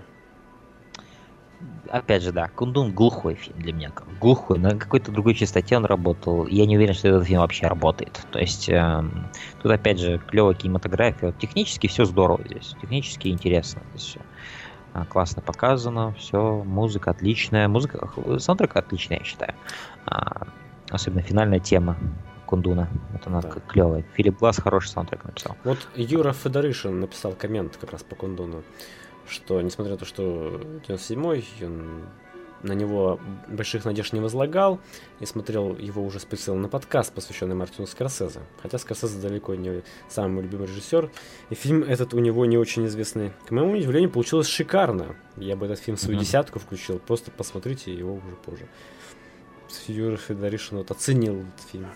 [1.89, 3.93] Опять же, да, Кундун глухой фильм для меня.
[4.21, 6.47] Глухой, на какой-то другой частоте он работал.
[6.47, 8.27] Я не уверен, что этот фильм вообще работает.
[8.31, 9.29] То есть, эм,
[9.63, 11.33] тут опять же клевая кинематография.
[11.33, 12.75] Технически все здорово здесь.
[12.81, 14.21] Технически интересно здесь все.
[15.09, 17.69] классно показано, все, музыка отличная.
[17.69, 19.55] Музыка, саундтрек отличный, я считаю.
[20.07, 20.49] А,
[20.91, 21.97] особенно финальная тема
[22.47, 22.89] Кундуна.
[23.13, 23.51] Вот она Да.
[23.69, 24.05] клевая.
[24.15, 25.57] Филипп Глаз хороший саундтрек написал.
[25.65, 28.63] Вот Юра Федоришин написал коммент как раз по Кундуну,
[29.29, 32.03] что несмотря на то, что 97-й, он
[32.63, 34.81] на него больших надежд не возлагал
[35.21, 38.41] и смотрел его уже с прицелом на подкаст, посвященный Мартину Скорсезе.
[38.63, 41.11] Хотя Скорсезе далеко не самый любимый режиссер.
[41.51, 43.33] И фильм этот у него не очень известный.
[43.47, 45.17] К моему удивлению, получилось шикарно.
[45.37, 46.25] Я бы этот фильм в свою Мгм.
[46.25, 46.99] десятку включил.
[46.99, 48.67] Просто посмотрите его уже позже.
[49.89, 51.89] Юра Федоришин вот оценил этот фильм.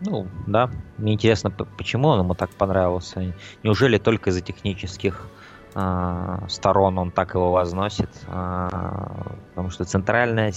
[0.00, 0.70] Ну, да.
[0.96, 3.34] Мне интересно, почему он ему так понравился.
[3.62, 5.28] Неужели только из-за технических
[5.74, 8.10] а, сторон он так его возносит.
[8.26, 10.52] А, потому что центральная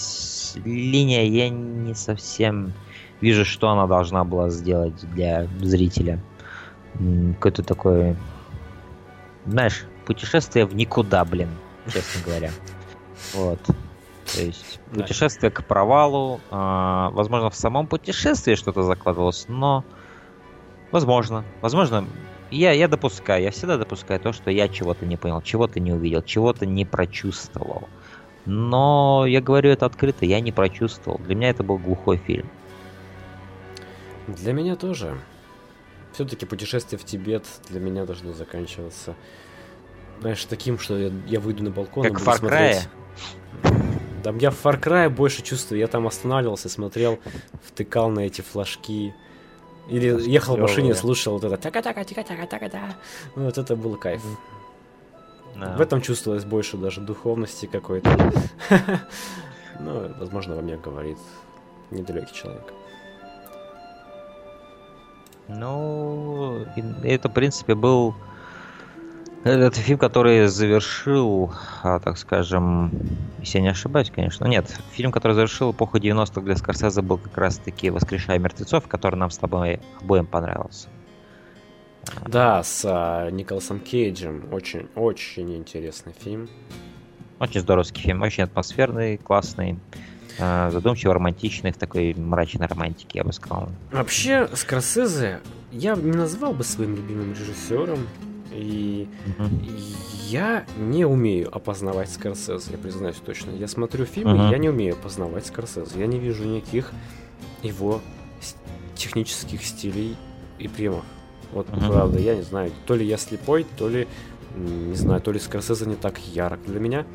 [0.64, 2.72] линия я не совсем
[3.20, 6.18] вижу, что она должна была сделать для зрителя.
[7.34, 8.16] Какой-то такой,
[9.46, 11.48] знаешь, путешествие в никуда, блин,
[11.86, 12.50] честно говоря.
[13.34, 13.60] Вот.
[14.34, 16.40] То есть путешествие к провалу.
[16.50, 19.84] Э, возможно, в самом путешествии что-то закладывалось, но
[20.90, 21.44] возможно.
[21.60, 22.06] Возможно,
[22.50, 26.22] я, я допускаю, я всегда допускаю то, что я чего-то не понял, чего-то не увидел,
[26.22, 27.88] чего-то не прочувствовал.
[28.44, 31.18] Но я говорю это открыто, я не прочувствовал.
[31.18, 32.50] Для меня это был глухой фильм.
[34.26, 35.16] Для меня тоже.
[36.12, 39.14] Все-таки путешествие в Тибет для меня должно заканчиваться,
[40.20, 42.88] знаешь, таким, что я, я выйду на балкон как и буду Far смотреть.
[44.22, 45.80] Да, я в Far Cry больше чувствую.
[45.80, 47.18] Я там останавливался, смотрел,
[47.64, 49.14] втыкал на эти флажки.
[49.88, 52.94] Или ехал в машине, слушал вот это така така тика така така та
[53.34, 54.22] ну, Вот это был кайф.
[55.56, 58.32] В этом чувствовалось больше даже духовности какой-то.
[59.80, 61.16] Ну, возможно, во мне говорит
[61.90, 62.72] недалекий человек.
[65.48, 66.66] Ну,
[67.02, 68.14] это, в принципе, был
[69.50, 71.52] это фильм, который завершил,
[71.82, 72.92] а, так скажем,
[73.40, 74.46] если я не ошибаюсь, конечно.
[74.46, 79.30] Нет, фильм, который завершил эпоху 90-х для Скорсезе был как раз-таки «Воскрешая мертвецов», который нам
[79.30, 80.88] с тобой обоим понравился.
[82.26, 84.52] Да, с а, Николасом Кейджем.
[84.52, 86.48] Очень, очень интересный фильм.
[87.38, 89.78] Очень здоровский фильм, очень атмосферный, классный,
[90.38, 93.70] а, задумчиво романтичный, в такой мрачной романтике, я бы сказал.
[93.90, 95.40] Вообще, Скорсезе
[95.72, 98.06] я не назвал бы своим любимым режиссером.
[98.54, 99.08] И
[99.38, 99.48] угу.
[100.28, 103.50] я не умею опознавать Скорсезе, я признаюсь точно.
[103.50, 104.52] Я смотрю фильмы, угу.
[104.52, 105.98] я не умею опознавать Скорсезе.
[105.98, 106.92] Я не вижу никаких
[107.62, 108.00] его
[108.94, 110.16] технических стилей
[110.58, 111.04] и приемов.
[111.52, 111.80] Вот угу.
[111.80, 114.08] правда, я не знаю, то ли я слепой, то ли,
[114.56, 117.06] не знаю, то ли Скорсезе не так ярок для меня.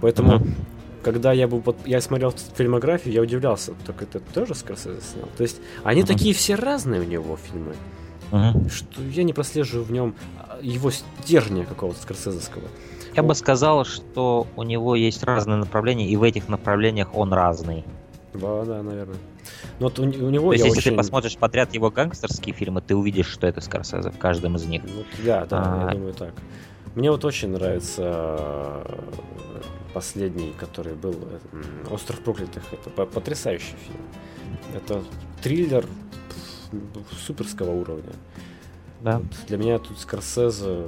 [0.00, 0.48] Поэтому, угу.
[1.02, 5.28] когда я был, я смотрел фильмографию, я удивлялся, так это тоже Скорсезе снял?
[5.36, 6.08] То есть, они угу.
[6.08, 7.74] такие все разные у него фильмы.
[8.32, 8.68] Угу.
[8.68, 10.14] Что я не прослеживаю в нем
[10.62, 12.64] его стержня какого-то скорсезовского.
[13.14, 17.84] Я бы сказал, что у него есть разные направления, и в этих направлениях он разный.
[18.34, 19.16] Да, да, наверное.
[19.80, 20.90] Но вот у, у него То есть, если очень...
[20.92, 24.82] ты посмотришь подряд его гангстерские фильмы, ты увидишь, что это Скорсезе в каждом из них.
[24.84, 25.86] Ну, да, да, а...
[25.86, 26.34] я думаю так.
[26.94, 29.00] Мне вот очень нравится э,
[29.94, 31.14] последний, который был
[31.90, 32.64] «Остров проклятых».
[32.72, 34.04] Это потрясающий фильм.
[34.74, 35.02] Это
[35.42, 35.86] триллер
[37.26, 38.12] суперского уровня.
[39.00, 39.18] Да.
[39.18, 40.84] Вот для меня тут Скорсезе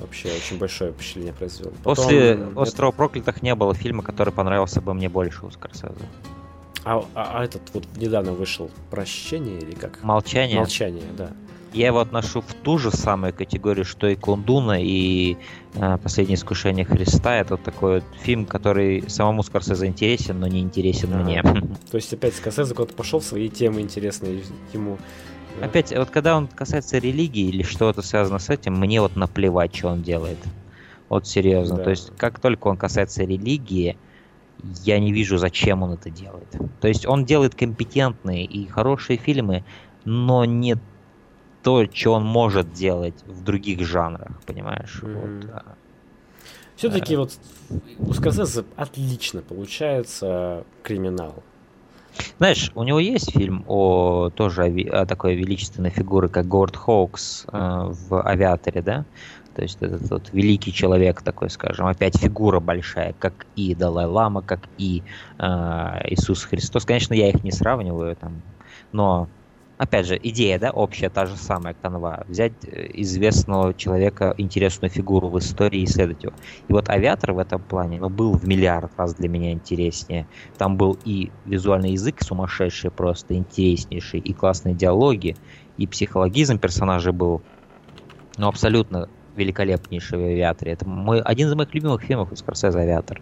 [0.00, 1.72] вообще очень большое впечатление произвел.
[1.82, 2.96] Потом, После «Острова это...
[2.96, 5.94] проклятых» не было фильма, который понравился бы мне больше у Скорсезе.
[6.84, 10.02] А, а, а этот вот недавно вышел «Прощение» или как?
[10.02, 10.58] «Молчание».
[10.58, 11.30] «Молчание», да.
[11.72, 15.38] Я его отношу в ту же самую категорию, что и Кундуна, и
[15.74, 17.36] э, «Последнее искушение Христа».
[17.36, 21.42] Это такой вот фильм, который самому Скорсезе интересен, но не интересен а, мне.
[21.90, 24.42] То есть опять Скорсезе куда-то пошел в свои темы интересные
[24.74, 24.98] ему
[25.60, 29.88] Опять, вот когда он касается религии или что-то связано с этим, мне вот наплевать, что
[29.88, 30.38] он делает.
[31.08, 31.76] Вот серьезно.
[31.76, 31.84] Да.
[31.84, 33.96] То есть, как только он касается религии,
[34.84, 36.48] я не вижу, зачем он это делает.
[36.80, 39.64] То есть, он делает компетентные и хорошие фильмы,
[40.04, 40.76] но не
[41.62, 45.00] то, что он может делать в других жанрах, понимаешь?
[45.02, 45.52] Mm-hmm.
[45.52, 45.64] Вот,
[46.76, 47.18] Все-таки а...
[47.18, 47.38] вот
[47.98, 51.42] у Скорсезе отлично получается криминал.
[52.38, 57.44] Знаешь, у него есть фильм о тоже о, о такой величественной фигуре, как Говард Хоукс
[57.52, 59.06] э, в «Авиаторе», да?
[59.54, 64.68] То есть этот вот великий человек такой, скажем, опять фигура большая, как и Далай-Лама, как
[64.76, 65.04] и
[65.38, 65.44] э,
[66.08, 66.84] Иисус Христос.
[66.84, 68.42] Конечно, я их не сравниваю, там,
[68.92, 69.30] но
[69.82, 72.24] опять же, идея, да, общая, та же самая, канва.
[72.28, 76.32] Взять э, известного человека, интересную фигуру в истории и исследовать его.
[76.68, 80.28] И вот «Авиатор» в этом плане ну, был в миллиард раз для меня интереснее.
[80.56, 85.36] Там был и визуальный язык сумасшедший просто, интереснейший, и классные диалоги,
[85.78, 87.42] и психологизм персонажей был,
[88.38, 90.72] ну, абсолютно великолепнейший в «Авиаторе».
[90.72, 93.20] Это мой, один из моих любимых фильмов у Скорсезе «Авиатор».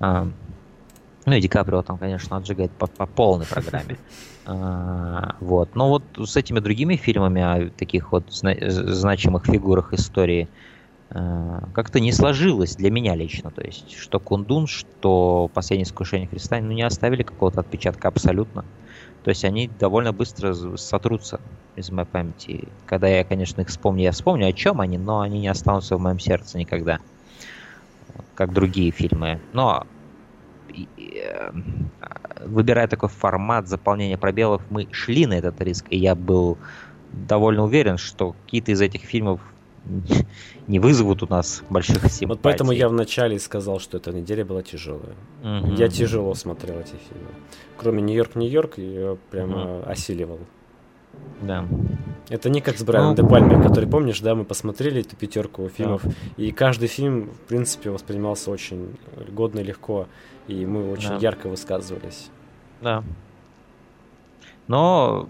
[0.00, 3.98] Ну и Ди Каприо там, конечно, отжигает по, по полной программе.
[4.50, 5.76] А, вот.
[5.76, 10.48] Но вот с этими другими фильмами о таких вот значимых фигурах истории
[11.10, 13.50] а, как-то не сложилось для меня лично.
[13.50, 18.64] То есть, что Кундун, что «Последнее искушение Христа» ну, не оставили какого-то отпечатка абсолютно.
[19.22, 21.40] То есть они довольно быстро сотрутся
[21.76, 22.68] из моей памяти.
[22.86, 26.00] Когда я, конечно, их вспомню, я вспомню, о чем они, но они не останутся в
[26.00, 27.00] моем сердце никогда.
[28.34, 29.42] Как другие фильмы.
[29.52, 29.86] Но
[32.44, 36.58] выбирая такой формат заполнения пробелов, мы шли на этот риск, и я был
[37.12, 39.40] довольно уверен, что какие-то из этих фильмов
[40.66, 42.26] не вызовут у нас больших симпатий.
[42.26, 45.14] Вот поэтому я вначале сказал, что эта неделя была тяжелая.
[45.42, 45.74] Мгм.
[45.74, 47.30] Я тяжело смотрел эти фильмы.
[47.76, 50.40] Кроме Нью-Йорк, Нью-Йорк, я прямо осиливал.
[51.42, 51.64] Да.
[52.28, 53.22] Это не как с Брайаном Ну.
[53.22, 56.02] де Пальме, который, помнишь, да, мы посмотрели эту пятерку фильмов,
[56.36, 58.96] и каждый фильм, в принципе, воспринимался очень
[59.32, 60.06] годно и легко,
[60.46, 61.16] и мы очень Да.
[61.16, 62.30] ярко высказывались.
[62.82, 63.02] Да.
[64.66, 65.28] Но,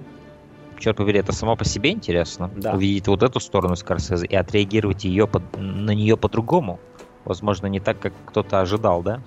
[0.79, 2.51] черт побери, это само по себе интересно.
[2.57, 2.73] Да.
[2.75, 6.81] Увидеть вот эту сторону Скорсезе и отреагировать ее под- на нее по-другому.
[7.29, 9.21] Возможно, не так, как кто-то ожидал, да?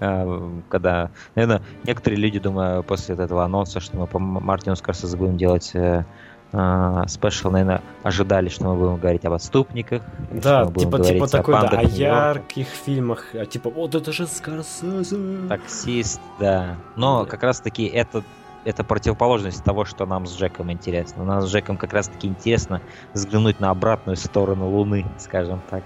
[0.00, 5.36] А, Когда, наверное, некоторые люди, думаю, после этого анонса, что мы по Мартину Скорсезе будем
[5.36, 6.04] делать э,
[6.52, 10.02] а, спешл, наверное, ожидали, что мы будем говорить об отступниках.
[10.30, 15.48] Да, типа, типа такой, да, о ярких фильмах, а типа, вот это же Скорсезе.
[15.48, 16.76] Таксист, да.
[16.94, 18.22] Но как раз таки это
[18.64, 21.24] это противоположность того, что нам с Джеком интересно.
[21.24, 22.82] Нам с Джеком как раз таки интересно
[23.14, 25.84] взглянуть на обратную сторону Луны, скажем так,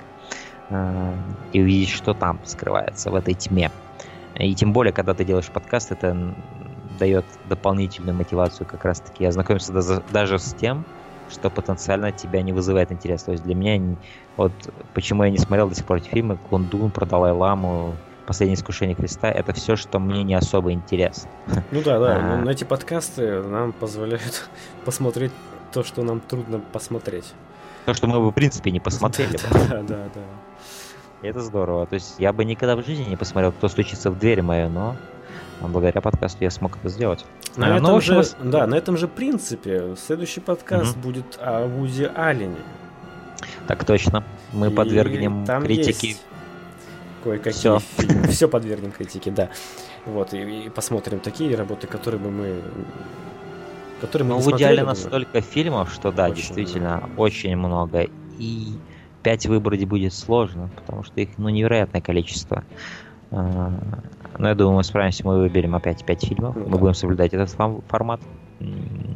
[1.52, 3.70] и увидеть, что там скрывается в этой тьме.
[4.36, 6.34] И тем более, когда ты делаешь подкаст, это
[6.98, 10.84] дает дополнительную мотивацию как раз таки ознакомиться даже с тем,
[11.30, 13.22] что потенциально тебя не вызывает интерес.
[13.22, 13.96] То есть для меня,
[14.36, 14.52] вот
[14.94, 17.94] почему я не смотрел до сих пор эти фильмы, Кундун про Далай-Ламу,
[18.26, 21.28] Последнее искушение Христа, это все, что мне не особо интересно.
[21.72, 22.36] Ну да, да, А.
[22.36, 24.48] но эти подкасты нам позволяют
[24.84, 25.32] посмотреть
[25.72, 27.32] то, что нам трудно посмотреть.
[27.86, 29.36] То, что мы бы, в принципе, не посмотрели.
[29.50, 30.20] Да, да, да.
[31.22, 31.86] И Это здорово.
[31.86, 34.96] То есть я бы никогда в жизни не посмотрел, кто стучится в дверь мою, но
[35.60, 37.24] благодаря подкасту я смог это сделать.
[37.56, 42.04] На А, этом же, ос- да, на этом же принципе следующий подкаст будет о Вуди
[42.14, 42.56] Аллене.
[43.66, 44.24] Так точно.
[44.52, 46.08] Мы И подвергнем критике.
[46.08, 46.22] есть
[47.22, 48.28] Кое-какие фильмы.
[48.28, 49.50] Все подвергнем критике, да.
[50.06, 52.62] Вот, и, и посмотрим такие работы, которые бы мы...
[54.00, 54.86] Которые мы Ну, не в смотрели бы.
[54.86, 58.06] настолько фильмов, что да, Очень действительно, очень много.
[58.38, 58.68] И
[59.22, 62.64] пять выбрать будет сложно, потому что их ну, невероятное количество.
[63.30, 63.72] А,
[64.38, 66.56] Но я думаю, мы справимся, мы выберем опять пять фильмов.
[66.56, 68.20] Ну мы будем соблюдать этот формат.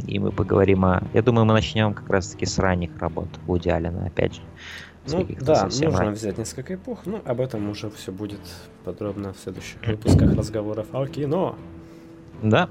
[0.07, 1.03] И мы поговорим о...
[1.13, 4.41] Я думаю, мы начнем как раз-таки с ранних работ Вуди Аллена, опять же.
[5.07, 6.17] Ну, да, нужно ранних.
[6.17, 8.41] взять несколько эпох, но об этом уже все будет
[8.85, 11.57] подробно в следующих выпусках разговоров о кино.
[12.43, 12.71] Да.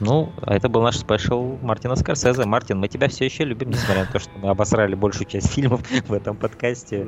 [0.00, 2.44] Ну, а это был наш спешл Мартина Скорсезе.
[2.44, 5.80] Мартин, мы тебя все еще любим, несмотря на то, что мы обосрали большую часть фильмов
[6.06, 7.06] в этом подкасте.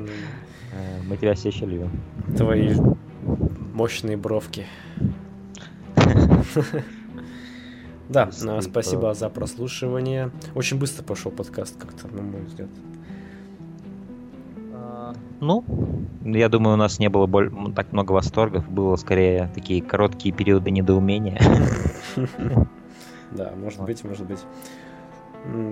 [0.71, 1.91] Э, Мы тебя все еще любим.
[2.35, 2.75] Твои
[3.73, 4.65] мощные бровки.
[8.09, 8.31] Да,
[8.61, 10.31] спасибо за прослушивание.
[10.55, 12.69] Очень быстро пошел подкаст как-то, на мой взгляд.
[15.41, 15.63] Ну,
[16.23, 18.67] я думаю, у нас не было боль- так много восторгов.
[18.69, 21.39] Было скорее такие короткие периоды недоумения.
[23.31, 24.39] Да, может быть, может быть.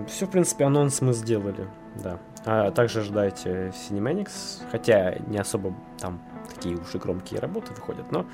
[0.07, 1.68] Все, в принципе, анонс мы сделали,
[2.03, 2.19] да.
[2.45, 6.19] А также ждайте Cinemanics, хотя не особо там
[6.53, 8.26] такие уж и громкие работы выходят, но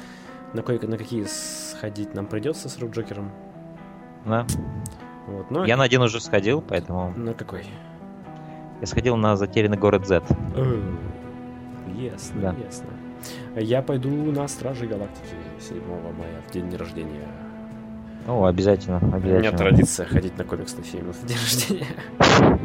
[0.54, 3.32] на, кое- на какие сходить нам придется с Джокером.
[4.26, 4.46] Да.
[5.28, 7.64] Вот, но Я на один уже сходил, поэтому на какой?
[8.84, 10.22] Я сходил на затерянный город Z.
[11.96, 12.56] Ясно, Да.
[12.66, 12.88] ясно.
[13.56, 15.78] Я пойду на Стражи Галактики 7
[16.18, 17.26] мая, в день рождения.
[18.28, 19.58] Ну, обязательно, У меня обязательно.
[19.58, 21.88] традиция ходить на комиксные фильмы в день рождения.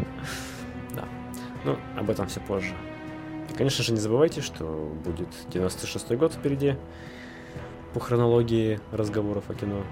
[0.97, 1.05] Да.
[1.65, 2.74] Ну, об этом все позже.
[3.49, 6.74] И, конечно же, не забывайте, что будет 96-й год впереди
[7.95, 9.85] по хронологии разговоров о кино.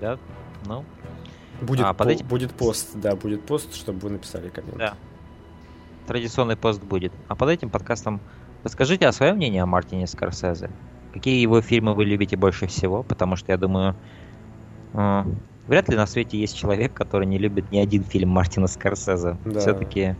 [0.00, 0.18] Да,
[0.64, 0.84] ну,
[1.62, 4.76] Будет, А, под по- этим- будет пост, да, будет пост, чтобы вы написали коммент.
[4.78, 4.94] Да.
[6.06, 7.12] традиционный пост будет.
[7.26, 8.20] А под этим подкастом
[8.62, 10.70] расскажите о своем мнении о Мартине Скорсезе.
[11.12, 13.02] Какие его фильмы вы любите больше всего?
[13.02, 13.96] Потому что я думаю,
[14.92, 15.24] э,
[15.66, 19.36] вряд ли на свете есть человек, который не любит ни один фильм Мартина Скорсезе.
[19.44, 19.58] Да.
[19.58, 20.14] Все-таки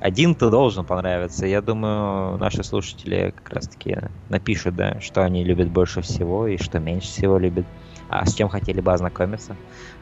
[0.00, 1.46] один-то должен понравиться.
[1.46, 6.78] Я думаю, наши слушатели как раз-таки напишут, да, что они любят больше всего и что
[6.78, 7.66] меньше всего любят,
[8.08, 9.56] а с чем хотели бы ознакомиться.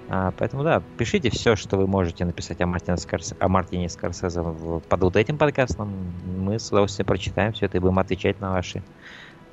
[0.09, 4.41] А, поэтому да, пишите все, что вы можете написать о Мартине, Скорсе- о Мартине Скорсезе
[4.41, 5.93] под вот этим подкастом.
[6.25, 8.83] Мы с удовольствием прочитаем все это и будем отвечать на ваши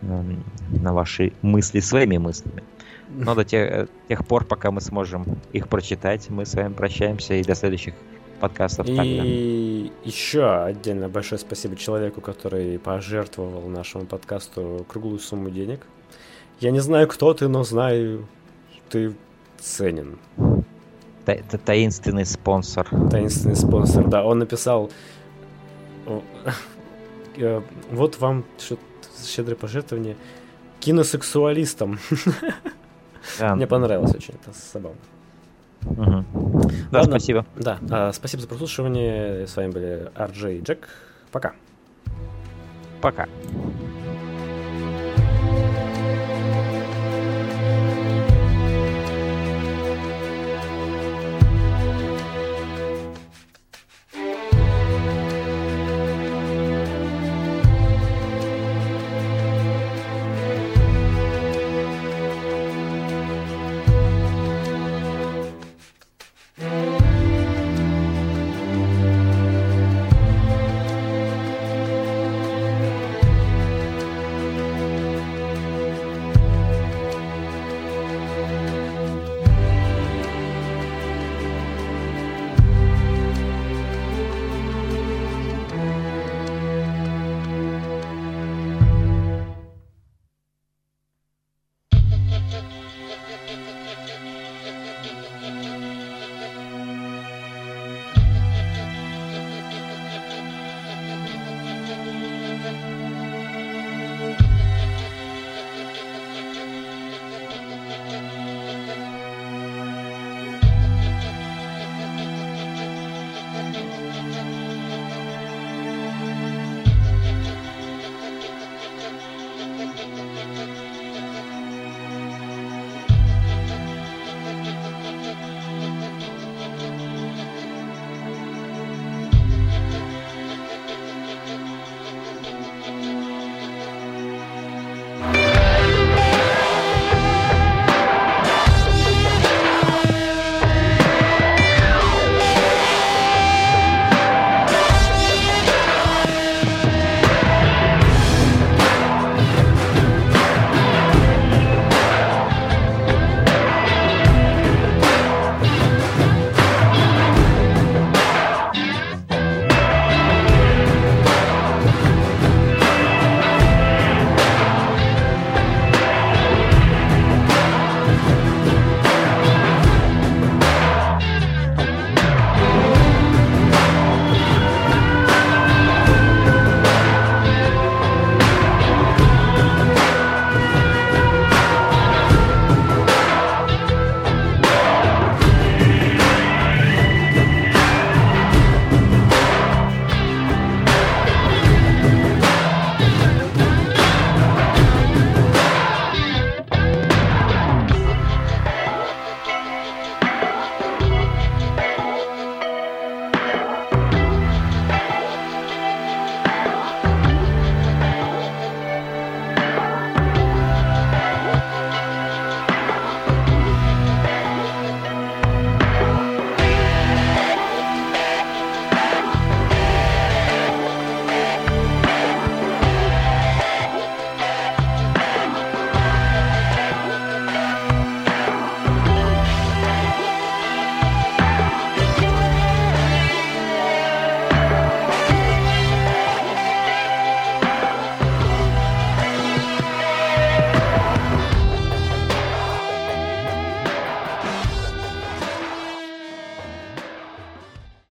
[0.01, 2.63] эм, на ваши мысли своими мыслями.
[3.09, 7.33] Но до тех, э, тех пор, пока мы сможем их прочитать, мы с вами прощаемся
[7.33, 7.95] и до следующих
[8.39, 8.85] подкастов.
[8.85, 9.03] тогда.
[9.03, 15.81] И еще отдельно большое спасибо человеку, который пожертвовал нашему подкасту круглую сумму денег.
[16.59, 18.27] Я не знаю, кто ты, но знаю,
[18.89, 19.13] ты
[19.63, 20.17] ценен.
[21.25, 22.87] Та- та- таинственный спонсор.
[23.09, 24.23] Таинственный спонсор, да.
[24.25, 24.91] Он написал...
[27.37, 27.61] э,
[27.91, 28.43] Вот вам
[29.25, 30.15] щедрое пожертвование
[30.79, 31.99] киносексуалистам.
[33.39, 34.97] Да, Мне понравилось очень это забавно.
[35.81, 37.03] Да, Ладно.
[37.19, 37.45] спасибо.
[37.55, 39.47] Да, а, спасибо за прослушивание.
[39.47, 40.89] С вами были RJ и Джек.
[41.31, 41.53] Пока.
[43.01, 43.27] Пока.